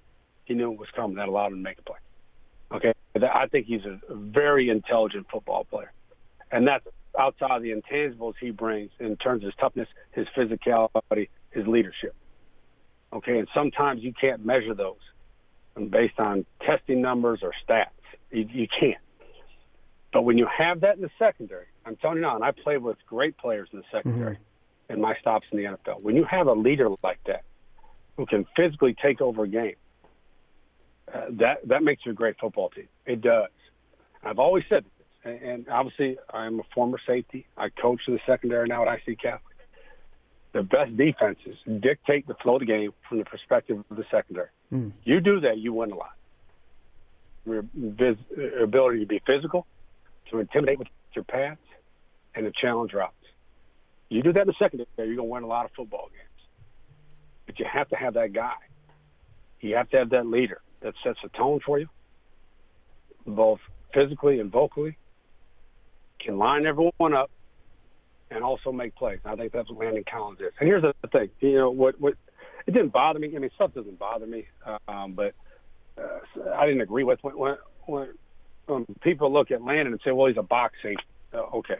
He 0.46 0.54
knew 0.54 0.72
it 0.74 0.80
was 0.80 0.89
coming. 0.96 1.16
That 1.16 1.28
allowed 1.28 1.48
him 1.48 1.60
to 1.60 1.64
make 1.64 1.80
a 1.80 1.84
play. 1.84 1.98
Okay, 2.74 2.93
I 3.16 3.48
think 3.48 3.68
he's 3.68 3.86
a 3.86 4.00
very 4.14 4.70
intelligent 4.70 5.28
football 5.32 5.64
player, 5.64 5.93
and 6.52 6.68
that's 6.68 6.86
outside 7.18 7.58
of 7.58 7.62
the 7.62 7.72
intangibles 7.72 8.34
he 8.41 8.52
brings 8.52 8.91
in 9.00 9.16
terms 9.18 9.43
of 9.43 9.48
his 9.48 9.54
toughness, 9.60 9.88
his 10.12 10.28
physicality, 10.36 11.30
his 11.52 11.66
leadership. 11.68 12.14
Okay, 13.14 13.39
and 13.39 13.48
sometimes 13.54 14.04
you 14.04 14.14
can't 14.20 14.46
measure 14.46 14.74
those 14.74 14.98
based 15.89 16.20
on 16.20 16.46
testing 16.66 17.02
numbers 17.02 17.39
or 17.43 17.54
stats. 17.68 17.86
You, 18.32 18.48
you 18.52 18.68
can't. 18.80 19.02
But 20.12 20.24
when 20.24 20.38
you 20.38 20.48
have 20.58 20.82
that 20.82 20.96
in 20.96 21.02
the 21.02 21.10
secondary, 21.18 21.68
I'm 21.86 21.96
telling 21.98 22.18
you 22.18 22.24
now, 22.24 22.36
and 22.36 22.44
I 22.44 22.52
played 22.52 22.82
with 22.82 22.98
great 23.08 23.38
players 23.38 23.70
in 23.72 23.80
the 23.80 23.86
secondary 23.92 24.36
mm-hmm. 24.36 24.94
in 24.94 25.02
my 25.02 25.16
stops 25.20 25.46
in 25.52 25.58
the 25.58 25.66
NFL. 25.66 26.02
When 26.02 26.16
you 26.16 26.26
have 26.26 26.48
a 26.48 26.54
leader 26.54 26.90
like 27.04 27.20
that 27.28 27.44
who 28.18 28.26
can 28.26 28.46
physically 28.56 28.96
take 29.02 29.22
over 29.22 29.44
a 29.44 29.48
game, 29.48 29.76
uh, 31.14 31.26
that 31.32 31.68
that 31.68 31.84
makes 31.84 32.06
you 32.06 32.12
a 32.12 32.16
great 32.16 32.36
football 32.40 32.70
team. 32.70 32.88
It 33.06 33.22
does. 33.22 33.50
I've 34.24 34.40
always 34.40 34.64
said 34.68 34.84
this, 34.84 35.40
and 35.42 35.68
obviously 35.70 36.18
I'm 36.34 36.60
a 36.60 36.64
former 36.74 36.98
safety. 37.06 37.46
I 37.58 37.70
coach 37.70 38.02
in 38.08 38.16
the 38.16 38.20
secondary 38.26 38.68
now 38.68 38.88
at 38.88 39.00
IC 39.08 39.20
Catholic. 39.20 39.56
The 40.54 40.64
best 40.64 40.96
defenses 40.96 41.58
dictate 41.82 42.28
the 42.28 42.34
flow 42.36 42.56
of 42.56 42.62
the 42.62 42.66
game 42.66 42.92
from 43.08 43.20
the 43.20 43.26
perspective 43.26 43.84
of 43.90 43.98
the 43.98 44.06
secondary. 44.10 44.48
Mm. 44.74 44.94
You 45.04 45.20
do 45.20 45.42
that, 45.42 45.58
you 45.58 45.74
win 45.74 45.92
a 45.92 45.96
lot. 45.96 46.14
Your 47.46 47.66
ability 48.64 49.02
to 49.02 49.06
be 49.06 49.22
physical, 49.28 49.68
to 50.32 50.40
intimidate 50.40 50.80
with 50.80 50.88
your 51.14 51.26
pads, 51.26 51.60
and 52.36 52.46
to 52.46 52.52
challenge 52.62 52.94
routes. 52.94 53.14
You 54.10 54.22
do 54.22 54.34
that 54.34 54.42
in 54.42 54.48
the 54.48 54.54
secondary, 54.60 54.88
you're 54.98 55.16
going 55.16 55.18
to 55.18 55.24
win 55.24 55.44
a 55.44 55.48
lot 55.48 55.66
of 55.66 55.72
football 55.76 56.10
games. 56.10 56.50
But 57.46 57.60
you 57.60 57.66
have 57.72 57.90
to 57.90 57.96
have 57.96 58.14
that 58.16 58.34
guy. 58.34 58.54
You 59.62 59.76
have 59.76 59.90
to 59.90 59.98
have 59.98 60.10
that 60.12 60.28
leader 60.28 60.62
that 60.82 60.94
sets 61.04 61.20
the 61.24 61.30
tone 61.30 61.60
for 61.66 61.80
you, 61.80 61.88
both 63.26 63.60
physically 63.94 64.40
and 64.40 64.52
vocally, 64.52 64.98
can 66.20 66.38
line 66.38 66.66
everyone 66.66 67.14
up, 67.14 67.32
and 68.30 68.44
also 68.44 68.72
make 68.72 68.96
plays. 68.96 69.20
I 69.26 69.36
think 69.36 69.52
that's 69.54 69.70
what 69.70 69.80
Landon 69.80 70.04
Collins 70.12 70.40
is. 70.40 70.52
And 70.60 70.68
here's 70.68 70.84
the 70.84 70.94
thing, 71.08 71.30
you 71.40 71.56
know, 71.56 71.72
what 71.72 72.00
what 72.00 72.16
it 72.68 72.72
didn't 72.72 72.94
bother 72.94 73.20
me. 73.20 73.32
I 73.36 73.40
mean, 73.40 73.52
stuff 73.56 73.74
doesn't 73.74 74.00
bother 74.00 74.26
me, 74.26 74.46
um, 74.88 75.14
but 75.14 75.34
uh, 75.98 76.52
I 76.56 76.66
didn't 76.66 76.82
agree 76.82 77.04
with 77.04 77.20
when, 77.22 77.58
when 77.86 78.08
when 78.66 78.86
people 79.02 79.32
look 79.32 79.52
at 79.52 79.62
Landon 79.62 79.94
and 79.94 80.02
say, 80.04 80.12
"Well, 80.12 80.28
he's 80.28 80.38
a 80.38 80.44
boxing." 80.44 80.96
Uh, 81.34 81.44
okay, 81.58 81.78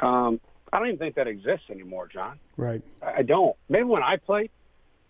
um, 0.00 0.40
I 0.72 0.78
don't 0.78 0.88
even 0.88 0.98
think 0.98 1.14
that 1.16 1.26
exists 1.26 1.66
anymore, 1.70 2.08
John. 2.08 2.38
Right. 2.56 2.82
I, 3.02 3.22
don't. 3.22 3.56
Maybe 3.68 3.84
when 3.84 4.02
I 4.02 4.16
played, 4.16 4.50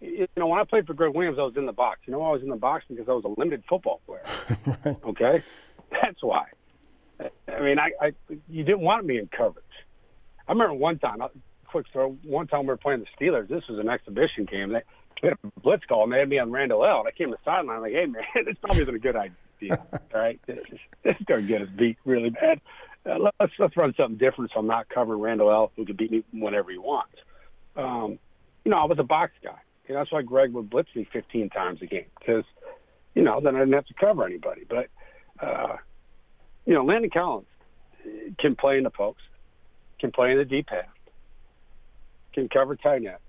you 0.00 0.28
know, 0.36 0.46
when 0.46 0.60
I 0.60 0.64
played 0.64 0.86
for 0.86 0.94
Gregg 0.94 1.14
Williams, 1.14 1.38
I 1.38 1.42
was 1.42 1.56
in 1.56 1.66
the 1.66 1.72
box. 1.72 2.00
You 2.06 2.12
know, 2.12 2.22
I 2.22 2.30
was 2.30 2.42
in 2.42 2.48
the 2.48 2.56
box 2.56 2.84
because 2.88 3.08
I 3.08 3.12
was 3.12 3.24
a 3.24 3.40
limited 3.40 3.64
football 3.68 4.00
player. 4.06 4.22
right. 4.84 4.96
Okay, 5.04 5.42
that's 5.90 6.22
why. 6.22 6.46
I 7.20 7.60
mean, 7.60 7.78
I, 7.78 7.90
I 8.00 8.12
you 8.48 8.62
didn't 8.62 8.80
want 8.80 9.04
me 9.04 9.18
in 9.18 9.28
coverage. 9.28 9.64
I 10.46 10.52
remember 10.52 10.74
one 10.74 10.98
time, 10.98 11.18
quick 11.66 11.88
story. 11.88 12.16
One 12.22 12.46
time 12.46 12.60
we 12.60 12.68
were 12.68 12.76
playing 12.76 13.00
the 13.00 13.24
Steelers. 13.24 13.48
This 13.48 13.64
was 13.68 13.78
an 13.78 13.88
exhibition 13.88 14.44
game. 14.44 14.72
They, 14.72 14.82
had 15.22 15.32
a 15.32 15.60
blitz 15.60 15.84
call, 15.84 16.04
and 16.04 16.12
they 16.12 16.20
had 16.20 16.28
me 16.28 16.38
on 16.38 16.52
Randle 16.52 16.84
El. 16.84 17.00
And 17.00 17.08
I 17.08 17.10
came 17.10 17.30
to 17.30 17.36
the 17.36 17.50
sideline 17.50 17.80
like, 17.80 17.92
"Hey, 17.92 18.06
man, 18.06 18.22
this 18.44 18.56
probably 18.60 18.82
isn't 18.82 18.94
a 18.94 18.98
good 18.98 19.16
idea. 19.16 19.84
All 19.92 20.20
right, 20.20 20.40
this, 20.46 20.60
this 21.02 21.16
is 21.18 21.26
going 21.26 21.42
to 21.42 21.48
get 21.48 21.62
us 21.62 21.68
beat 21.76 21.98
really 22.04 22.30
bad. 22.30 22.60
Uh, 23.08 23.30
let's 23.40 23.52
let's 23.58 23.76
run 23.76 23.94
something 23.96 24.18
different, 24.18 24.50
so 24.52 24.60
I'm 24.60 24.66
not 24.66 24.88
covering 24.88 25.20
Randle 25.20 25.50
El. 25.50 25.72
Who 25.76 25.84
can 25.86 25.96
beat 25.96 26.10
me 26.10 26.24
whenever 26.32 26.70
he 26.70 26.78
wants." 26.78 27.14
Um, 27.76 28.18
you 28.64 28.70
know, 28.70 28.78
I 28.78 28.84
was 28.84 28.98
a 28.98 29.04
box 29.04 29.32
guy. 29.42 29.58
You 29.88 29.94
know, 29.94 30.00
that's 30.00 30.12
why 30.12 30.22
Gregg 30.22 30.52
would 30.52 30.68
blitz 30.68 30.90
me 30.94 31.08
15 31.10 31.48
times 31.48 31.80
a 31.80 31.86
game 31.86 32.04
because, 32.18 32.44
you 33.14 33.22
know, 33.22 33.40
then 33.40 33.56
I 33.56 33.60
didn't 33.60 33.72
have 33.72 33.86
to 33.86 33.94
cover 33.94 34.26
anybody. 34.26 34.64
But, 34.68 34.88
uh, 35.40 35.76
you 36.66 36.74
know, 36.74 36.84
Landon 36.84 37.10
Collins 37.10 37.46
can 38.38 38.54
play 38.54 38.76
in 38.76 38.84
the 38.84 38.90
post, 38.90 39.20
can 39.98 40.12
play 40.12 40.32
in 40.32 40.36
the 40.36 40.44
deep 40.44 40.68
half, 40.68 40.84
can 42.34 42.48
cover 42.50 42.76
tight 42.76 43.06
ends, 43.06 43.20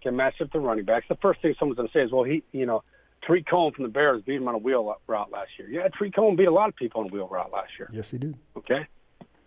can 0.00 0.16
match 0.16 0.40
up 0.40 0.50
the 0.52 0.60
running 0.60 0.86
backs. 0.86 1.06
The 1.08 1.16
first 1.16 1.42
thing 1.42 1.54
someone's 1.58 1.76
going 1.76 1.88
to 1.88 1.92
say 1.92 2.00
is, 2.00 2.10
well, 2.10 2.24
he, 2.24 2.42
you 2.52 2.64
know, 2.64 2.82
Tarik 3.26 3.46
Cohen 3.46 3.72
from 3.72 3.84
the 3.84 3.90
Bears 3.90 4.22
beat 4.22 4.36
him 4.36 4.48
on 4.48 4.54
a 4.54 4.58
wheel 4.58 4.96
route 5.06 5.30
last 5.32 5.50
year. 5.58 5.68
Yeah, 5.68 5.88
Tarik 5.88 6.14
Cohen 6.14 6.36
beat 6.36 6.46
a 6.46 6.52
lot 6.52 6.68
of 6.68 6.76
people 6.76 7.00
on 7.00 7.08
a 7.08 7.12
wheel 7.12 7.28
route 7.28 7.50
last 7.52 7.72
year. 7.78 7.90
Yes, 7.92 8.10
he 8.10 8.18
did. 8.18 8.36
Okay. 8.56 8.86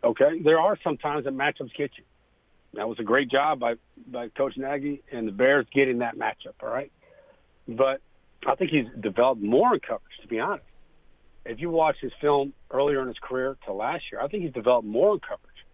Okay. 0.04 0.40
There 0.44 0.60
are 0.60 0.78
some 0.84 0.98
times 0.98 1.26
that 1.26 1.34
matchups 1.34 1.74
get 1.78 1.92
you. 1.98 2.04
That 2.74 2.88
was 2.88 3.00
a 3.00 3.04
great 3.04 3.32
job 3.32 3.60
by, 3.60 3.76
by 4.08 4.28
Coach 4.30 4.58
Nagy 4.58 5.02
and 5.12 5.28
the 5.28 5.32
Bears 5.32 5.66
getting 5.74 6.00
that 6.00 6.18
matchup, 6.18 6.54
all 6.62 6.70
right? 6.70 6.92
But 7.68 8.02
I 8.46 8.56
think 8.56 8.72
he's 8.72 8.86
developed 9.00 9.42
more 9.42 9.74
in 9.74 9.80
coverage, 9.80 10.20
to 10.22 10.28
be 10.28 10.40
honest. 10.40 10.66
If 11.46 11.60
you 11.60 11.72
watch 11.72 11.96
his 12.00 12.12
film 12.22 12.54
earlier 12.70 13.02
in 13.02 13.08
his 13.08 13.18
career 13.22 13.58
to 13.66 13.74
last 13.74 14.04
year, 14.12 14.22
I 14.22 14.28
think 14.28 14.44
he's 14.44 14.54
developed 14.54 14.88
more 14.88 15.14
in 15.14 15.20
coverage 15.20 15.66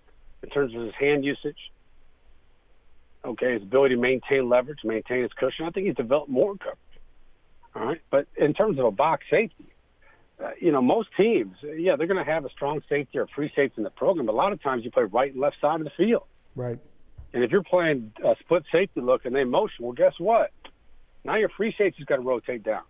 in 0.44 0.50
terms 0.50 0.74
of 0.76 0.84
his 0.84 0.94
hand 0.98 1.26
usage, 1.26 1.58
okay, 3.26 3.54
his 3.54 3.64
ability 3.64 3.96
to 3.96 4.02
maintain 4.02 4.48
leverage, 4.48 4.80
maintain 4.84 5.24
his 5.24 5.34
cushion. 5.34 5.66
I 5.66 5.72
think 5.72 5.88
he's 5.88 5.96
developed 5.96 6.30
more 6.30 6.52
in 6.52 6.60
coverage, 6.60 6.78
all 7.76 7.86
right? 7.86 8.02
But 8.10 8.28
in 8.38 8.54
terms 8.54 8.80
of 8.80 8.86
a 8.86 8.92
box 8.92 9.26
safety, 9.30 9.68
uh, 10.44 10.52
you 10.60 10.72
know, 10.72 10.82
most 10.82 11.10
teams, 11.18 11.56
yeah, 11.64 11.96
they're 11.96 12.08
going 12.08 12.24
to 12.24 12.32
have 12.32 12.46
a 12.46 12.50
strong 12.50 12.82
safety 12.90 13.18
or 13.18 13.28
free 13.36 13.52
safety 13.56 13.76
in 13.78 13.84
the 13.84 13.90
program, 13.90 14.26
but 14.26 14.34
a 14.34 14.36
lot 14.36 14.52
of 14.52 14.62
times 14.62 14.84
you 14.84 14.92
play 14.92 15.04
right 15.04 15.32
and 15.32 15.42
left 15.42 15.58
side 15.62 15.80
of 15.80 15.86
the 15.86 15.92
field. 15.96 16.24
Right. 16.56 16.80
And 17.34 17.44
if 17.44 17.52
you're 17.52 17.64
playing 17.64 18.14
a 18.24 18.36
split 18.40 18.64
safety 18.72 19.02
look 19.02 19.26
and 19.26 19.36
they 19.36 19.44
motion, 19.44 19.86
well, 19.86 19.94
guess 19.94 20.14
what? 20.18 20.52
Now 21.24 21.36
your 21.36 21.50
free 21.50 21.74
safety's 21.78 22.06
got 22.06 22.18
to 22.18 22.22
rotate 22.22 22.64
down. 22.64 22.84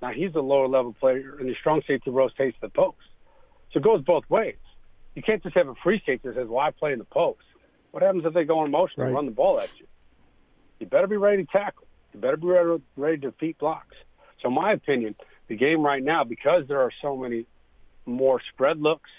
Now 0.00 0.12
he's 0.12 0.34
a 0.34 0.40
lower 0.40 0.68
level 0.68 0.92
player, 0.92 1.36
and 1.38 1.48
your 1.48 1.56
strong 1.58 1.82
safety 1.86 2.10
rotates 2.10 2.56
the 2.60 2.68
post. 2.68 2.98
So 3.72 3.78
it 3.80 3.82
goes 3.82 4.02
both 4.02 4.24
ways. 4.28 4.56
You 5.16 5.22
can't 5.22 5.42
just 5.42 5.56
have 5.56 5.66
a 5.66 5.74
free 5.82 6.00
safety 6.06 6.28
that 6.28 6.36
says, 6.36 6.46
"Well, 6.46 6.60
I 6.60 6.70
play 6.70 6.92
in 6.92 7.00
the 7.00 7.04
post." 7.04 7.40
What 7.90 8.02
happens 8.02 8.24
if 8.24 8.32
they 8.32 8.44
go 8.44 8.64
in 8.64 8.70
motion 8.70 9.00
right. 9.00 9.06
and 9.06 9.14
run 9.14 9.26
the 9.26 9.32
ball 9.32 9.58
at 9.58 9.70
you? 9.80 9.86
You 10.78 10.86
better 10.86 11.08
be 11.08 11.16
ready 11.16 11.44
to 11.44 11.50
tackle. 11.50 11.87
You 12.12 12.20
better 12.20 12.36
be 12.36 12.46
ready, 12.96 13.20
to 13.20 13.30
defeat 13.30 13.58
blocks. 13.58 13.96
So, 14.42 14.48
in 14.48 14.54
my 14.54 14.72
opinion, 14.72 15.14
the 15.48 15.56
game 15.56 15.82
right 15.82 16.02
now, 16.02 16.24
because 16.24 16.66
there 16.68 16.80
are 16.80 16.92
so 17.02 17.16
many 17.16 17.46
more 18.06 18.40
spread 18.52 18.80
looks, 18.80 19.10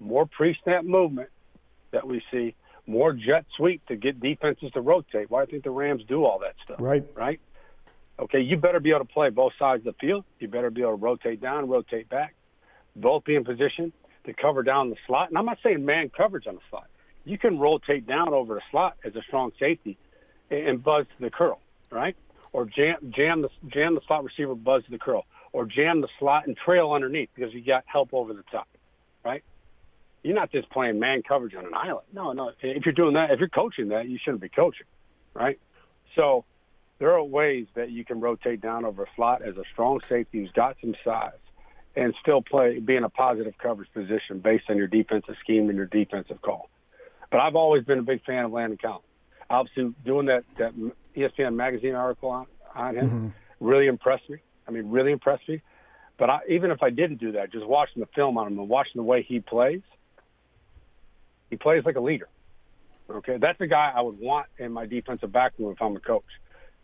more 0.00 0.26
pre-snap 0.26 0.84
movement 0.84 1.30
that 1.90 2.06
we 2.06 2.22
see, 2.30 2.54
more 2.86 3.12
jet 3.12 3.44
sweep 3.56 3.84
to 3.86 3.96
get 3.96 4.20
defenses 4.20 4.72
to 4.72 4.80
rotate. 4.80 5.30
Why 5.30 5.40
do 5.40 5.48
I 5.48 5.50
think 5.50 5.64
the 5.64 5.70
Rams 5.70 6.02
do 6.08 6.24
all 6.24 6.38
that 6.40 6.54
stuff? 6.64 6.76
Right. 6.80 7.04
Right. 7.14 7.40
Okay, 8.18 8.40
you 8.40 8.56
better 8.56 8.80
be 8.80 8.90
able 8.90 9.00
to 9.00 9.12
play 9.12 9.30
both 9.30 9.52
sides 9.58 9.86
of 9.86 9.94
the 9.94 10.06
field. 10.06 10.24
You 10.40 10.48
better 10.48 10.70
be 10.70 10.80
able 10.82 10.98
to 10.98 11.04
rotate 11.04 11.40
down, 11.40 11.68
rotate 11.68 12.08
back, 12.08 12.34
both 12.96 13.24
be 13.24 13.36
in 13.36 13.44
position 13.44 13.92
to 14.24 14.32
cover 14.32 14.62
down 14.62 14.90
the 14.90 14.96
slot. 15.06 15.28
And 15.28 15.38
I'm 15.38 15.46
not 15.46 15.58
saying 15.62 15.84
man 15.84 16.10
coverage 16.10 16.46
on 16.46 16.56
the 16.56 16.60
slot. 16.68 16.88
You 17.24 17.38
can 17.38 17.58
rotate 17.58 18.06
down 18.06 18.32
over 18.34 18.54
the 18.54 18.62
slot 18.70 18.96
as 19.04 19.14
a 19.14 19.22
strong 19.22 19.52
safety 19.60 19.98
and 20.50 20.82
buzz 20.82 21.06
to 21.16 21.24
the 21.24 21.30
curl, 21.30 21.60
right? 21.90 22.16
Or 22.52 22.64
jam 22.64 23.12
jam 23.14 23.42
the 23.42 23.50
jam 23.68 23.94
the 23.94 24.00
slot 24.06 24.24
receiver, 24.24 24.54
buzz 24.54 24.84
to 24.84 24.90
the 24.90 24.98
curl, 24.98 25.24
or 25.52 25.66
jam 25.66 26.00
the 26.00 26.08
slot 26.18 26.46
and 26.46 26.56
trail 26.56 26.92
underneath 26.92 27.30
because 27.34 27.52
you 27.52 27.62
got 27.62 27.84
help 27.86 28.10
over 28.12 28.32
the 28.32 28.44
top, 28.50 28.68
right? 29.24 29.42
You're 30.22 30.34
not 30.34 30.50
just 30.50 30.70
playing 30.70 30.98
man 30.98 31.22
coverage 31.26 31.54
on 31.54 31.66
an 31.66 31.74
island. 31.74 32.06
No, 32.12 32.32
no. 32.32 32.52
If 32.60 32.84
you're 32.84 32.94
doing 32.94 33.14
that, 33.14 33.30
if 33.30 33.38
you're 33.38 33.48
coaching 33.48 33.88
that, 33.88 34.08
you 34.08 34.18
shouldn't 34.22 34.42
be 34.42 34.48
coaching, 34.48 34.86
right? 35.34 35.58
So 36.16 36.44
there 36.98 37.12
are 37.12 37.22
ways 37.22 37.66
that 37.74 37.90
you 37.90 38.04
can 38.04 38.20
rotate 38.20 38.60
down 38.60 38.84
over 38.84 39.04
a 39.04 39.06
slot 39.14 39.42
as 39.42 39.56
a 39.56 39.62
strong 39.72 40.00
safety 40.08 40.40
who's 40.40 40.50
got 40.52 40.76
some 40.80 40.94
size 41.04 41.32
and 41.94 42.14
still 42.20 42.42
play, 42.42 42.78
be 42.78 42.96
in 42.96 43.04
a 43.04 43.08
positive 43.08 43.54
coverage 43.58 43.90
position 43.92 44.40
based 44.40 44.64
on 44.68 44.76
your 44.76 44.86
defensive 44.86 45.36
scheme 45.42 45.68
and 45.68 45.76
your 45.76 45.86
defensive 45.86 46.40
call. 46.42 46.68
But 47.30 47.40
I've 47.40 47.56
always 47.56 47.84
been 47.84 47.98
a 47.98 48.02
big 48.02 48.24
fan 48.24 48.44
of 48.44 48.52
Landon 48.52 48.78
Collins. 48.80 49.04
Obviously, 49.50 49.94
doing 50.04 50.26
that, 50.26 50.44
that 50.58 50.72
ESPN 51.18 51.54
magazine 51.54 51.94
article 51.94 52.30
on, 52.30 52.46
on 52.74 52.96
him 52.96 53.06
mm-hmm. 53.06 53.28
really 53.60 53.86
impressed 53.86 54.28
me. 54.30 54.38
I 54.66 54.70
mean, 54.70 54.90
really 54.90 55.12
impressed 55.12 55.48
me. 55.48 55.60
But 56.18 56.30
I, 56.30 56.40
even 56.48 56.70
if 56.70 56.82
I 56.82 56.90
didn't 56.90 57.18
do 57.18 57.32
that, 57.32 57.52
just 57.52 57.66
watching 57.66 58.00
the 58.00 58.08
film 58.14 58.38
on 58.38 58.48
him 58.48 58.58
and 58.58 58.68
watching 58.68 58.94
the 58.96 59.02
way 59.02 59.22
he 59.22 59.40
plays– 59.40 59.82
he 61.50 61.56
plays 61.56 61.84
like 61.84 61.96
a 61.96 62.00
leader. 62.00 62.28
Okay, 63.10 63.38
that's 63.38 63.60
a 63.60 63.66
guy 63.66 63.92
I 63.94 64.02
would 64.02 64.18
want 64.18 64.46
in 64.58 64.72
my 64.72 64.86
defensive 64.86 65.32
back 65.32 65.52
room 65.58 65.72
if 65.72 65.80
I'm 65.80 65.96
a 65.96 66.00
coach. 66.00 66.24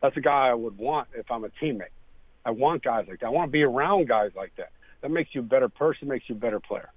That's 0.01 0.16
a 0.16 0.20
guy 0.20 0.49
I 0.49 0.55
would 0.55 0.78
want 0.78 1.09
if 1.14 1.30
I'm 1.30 1.45
a 1.45 1.51
teammate. 1.51 1.93
I 2.47 2.51
want 2.51 2.82
guys 2.82 3.07
like 3.09 3.20
that. 3.20 3.26
I 3.26 3.30
want 3.30 3.49
to 3.49 3.53
be 3.53 3.62
around 3.62 4.09
guys 4.09 4.30
like 4.35 4.55
that. 4.57 4.72
That 5.03 5.11
makes 5.11 5.35
you 5.35 5.41
a 5.41 5.45
better 5.45 5.68
person, 5.68 6.09
makes 6.09 6.28
you 6.28 6.35
a 6.35 6.39
better 6.39 6.61
player. 6.61 6.91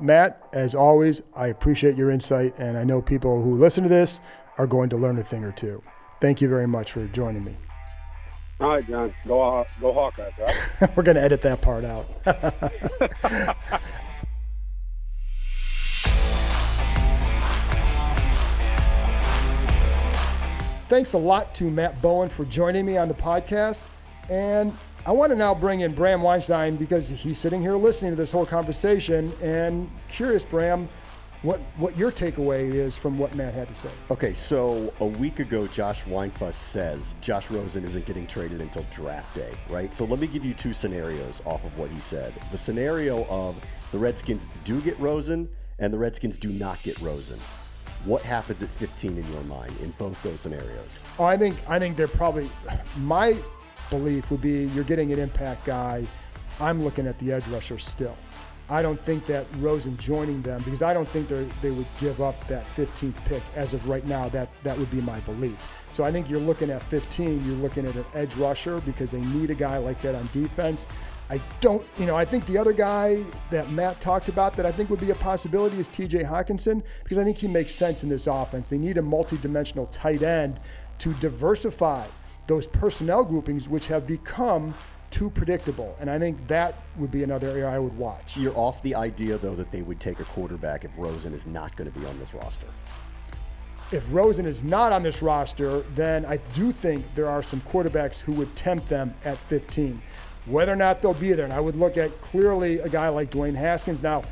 Matt, 0.00 0.42
as 0.52 0.74
always, 0.74 1.22
I 1.34 1.48
appreciate 1.48 1.96
your 1.96 2.10
insight, 2.10 2.58
and 2.58 2.76
I 2.76 2.84
know 2.84 3.00
people 3.00 3.42
who 3.42 3.54
listen 3.54 3.82
to 3.84 3.88
this 3.88 4.20
are 4.58 4.66
going 4.66 4.90
to 4.90 4.96
learn 4.96 5.18
a 5.18 5.22
thing 5.22 5.44
or 5.44 5.52
two. 5.52 5.82
Thank 6.24 6.40
you 6.40 6.48
very 6.48 6.66
much 6.66 6.92
for 6.92 7.06
joining 7.08 7.44
me. 7.44 7.54
All 8.58 8.70
right, 8.70 8.88
John. 8.88 9.12
Go, 9.26 9.66
go 9.78 9.92
Hawkeyes, 9.92 10.32
right? 10.38 10.90
We're 10.96 11.02
going 11.02 11.16
to 11.16 11.22
edit 11.22 11.42
that 11.42 11.60
part 11.60 11.84
out. 11.84 12.06
thanks 20.88 21.12
a 21.12 21.18
lot 21.18 21.54
to 21.56 21.64
Matt 21.64 22.00
Bowen 22.00 22.30
for 22.30 22.46
joining 22.46 22.86
me 22.86 22.96
on 22.96 23.08
the 23.08 23.14
podcast. 23.14 23.82
And 24.30 24.72
I 25.04 25.12
want 25.12 25.28
to 25.28 25.36
now 25.36 25.54
bring 25.54 25.80
in 25.80 25.92
Bram 25.92 26.22
Weinstein 26.22 26.76
because 26.76 27.10
he's 27.10 27.36
sitting 27.36 27.60
here 27.60 27.76
listening 27.76 28.12
to 28.12 28.16
this 28.16 28.32
whole 28.32 28.46
conversation 28.46 29.30
and 29.42 29.90
curious, 30.08 30.42
Bram, 30.42 30.88
what 31.44 31.60
what 31.76 31.96
your 31.96 32.10
takeaway 32.10 32.72
is 32.72 32.96
from 32.96 33.18
what 33.18 33.34
Matt 33.34 33.52
had 33.52 33.68
to 33.68 33.74
say. 33.74 33.90
Okay, 34.10 34.32
so 34.32 34.92
a 35.00 35.06
week 35.06 35.40
ago, 35.40 35.66
Josh 35.66 36.02
Weinfuss 36.04 36.54
says 36.54 37.14
Josh 37.20 37.50
Rosen 37.50 37.84
isn't 37.84 38.06
getting 38.06 38.26
traded 38.26 38.62
until 38.62 38.84
draft 38.90 39.36
day, 39.36 39.52
right? 39.68 39.94
So 39.94 40.06
let 40.06 40.18
me 40.18 40.26
give 40.26 40.44
you 40.44 40.54
two 40.54 40.72
scenarios 40.72 41.42
off 41.44 41.62
of 41.64 41.78
what 41.78 41.90
he 41.90 42.00
said. 42.00 42.32
The 42.50 42.58
scenario 42.58 43.26
of 43.26 43.62
the 43.92 43.98
Redskins 43.98 44.44
do 44.64 44.80
get 44.80 44.98
Rosen 44.98 45.48
and 45.78 45.92
the 45.92 45.98
Redskins 45.98 46.38
do 46.38 46.48
not 46.48 46.82
get 46.82 46.98
Rosen. 47.00 47.38
What 48.06 48.22
happens 48.22 48.62
at 48.62 48.70
15 48.70 49.18
in 49.18 49.32
your 49.32 49.44
mind 49.44 49.76
in 49.82 49.90
both 49.92 50.20
those 50.22 50.40
scenarios? 50.40 51.04
Oh, 51.18 51.24
I 51.24 51.36
think 51.36 51.56
I 51.68 51.78
think 51.78 51.96
they're 51.96 52.08
probably 52.08 52.50
my 52.96 53.36
belief 53.90 54.30
would 54.30 54.40
be 54.40 54.64
you're 54.68 54.84
getting 54.84 55.12
an 55.12 55.18
impact 55.18 55.66
guy. 55.66 56.06
I'm 56.58 56.82
looking 56.82 57.06
at 57.06 57.18
the 57.18 57.32
edge 57.32 57.46
rusher 57.48 57.76
still. 57.76 58.16
I 58.70 58.80
don't 58.80 59.00
think 59.00 59.26
that 59.26 59.46
Rosen 59.58 59.96
joining 59.98 60.40
them 60.40 60.62
because 60.62 60.82
I 60.82 60.94
don't 60.94 61.08
think 61.08 61.28
they 61.28 61.70
would 61.70 61.86
give 62.00 62.22
up 62.22 62.46
that 62.48 62.64
15th 62.76 63.22
pick 63.26 63.42
as 63.54 63.74
of 63.74 63.86
right 63.88 64.06
now. 64.06 64.28
That 64.30 64.48
that 64.62 64.78
would 64.78 64.90
be 64.90 65.02
my 65.02 65.20
belief. 65.20 65.56
So 65.90 66.02
I 66.02 66.10
think 66.10 66.30
you're 66.30 66.40
looking 66.40 66.70
at 66.70 66.82
15. 66.84 67.46
You're 67.46 67.56
looking 67.56 67.86
at 67.86 67.94
an 67.94 68.06
edge 68.14 68.34
rusher 68.36 68.80
because 68.80 69.10
they 69.10 69.20
need 69.20 69.50
a 69.50 69.54
guy 69.54 69.76
like 69.78 70.00
that 70.02 70.14
on 70.14 70.28
defense. 70.32 70.86
I 71.30 71.40
don't, 71.60 71.84
you 71.98 72.06
know, 72.06 72.16
I 72.16 72.24
think 72.24 72.46
the 72.46 72.58
other 72.58 72.72
guy 72.72 73.22
that 73.50 73.70
Matt 73.70 74.00
talked 74.00 74.28
about 74.28 74.56
that 74.56 74.66
I 74.66 74.72
think 74.72 74.90
would 74.90 75.00
be 75.00 75.10
a 75.10 75.14
possibility 75.14 75.78
is 75.78 75.88
T.J. 75.88 76.22
Hockenson 76.22 76.82
because 77.02 77.16
I 77.16 77.24
think 77.24 77.38
he 77.38 77.48
makes 77.48 77.74
sense 77.74 78.02
in 78.02 78.08
this 78.08 78.26
offense. 78.26 78.68
They 78.68 78.78
need 78.78 78.98
a 78.98 79.02
multi-dimensional 79.02 79.86
tight 79.86 80.22
end 80.22 80.60
to 80.98 81.14
diversify 81.14 82.06
those 82.46 82.66
personnel 82.66 83.24
groupings, 83.24 83.68
which 83.68 83.86
have 83.86 84.06
become 84.06 84.74
too 85.14 85.30
predictable. 85.30 85.96
And 86.00 86.10
I 86.10 86.18
think 86.18 86.44
that 86.48 86.74
would 86.96 87.12
be 87.12 87.22
another 87.22 87.48
area 87.48 87.68
I 87.68 87.78
would 87.78 87.96
watch. 87.96 88.36
You're 88.36 88.56
off 88.58 88.82
the 88.82 88.96
idea, 88.96 89.38
though, 89.38 89.54
that 89.54 89.70
they 89.70 89.82
would 89.82 90.00
take 90.00 90.18
a 90.18 90.24
quarterback 90.24 90.84
if 90.84 90.90
Rosen 90.96 91.32
is 91.32 91.46
not 91.46 91.76
going 91.76 91.90
to 91.90 91.96
be 91.96 92.04
on 92.04 92.18
this 92.18 92.34
roster. 92.34 92.66
If 93.92 94.04
Rosen 94.10 94.44
is 94.44 94.64
not 94.64 94.90
on 94.90 95.04
this 95.04 95.22
roster, 95.22 95.82
then 95.94 96.26
I 96.26 96.38
do 96.54 96.72
think 96.72 97.14
there 97.14 97.28
are 97.28 97.44
some 97.44 97.60
quarterbacks 97.60 98.18
who 98.18 98.32
would 98.32 98.56
tempt 98.56 98.88
them 98.88 99.14
at 99.24 99.38
15. 99.38 100.02
Whether 100.46 100.72
or 100.72 100.76
not 100.76 101.00
they'll 101.00 101.14
be 101.14 101.32
there, 101.32 101.44
and 101.44 101.54
I 101.54 101.60
would 101.60 101.76
look 101.76 101.96
at 101.96 102.20
clearly 102.20 102.80
a 102.80 102.88
guy 102.88 103.08
like 103.08 103.30
Dwayne 103.30 103.54
Haskins. 103.54 104.02
Now, 104.02 104.24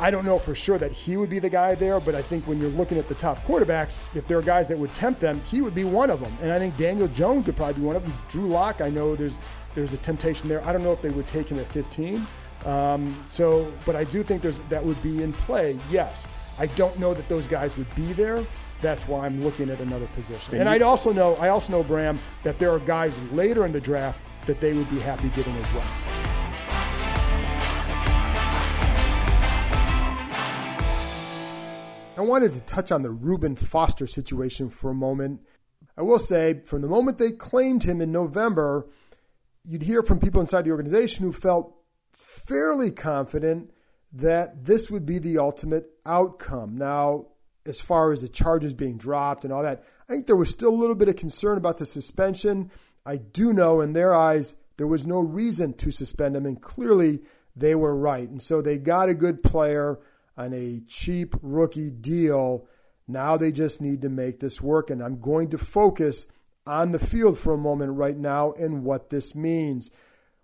I 0.00 0.12
don't 0.12 0.24
know 0.24 0.38
for 0.38 0.54
sure 0.54 0.78
that 0.78 0.92
he 0.92 1.16
would 1.16 1.28
be 1.28 1.40
the 1.40 1.48
guy 1.48 1.74
there, 1.74 1.98
but 1.98 2.14
I 2.14 2.22
think 2.22 2.46
when 2.46 2.60
you're 2.60 2.70
looking 2.70 2.98
at 2.98 3.08
the 3.08 3.16
top 3.16 3.44
quarterbacks, 3.44 3.98
if 4.14 4.28
there 4.28 4.38
are 4.38 4.42
guys 4.42 4.68
that 4.68 4.78
would 4.78 4.94
tempt 4.94 5.20
them, 5.20 5.40
he 5.40 5.60
would 5.60 5.74
be 5.74 5.82
one 5.82 6.08
of 6.08 6.20
them. 6.20 6.32
And 6.40 6.52
I 6.52 6.58
think 6.60 6.76
Daniel 6.76 7.08
Jones 7.08 7.48
would 7.48 7.56
probably 7.56 7.80
be 7.80 7.80
one 7.80 7.96
of 7.96 8.04
them. 8.04 8.14
Drew 8.28 8.46
Lock, 8.46 8.80
I 8.80 8.90
know 8.90 9.16
there's 9.16 9.40
there's 9.78 9.92
a 9.92 9.98
temptation 9.98 10.48
there. 10.48 10.64
I 10.66 10.72
don't 10.72 10.82
know 10.82 10.92
if 10.92 11.00
they 11.00 11.10
would 11.10 11.28
take 11.28 11.48
him 11.48 11.60
at 11.60 11.70
15. 11.70 12.26
Um, 12.66 13.24
so, 13.28 13.72
but 13.86 13.94
I 13.94 14.02
do 14.02 14.24
think 14.24 14.42
there's 14.42 14.58
that 14.70 14.84
would 14.84 15.00
be 15.02 15.22
in 15.22 15.32
play. 15.32 15.78
Yes, 15.88 16.26
I 16.58 16.66
don't 16.66 16.98
know 16.98 17.14
that 17.14 17.28
those 17.28 17.46
guys 17.46 17.76
would 17.78 17.92
be 17.94 18.12
there. 18.12 18.44
That's 18.80 19.06
why 19.06 19.24
I'm 19.24 19.40
looking 19.40 19.70
at 19.70 19.80
another 19.80 20.06
position. 20.08 20.54
And, 20.54 20.62
and 20.62 20.68
I 20.68 20.84
also 20.84 21.12
know 21.12 21.36
I 21.36 21.50
also 21.50 21.72
know 21.72 21.84
Bram 21.84 22.18
that 22.42 22.58
there 22.58 22.72
are 22.72 22.80
guys 22.80 23.20
later 23.30 23.64
in 23.64 23.70
the 23.70 23.80
draft 23.80 24.20
that 24.46 24.60
they 24.60 24.72
would 24.72 24.90
be 24.90 24.98
happy 24.98 25.28
getting 25.28 25.54
as 25.54 25.72
well. 25.72 25.86
I 32.16 32.22
wanted 32.22 32.52
to 32.54 32.60
touch 32.62 32.90
on 32.90 33.02
the 33.02 33.12
Reuben 33.12 33.54
Foster 33.54 34.08
situation 34.08 34.70
for 34.70 34.90
a 34.90 34.94
moment. 34.94 35.40
I 35.96 36.02
will 36.02 36.18
say, 36.18 36.62
from 36.66 36.82
the 36.82 36.88
moment 36.88 37.18
they 37.18 37.30
claimed 37.30 37.84
him 37.84 38.00
in 38.00 38.10
November, 38.10 38.88
you'd 39.68 39.82
hear 39.82 40.02
from 40.02 40.18
people 40.18 40.40
inside 40.40 40.64
the 40.64 40.70
organization 40.70 41.24
who 41.24 41.32
felt 41.32 41.74
fairly 42.12 42.90
confident 42.90 43.70
that 44.12 44.64
this 44.64 44.90
would 44.90 45.04
be 45.04 45.18
the 45.18 45.38
ultimate 45.38 45.90
outcome. 46.06 46.76
Now, 46.76 47.26
as 47.66 47.80
far 47.80 48.10
as 48.10 48.22
the 48.22 48.28
charges 48.28 48.72
being 48.72 48.96
dropped 48.96 49.44
and 49.44 49.52
all 49.52 49.62
that, 49.62 49.84
I 50.08 50.12
think 50.12 50.26
there 50.26 50.36
was 50.36 50.48
still 50.48 50.70
a 50.70 50.80
little 50.80 50.94
bit 50.94 51.08
of 51.08 51.16
concern 51.16 51.58
about 51.58 51.76
the 51.76 51.84
suspension. 51.84 52.70
I 53.04 53.18
do 53.18 53.52
know 53.52 53.82
in 53.82 53.92
their 53.92 54.14
eyes 54.14 54.54
there 54.78 54.86
was 54.86 55.06
no 55.06 55.18
reason 55.18 55.74
to 55.74 55.90
suspend 55.90 56.34
him, 56.34 56.46
and 56.46 56.62
clearly 56.62 57.20
they 57.54 57.74
were 57.74 57.94
right. 57.94 58.28
And 58.28 58.42
so 58.42 58.62
they 58.62 58.78
got 58.78 59.10
a 59.10 59.14
good 59.14 59.42
player 59.42 59.98
on 60.36 60.54
a 60.54 60.80
cheap 60.86 61.34
rookie 61.42 61.90
deal. 61.90 62.66
Now 63.06 63.36
they 63.36 63.52
just 63.52 63.82
need 63.82 64.00
to 64.02 64.08
make 64.08 64.40
this 64.40 64.62
work. 64.62 64.88
And 64.88 65.02
I'm 65.02 65.20
going 65.20 65.50
to 65.50 65.58
focus 65.58 66.26
on 66.68 66.92
the 66.92 66.98
field 66.98 67.38
for 67.38 67.54
a 67.54 67.58
moment 67.58 67.96
right 67.96 68.16
now 68.16 68.52
and 68.52 68.84
what 68.84 69.10
this 69.10 69.34
means. 69.34 69.90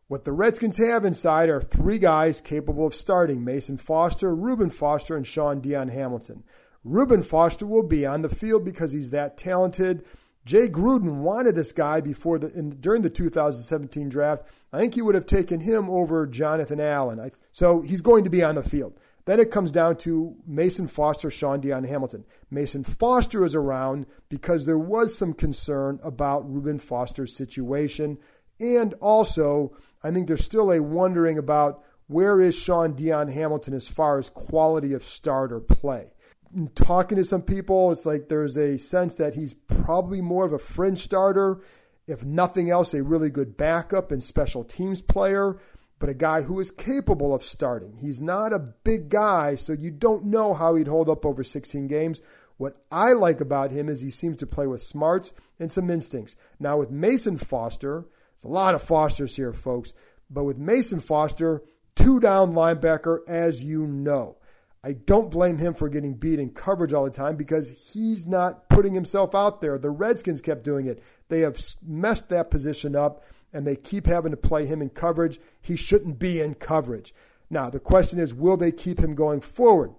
What 0.09 0.25
the 0.25 0.33
Redskins 0.33 0.79
have 0.79 1.05
inside 1.05 1.49
are 1.49 1.61
three 1.61 1.99
guys 1.99 2.41
capable 2.41 2.87
of 2.87 2.95
starting 2.95 3.45
Mason 3.45 3.77
Foster, 3.77 4.35
Reuben 4.35 4.71
Foster, 4.71 5.17
and 5.17 5.27
Shaun 5.27 5.61
Dion 5.61 5.89
Hamilton. 5.89 6.45
Reuben 6.83 7.23
Foster 7.23 7.67
will 7.67 7.83
be 7.83 8.05
on 8.05 8.23
the 8.23 8.29
field 8.29 8.65
because 8.65 8.93
he's 8.93 9.11
that 9.11 9.39
talented. 9.39 10.05
Jay 10.45 10.69
Gruden 10.69 11.23
wanted 11.23 11.55
this 11.55 11.73
guy 11.73 12.01
before 12.01 12.39
the 12.39 12.53
in, 12.53 12.71
during 12.81 13.03
the 13.03 13.11
2017 13.11 14.09
draft. 14.11 14.45
I 14.73 14.79
think 14.79 14.95
he 14.95 15.03
would 15.03 15.15
have 15.15 15.27
taken 15.27 15.61
him 15.61 15.89
over 15.89 16.27
Jonathan 16.27 16.81
Allen. 16.81 17.19
I, 17.19 17.31
so 17.53 17.81
he's 17.81 18.03
going 18.03 18.25
to 18.25 18.31
be 18.31 18.43
on 18.43 18.57
the 18.57 18.63
field. 18.63 18.99
Then 19.27 19.41
it 19.41 19.51
comes 19.51 19.71
down 19.71 19.97
to 19.99 20.37
Mason 20.47 20.87
Foster, 20.87 21.31
Shaun 21.31 21.61
Dion 21.61 21.85
Hamilton. 21.85 22.25
Mason 22.51 22.85
Foster 22.85 23.45
is 23.45 23.55
around 23.55 24.07
because 24.29 24.67
there 24.67 24.79
was 24.79 25.17
some 25.17 25.33
concern 25.33 25.99
about 26.03 26.51
Reuben 26.51 26.79
Foster's 26.79 27.35
situation. 27.35 28.19
And 28.61 28.93
also, 29.01 29.75
I 30.03 30.11
think 30.11 30.27
there's 30.27 30.45
still 30.45 30.71
a 30.71 30.83
wondering 30.83 31.39
about 31.39 31.83
where 32.07 32.39
is 32.41 32.55
Shaun 32.55 32.95
Dion 32.95 33.29
Hamilton 33.29 33.73
as 33.73 33.89
far 33.89 34.19
as 34.19 34.29
quality 34.29 34.93
of 34.93 35.03
starter 35.03 35.59
play. 35.59 36.11
In 36.55 36.69
talking 36.69 37.17
to 37.17 37.25
some 37.25 37.43
people, 37.43 37.91
it's 37.91 38.05
like 38.05 38.29
there's 38.29 38.59
a 38.59 38.79
sense 38.79 39.15
that 39.17 39.35
he's 39.35 39.55
probably 39.55 40.21
more 40.21 40.45
of 40.45 40.53
a 40.53 40.59
fringe 40.59 40.99
starter, 40.99 41.63
if 42.07 42.23
nothing 42.23 42.71
else, 42.71 42.93
a 42.93 43.03
really 43.03 43.31
good 43.31 43.57
backup 43.57 44.13
and 44.13 44.23
special 44.23 44.63
teams 44.63 45.01
player 45.01 45.59
but 45.99 46.09
a 46.09 46.15
guy 46.15 46.43
who 46.43 46.61
is 46.61 46.71
capable 46.71 47.35
of 47.35 47.45
starting. 47.45 47.97
He's 47.99 48.21
not 48.21 48.53
a 48.53 48.59
big 48.59 49.09
guy, 49.09 49.55
so 49.55 49.73
you 49.73 49.91
don't 49.91 50.27
know 50.27 50.55
how 50.55 50.75
he'd 50.75 50.89
hold 50.89 51.09
up 51.09 51.25
over 51.25 51.45
16 51.45 51.87
games. 51.87 52.21
What 52.57 52.77
I 52.91 53.13
like 53.13 53.41
about 53.41 53.73
him 53.73 53.89
is 53.89 54.01
he 54.01 54.11
seems 54.11 54.37
to 54.39 54.47
play 54.47 54.67
with 54.67 54.83
smarts 54.83 55.33
and 55.59 55.73
some 55.73 55.91
instincts. 55.91 56.37
Now, 56.61 56.79
with 56.79 56.91
Mason 56.91 57.37
Foster, 57.37 58.07
there's 58.37 58.45
a 58.45 58.49
lot 58.49 58.75
of 58.75 58.83
Fosters 58.83 59.37
here, 59.37 59.53
folks, 59.53 59.93
but 60.31 60.45
with 60.45 60.59
Mason 60.59 61.01
Foster, 61.01 61.63
two 61.95 62.21
down 62.21 62.53
linebacker, 62.53 63.19
as 63.29 63.65
you 63.65 63.87
know. 63.87 64.37
I 64.85 64.93
don't 64.93 65.31
blame 65.31 65.59
him 65.59 65.73
for 65.73 65.89
getting 65.89 66.15
beat 66.15 66.39
in 66.39 66.51
coverage 66.51 66.93
all 66.93 67.05
the 67.05 67.11
time 67.11 67.37
because 67.37 67.71
he's 67.71 68.27
not 68.27 68.69
putting 68.69 68.93
himself 68.93 69.35
out 69.35 69.63
there. 69.63 69.79
The 69.79 69.89
Redskins 69.89 70.43
kept 70.43 70.63
doing 70.63 70.87
it. 70.87 71.03
They 71.29 71.41
have 71.41 71.59
messed 71.83 72.29
that 72.29 72.51
position 72.51 72.95
up 72.95 73.25
and 73.55 73.67
they 73.67 73.77
keep 73.77 74.07
having 74.07 74.33
to 74.33 74.37
play 74.37 74.67
him 74.67 74.83
in 74.83 74.91
coverage. 74.91 75.39
He 75.63 75.77
shouldn't 75.77 76.19
be 76.19 76.41
in 76.41 76.55
coverage. 76.55 77.15
Now, 77.49 77.71
the 77.71 77.81
question 77.81 78.19
is, 78.19 78.35
will 78.35 78.57
they 78.57 78.73
keep 78.73 78.99
him 78.99 79.15
going 79.15 79.41
forward? 79.41 79.93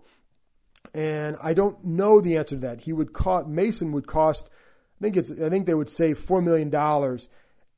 And 0.93 1.37
I 1.41 1.53
don't 1.53 1.83
know 1.83 2.19
the 2.19 2.35
answer 2.35 2.55
to 2.55 2.61
that. 2.61 2.81
He 2.81 2.93
would 2.93 3.13
cost 3.13 3.47
Mason 3.47 3.91
would 3.93 4.07
cost. 4.07 4.49
I 4.99 5.03
think 5.03 5.17
it's. 5.17 5.31
I 5.41 5.49
think 5.49 5.65
they 5.65 5.73
would 5.73 5.89
save 5.89 6.17
four 6.17 6.41
million 6.41 6.69
dollars. 6.69 7.27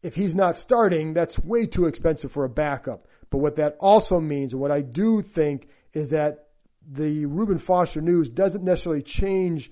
If 0.04 0.16
he's 0.16 0.36
not 0.36 0.58
starting, 0.58 1.14
that's 1.14 1.40
way 1.40 1.66
too 1.66 1.86
expensive 1.86 2.32
for 2.32 2.44
a 2.44 2.50
backup. 2.50 3.08
But 3.30 3.40
what 3.40 3.56
that 3.56 3.76
also 3.80 4.20
means, 4.20 4.54
and 4.54 4.62
what 4.62 4.72
I 4.72 4.82
do 4.82 5.22
think, 5.22 5.68
is 5.94 6.12
that 6.12 6.50
the 6.88 7.26
Reuben 7.26 7.58
Foster 7.58 8.02
news 8.02 8.30
doesn't 8.30 8.64
necessarily 8.64 9.02
change 9.02 9.72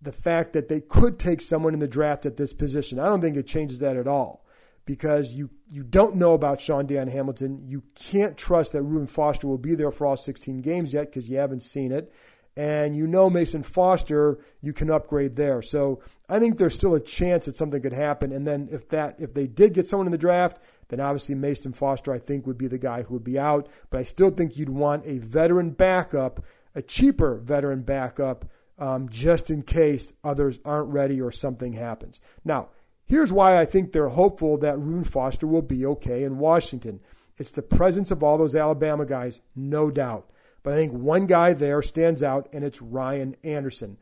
the 0.00 0.12
fact 0.12 0.52
that 0.52 0.68
they 0.68 0.80
could 0.80 1.18
take 1.18 1.40
someone 1.40 1.74
in 1.74 1.80
the 1.80 1.88
draft 1.88 2.26
at 2.26 2.36
this 2.36 2.52
position. 2.52 2.98
I 2.98 3.06
don't 3.06 3.20
think 3.20 3.36
it 3.36 3.46
changes 3.46 3.78
that 3.80 3.96
at 3.96 4.06
all 4.06 4.44
because 4.88 5.34
you, 5.34 5.50
you 5.70 5.82
don't 5.82 6.16
know 6.16 6.32
about 6.32 6.62
Shaun 6.62 6.86
Dion 6.86 7.08
Hamilton. 7.08 7.62
You 7.68 7.82
can't 7.94 8.38
trust 8.38 8.72
that 8.72 8.82
Reuben 8.82 9.06
Foster 9.06 9.46
will 9.46 9.58
be 9.58 9.74
there 9.74 9.90
for 9.90 10.06
all 10.06 10.16
16 10.16 10.62
games 10.62 10.94
yet 10.94 11.08
because 11.08 11.28
you 11.28 11.36
haven't 11.36 11.62
seen 11.62 11.92
it. 11.92 12.10
And 12.56 12.96
you 12.96 13.06
know 13.06 13.28
Mason 13.28 13.62
Foster, 13.62 14.38
you 14.62 14.72
can 14.72 14.90
upgrade 14.90 15.36
there. 15.36 15.60
So 15.60 16.02
I 16.26 16.38
think 16.38 16.56
there's 16.56 16.72
still 16.72 16.94
a 16.94 17.02
chance 17.02 17.44
that 17.44 17.54
something 17.54 17.82
could 17.82 17.92
happen. 17.92 18.32
And 18.32 18.46
then 18.46 18.66
if 18.72 18.88
that 18.88 19.20
if 19.20 19.34
they 19.34 19.46
did 19.46 19.74
get 19.74 19.86
someone 19.86 20.06
in 20.06 20.10
the 20.10 20.16
draft, 20.16 20.58
then 20.88 21.00
obviously 21.00 21.34
Mason 21.34 21.74
Foster 21.74 22.10
I 22.10 22.18
think 22.18 22.46
would 22.46 22.56
be 22.56 22.66
the 22.66 22.78
guy 22.78 23.02
who 23.02 23.12
would 23.12 23.24
be 23.24 23.38
out. 23.38 23.68
But 23.90 24.00
I 24.00 24.04
still 24.04 24.30
think 24.30 24.56
you'd 24.56 24.70
want 24.70 25.04
a 25.04 25.18
veteran 25.18 25.72
backup, 25.72 26.42
a 26.74 26.80
cheaper 26.80 27.40
veteran 27.40 27.82
backup, 27.82 28.46
um, 28.78 29.10
just 29.10 29.50
in 29.50 29.64
case 29.64 30.14
others 30.24 30.60
aren't 30.64 30.88
ready 30.88 31.20
or 31.20 31.30
something 31.30 31.74
happens. 31.74 32.22
Now 32.42 32.70
Here's 33.08 33.32
why 33.32 33.58
I 33.58 33.64
think 33.64 33.92
they're 33.92 34.10
hopeful 34.10 34.58
that 34.58 34.78
Reuben 34.78 35.04
Foster 35.04 35.46
will 35.46 35.62
be 35.62 35.86
okay 35.86 36.22
in 36.24 36.38
Washington. 36.38 37.00
It's 37.38 37.52
the 37.52 37.62
presence 37.62 38.10
of 38.10 38.22
all 38.22 38.36
those 38.36 38.54
Alabama 38.54 39.06
guys, 39.06 39.40
no 39.56 39.90
doubt. 39.90 40.30
But 40.62 40.74
I 40.74 40.76
think 40.76 40.92
one 40.92 41.26
guy 41.26 41.54
there 41.54 41.80
stands 41.80 42.22
out, 42.22 42.48
and 42.52 42.64
it's 42.64 42.82
Ryan 42.82 43.34
Anderson. 43.42 43.96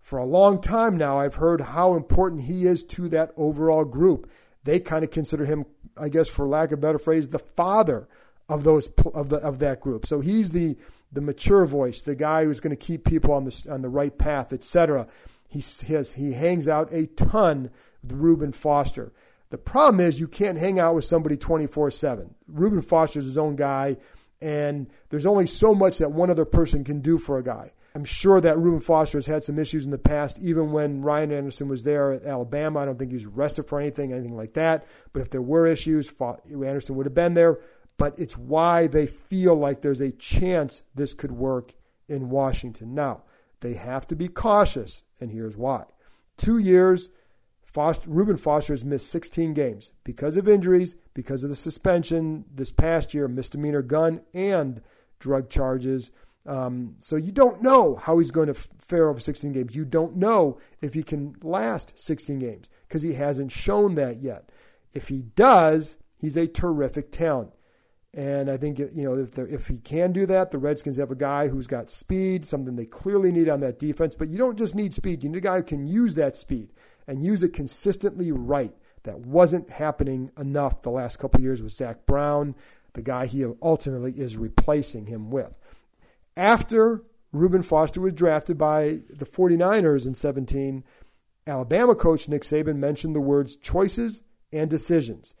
For 0.00 0.18
a 0.18 0.26
long 0.26 0.60
time 0.60 0.96
now, 0.96 1.18
I've 1.18 1.36
heard 1.36 1.60
how 1.60 1.94
important 1.94 2.42
he 2.42 2.66
is 2.66 2.84
to 2.84 3.08
that 3.08 3.32
overall 3.36 3.84
group. 3.84 4.30
They 4.64 4.78
kind 4.78 5.04
of 5.04 5.10
consider 5.10 5.46
him, 5.46 5.64
I 5.98 6.10
guess, 6.10 6.28
for 6.28 6.46
lack 6.46 6.72
of 6.72 6.80
better 6.80 6.98
phrase, 6.98 7.28
the 7.28 7.38
father 7.38 8.08
of 8.48 8.64
those 8.64 8.88
of 9.14 9.28
the 9.28 9.36
of 9.36 9.58
that 9.60 9.80
group. 9.80 10.04
So 10.04 10.20
he's 10.20 10.50
the 10.50 10.76
the 11.12 11.20
mature 11.20 11.64
voice, 11.64 12.00
the 12.00 12.14
guy 12.14 12.44
who's 12.44 12.60
going 12.60 12.76
to 12.76 12.76
keep 12.76 13.04
people 13.04 13.32
on 13.32 13.44
the 13.44 13.66
on 13.70 13.82
the 13.82 13.88
right 13.88 14.16
path, 14.16 14.52
etc. 14.52 15.06
He 15.48 15.62
has 15.86 16.14
he 16.14 16.32
hangs 16.32 16.68
out 16.68 16.92
a 16.92 17.06
ton 17.06 17.70
Reuben 18.02 18.52
Foster. 18.52 19.12
The 19.50 19.58
problem 19.58 20.00
is 20.00 20.20
you 20.20 20.28
can't 20.28 20.58
hang 20.58 20.78
out 20.78 20.94
with 20.94 21.04
somebody 21.04 21.36
24 21.36 21.90
7. 21.90 22.34
Reuben 22.46 22.82
Foster's 22.82 23.24
his 23.24 23.38
own 23.38 23.56
guy, 23.56 23.96
and 24.40 24.88
there's 25.08 25.26
only 25.26 25.46
so 25.46 25.74
much 25.74 25.98
that 25.98 26.12
one 26.12 26.30
other 26.30 26.44
person 26.44 26.84
can 26.84 27.00
do 27.00 27.18
for 27.18 27.38
a 27.38 27.42
guy. 27.42 27.72
I'm 27.94 28.04
sure 28.04 28.40
that 28.40 28.58
Reuben 28.58 28.80
Foster 28.80 29.18
has 29.18 29.26
had 29.26 29.42
some 29.42 29.58
issues 29.58 29.84
in 29.84 29.90
the 29.90 29.98
past, 29.98 30.38
even 30.40 30.70
when 30.70 31.02
Ryan 31.02 31.32
Anderson 31.32 31.68
was 31.68 31.82
there 31.82 32.12
at 32.12 32.24
Alabama. 32.24 32.80
I 32.80 32.84
don't 32.84 32.98
think 32.98 33.10
he 33.10 33.16
was 33.16 33.24
arrested 33.24 33.66
for 33.66 33.80
anything, 33.80 34.12
anything 34.12 34.36
like 34.36 34.54
that. 34.54 34.86
But 35.12 35.22
if 35.22 35.30
there 35.30 35.42
were 35.42 35.66
issues, 35.66 36.12
Anderson 36.20 36.94
would 36.94 37.06
have 37.06 37.14
been 37.14 37.34
there. 37.34 37.58
But 37.96 38.18
it's 38.18 38.38
why 38.38 38.86
they 38.86 39.06
feel 39.06 39.56
like 39.56 39.82
there's 39.82 40.00
a 40.00 40.12
chance 40.12 40.82
this 40.94 41.14
could 41.14 41.32
work 41.32 41.74
in 42.08 42.30
Washington. 42.30 42.94
Now, 42.94 43.24
they 43.60 43.74
have 43.74 44.06
to 44.06 44.16
be 44.16 44.28
cautious, 44.28 45.02
and 45.20 45.32
here's 45.32 45.56
why. 45.56 45.84
Two 46.36 46.58
years, 46.58 47.10
Foster, 47.72 48.10
Reuben 48.10 48.36
Foster 48.36 48.72
has 48.72 48.84
missed 48.84 49.10
16 49.10 49.54
games 49.54 49.92
because 50.02 50.36
of 50.36 50.48
injuries, 50.48 50.96
because 51.14 51.44
of 51.44 51.50
the 51.50 51.56
suspension 51.56 52.44
this 52.52 52.72
past 52.72 53.14
year, 53.14 53.28
misdemeanor 53.28 53.82
gun 53.82 54.22
and 54.34 54.82
drug 55.20 55.48
charges. 55.48 56.10
Um, 56.46 56.96
so 56.98 57.14
you 57.14 57.30
don't 57.30 57.62
know 57.62 57.94
how 57.94 58.18
he's 58.18 58.32
going 58.32 58.48
to 58.48 58.54
fare 58.54 59.08
over 59.08 59.20
16 59.20 59.52
games. 59.52 59.76
You 59.76 59.84
don't 59.84 60.16
know 60.16 60.58
if 60.80 60.94
he 60.94 61.04
can 61.04 61.36
last 61.42 61.98
16 61.98 62.40
games 62.40 62.68
because 62.88 63.02
he 63.02 63.12
hasn't 63.12 63.52
shown 63.52 63.94
that 63.94 64.20
yet. 64.20 64.50
If 64.92 65.08
he 65.08 65.22
does, 65.22 65.96
he's 66.18 66.36
a 66.36 66.48
terrific 66.48 67.12
talent. 67.12 67.52
And 68.12 68.50
I 68.50 68.56
think 68.56 68.80
you 68.80 69.04
know 69.04 69.14
if 69.14 69.38
if 69.38 69.68
he 69.68 69.78
can 69.78 70.10
do 70.10 70.26
that, 70.26 70.50
the 70.50 70.58
Redskins 70.58 70.96
have 70.96 71.12
a 71.12 71.14
guy 71.14 71.46
who's 71.46 71.68
got 71.68 71.92
speed, 71.92 72.44
something 72.44 72.74
they 72.74 72.84
clearly 72.84 73.30
need 73.30 73.48
on 73.48 73.60
that 73.60 73.78
defense. 73.78 74.16
But 74.16 74.30
you 74.30 74.36
don't 74.36 74.58
just 74.58 74.74
need 74.74 74.92
speed; 74.92 75.22
you 75.22 75.30
need 75.30 75.38
a 75.38 75.40
guy 75.40 75.58
who 75.58 75.62
can 75.62 75.86
use 75.86 76.16
that 76.16 76.36
speed 76.36 76.72
and 77.10 77.24
use 77.24 77.42
it 77.42 77.52
consistently 77.52 78.30
right. 78.30 78.72
That 79.02 79.20
wasn't 79.20 79.70
happening 79.70 80.30
enough 80.38 80.82
the 80.82 80.90
last 80.90 81.18
couple 81.18 81.40
years 81.40 81.60
with 81.60 81.72
Zach 81.72 82.06
Brown, 82.06 82.54
the 82.92 83.02
guy 83.02 83.26
he 83.26 83.44
ultimately 83.60 84.12
is 84.12 84.36
replacing 84.36 85.06
him 85.06 85.30
with. 85.30 85.58
After 86.36 87.02
Reuben 87.32 87.64
Foster 87.64 88.00
was 88.00 88.12
drafted 88.12 88.58
by 88.58 89.00
the 89.08 89.24
49ers 89.24 90.06
in 90.06 90.14
17, 90.14 90.84
Alabama 91.46 91.96
coach 91.96 92.28
Nick 92.28 92.42
Saban 92.42 92.76
mentioned 92.76 93.16
the 93.16 93.20
words 93.20 93.56
choices 93.56 94.22
and 94.52 94.70
decisions 94.70 95.34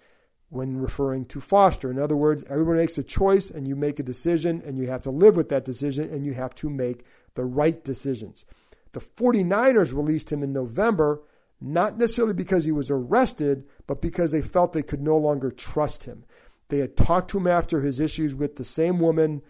when 0.48 0.78
referring 0.78 1.24
to 1.26 1.40
Foster. 1.40 1.88
In 1.88 2.00
other 2.00 2.16
words, 2.16 2.42
everyone 2.50 2.78
makes 2.78 2.98
a 2.98 3.04
choice 3.04 3.48
and 3.48 3.68
you 3.68 3.76
make 3.76 4.00
a 4.00 4.02
decision 4.02 4.60
and 4.64 4.76
you 4.76 4.88
have 4.88 5.02
to 5.02 5.10
live 5.10 5.36
with 5.36 5.50
that 5.50 5.64
decision 5.64 6.12
and 6.12 6.24
you 6.24 6.34
have 6.34 6.54
to 6.56 6.68
make 6.68 7.04
the 7.34 7.44
right 7.44 7.84
decisions. 7.84 8.44
The 8.92 9.00
49ers 9.00 9.94
released 9.94 10.32
him 10.32 10.42
in 10.42 10.52
November 10.52 11.20
not 11.60 11.98
necessarily 11.98 12.34
because 12.34 12.64
he 12.64 12.72
was 12.72 12.90
arrested, 12.90 13.64
but 13.86 14.00
because 14.00 14.32
they 14.32 14.40
felt 14.40 14.72
they 14.72 14.82
could 14.82 15.02
no 15.02 15.16
longer 15.16 15.50
trust 15.50 16.04
him. 16.04 16.24
They 16.68 16.78
had 16.78 16.96
talked 16.96 17.30
to 17.30 17.38
him 17.38 17.46
after 17.46 17.80
his 17.80 18.00
issues 18.00 18.34
with 18.34 18.56
the 18.56 18.64
same 18.64 18.98
woman 18.98 19.42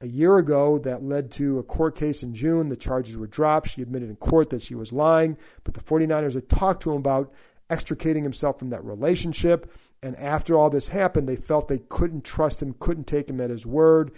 a 0.00 0.08
year 0.08 0.38
ago 0.38 0.78
that 0.78 1.04
led 1.04 1.30
to 1.32 1.58
a 1.58 1.62
court 1.62 1.94
case 1.94 2.22
in 2.22 2.34
June. 2.34 2.68
The 2.68 2.76
charges 2.76 3.16
were 3.16 3.26
dropped. 3.26 3.70
She 3.70 3.82
admitted 3.82 4.10
in 4.10 4.16
court 4.16 4.50
that 4.50 4.62
she 4.62 4.74
was 4.74 4.92
lying, 4.92 5.36
but 5.62 5.74
the 5.74 5.80
49ers 5.80 6.34
had 6.34 6.48
talked 6.48 6.82
to 6.82 6.90
him 6.90 6.96
about 6.96 7.32
extricating 7.70 8.24
himself 8.24 8.58
from 8.58 8.70
that 8.70 8.84
relationship. 8.84 9.72
And 10.02 10.16
after 10.16 10.56
all 10.56 10.68
this 10.68 10.88
happened, 10.88 11.28
they 11.28 11.36
felt 11.36 11.68
they 11.68 11.78
couldn't 11.78 12.24
trust 12.24 12.60
him, 12.60 12.74
couldn't 12.80 13.06
take 13.06 13.30
him 13.30 13.40
at 13.40 13.50
his 13.50 13.64
word. 13.64 14.10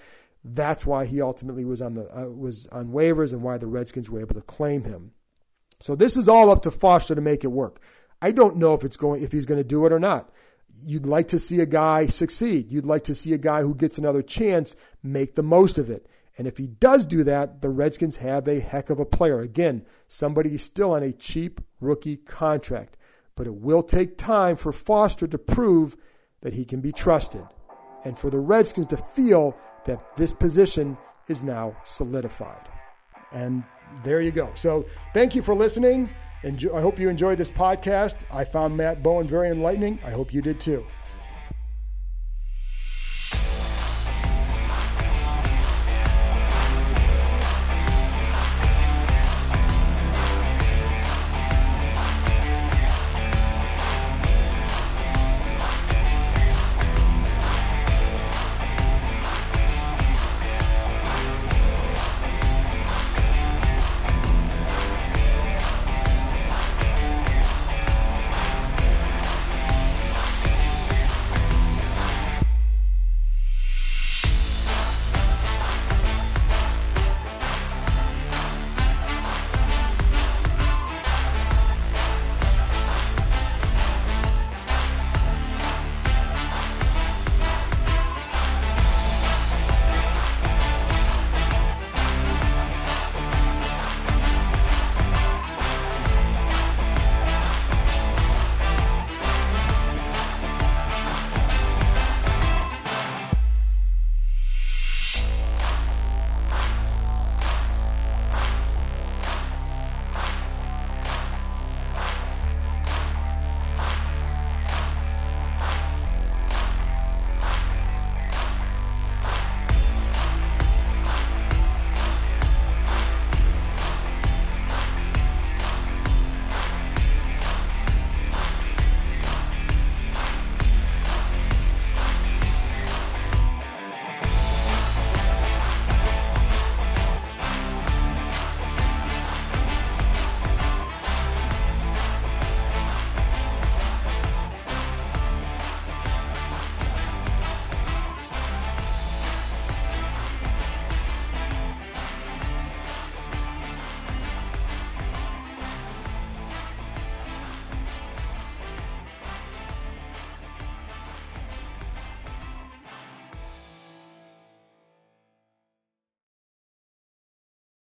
That's 0.43 0.87
why 0.87 1.05
he 1.05 1.21
ultimately 1.21 1.65
was 1.65 1.83
on 1.83 1.95
the 1.95 2.05
uh, 2.17 2.29
was 2.29 2.67
on 2.69 2.89
waivers 2.89 3.33
and 3.33 3.43
why 3.43 3.59
the 3.59 3.67
Redskins 3.67 4.11
were 4.11 4.21
able 4.21 4.35
to 4.35 4.43
claim 4.43 4.85
him. 4.85 5.13
So 5.81 5.95
this 5.95 6.17
is 6.17 6.29
all 6.29 6.51
up 6.51 6.63
to 6.63 6.71
Foster 6.71 7.15
to 7.15 7.21
make 7.21 7.45
it 7.45 7.49
work. 7.49 7.81
I 8.23 8.31
don't 8.31 8.57
know 8.57 8.75
if 8.75 8.85
it's 8.85 8.97
going 8.97 9.23
if 9.23 9.33
he's 9.33 9.47
going 9.47 9.61
to 9.61 9.65
do 9.65 9.85
it 9.87 9.93
or 9.93 9.99
not. 9.99 10.31
You'd 10.87 11.07
like 11.07 11.29
to 11.29 11.39
see 11.39 11.61
a 11.61 11.67
guy 11.67 12.07
succeed. 12.07 12.71
You'd 12.71 12.87
like 12.87 13.05
to 13.05 13.15
see 13.15 13.33
a 13.33 13.39
guy 13.39 13.63
who 13.63 13.75
gets 13.75 13.99
another 13.99 14.23
chance 14.23 14.77
make 15.03 15.35
the 15.35 15.43
most 15.43 15.79
of 15.79 15.91
it. 15.91 16.07
And 16.37 16.47
if 16.47 16.59
he 16.59 16.67
does 16.67 17.07
do 17.07 17.23
that, 17.25 17.63
the 17.63 17.69
Redskins 17.69 18.17
have 18.17 18.49
a 18.49 18.61
heck 18.61 18.91
of 18.91 18.99
a 18.99 19.05
player. 19.05 19.41
Again, 19.41 19.85
somebody 20.09 20.57
still 20.59 20.93
on 20.93 21.03
a 21.03 21.13
cheap 21.13 21.61
rookie 21.81 22.17
contract. 22.17 22.97
But 23.37 23.47
it 23.47 23.55
will 23.55 23.83
take 23.83 24.19
time 24.19 24.57
for 24.57 24.73
Foster 24.73 25.27
to 25.27 25.39
prove 25.39 25.97
that 26.41 26.55
he 26.55 26.65
can 26.65 26.81
be 26.81 26.93
trusted 26.93 27.47
and 28.05 28.19
for 28.19 28.31
the 28.31 28.39
Redskins 28.39 28.87
to 28.89 28.97
feel 28.97 29.57
that 29.87 30.17
this 30.17 30.33
position 30.33 30.97
is 31.29 31.43
now 31.43 31.77
solidified. 31.85 32.69
And 33.33 33.65
there 34.03 34.21
you 34.21 34.31
go. 34.31 34.51
So 34.55 34.87
thank 35.13 35.35
you 35.35 35.43
for 35.43 35.55
listening. 35.55 36.09
And 36.43 36.63
I 36.75 36.81
hope 36.81 36.99
you 36.99 37.09
enjoyed 37.09 37.39
this 37.39 37.51
podcast. 37.51 38.17
I 38.31 38.45
found 38.45 38.77
Matt 38.77 39.03
Bowen 39.03 39.27
very 39.27 39.49
enlightening. 39.49 39.99
I 40.05 40.11
hope 40.11 40.33
you 40.33 40.43
did 40.43 40.61
too. 40.61 40.85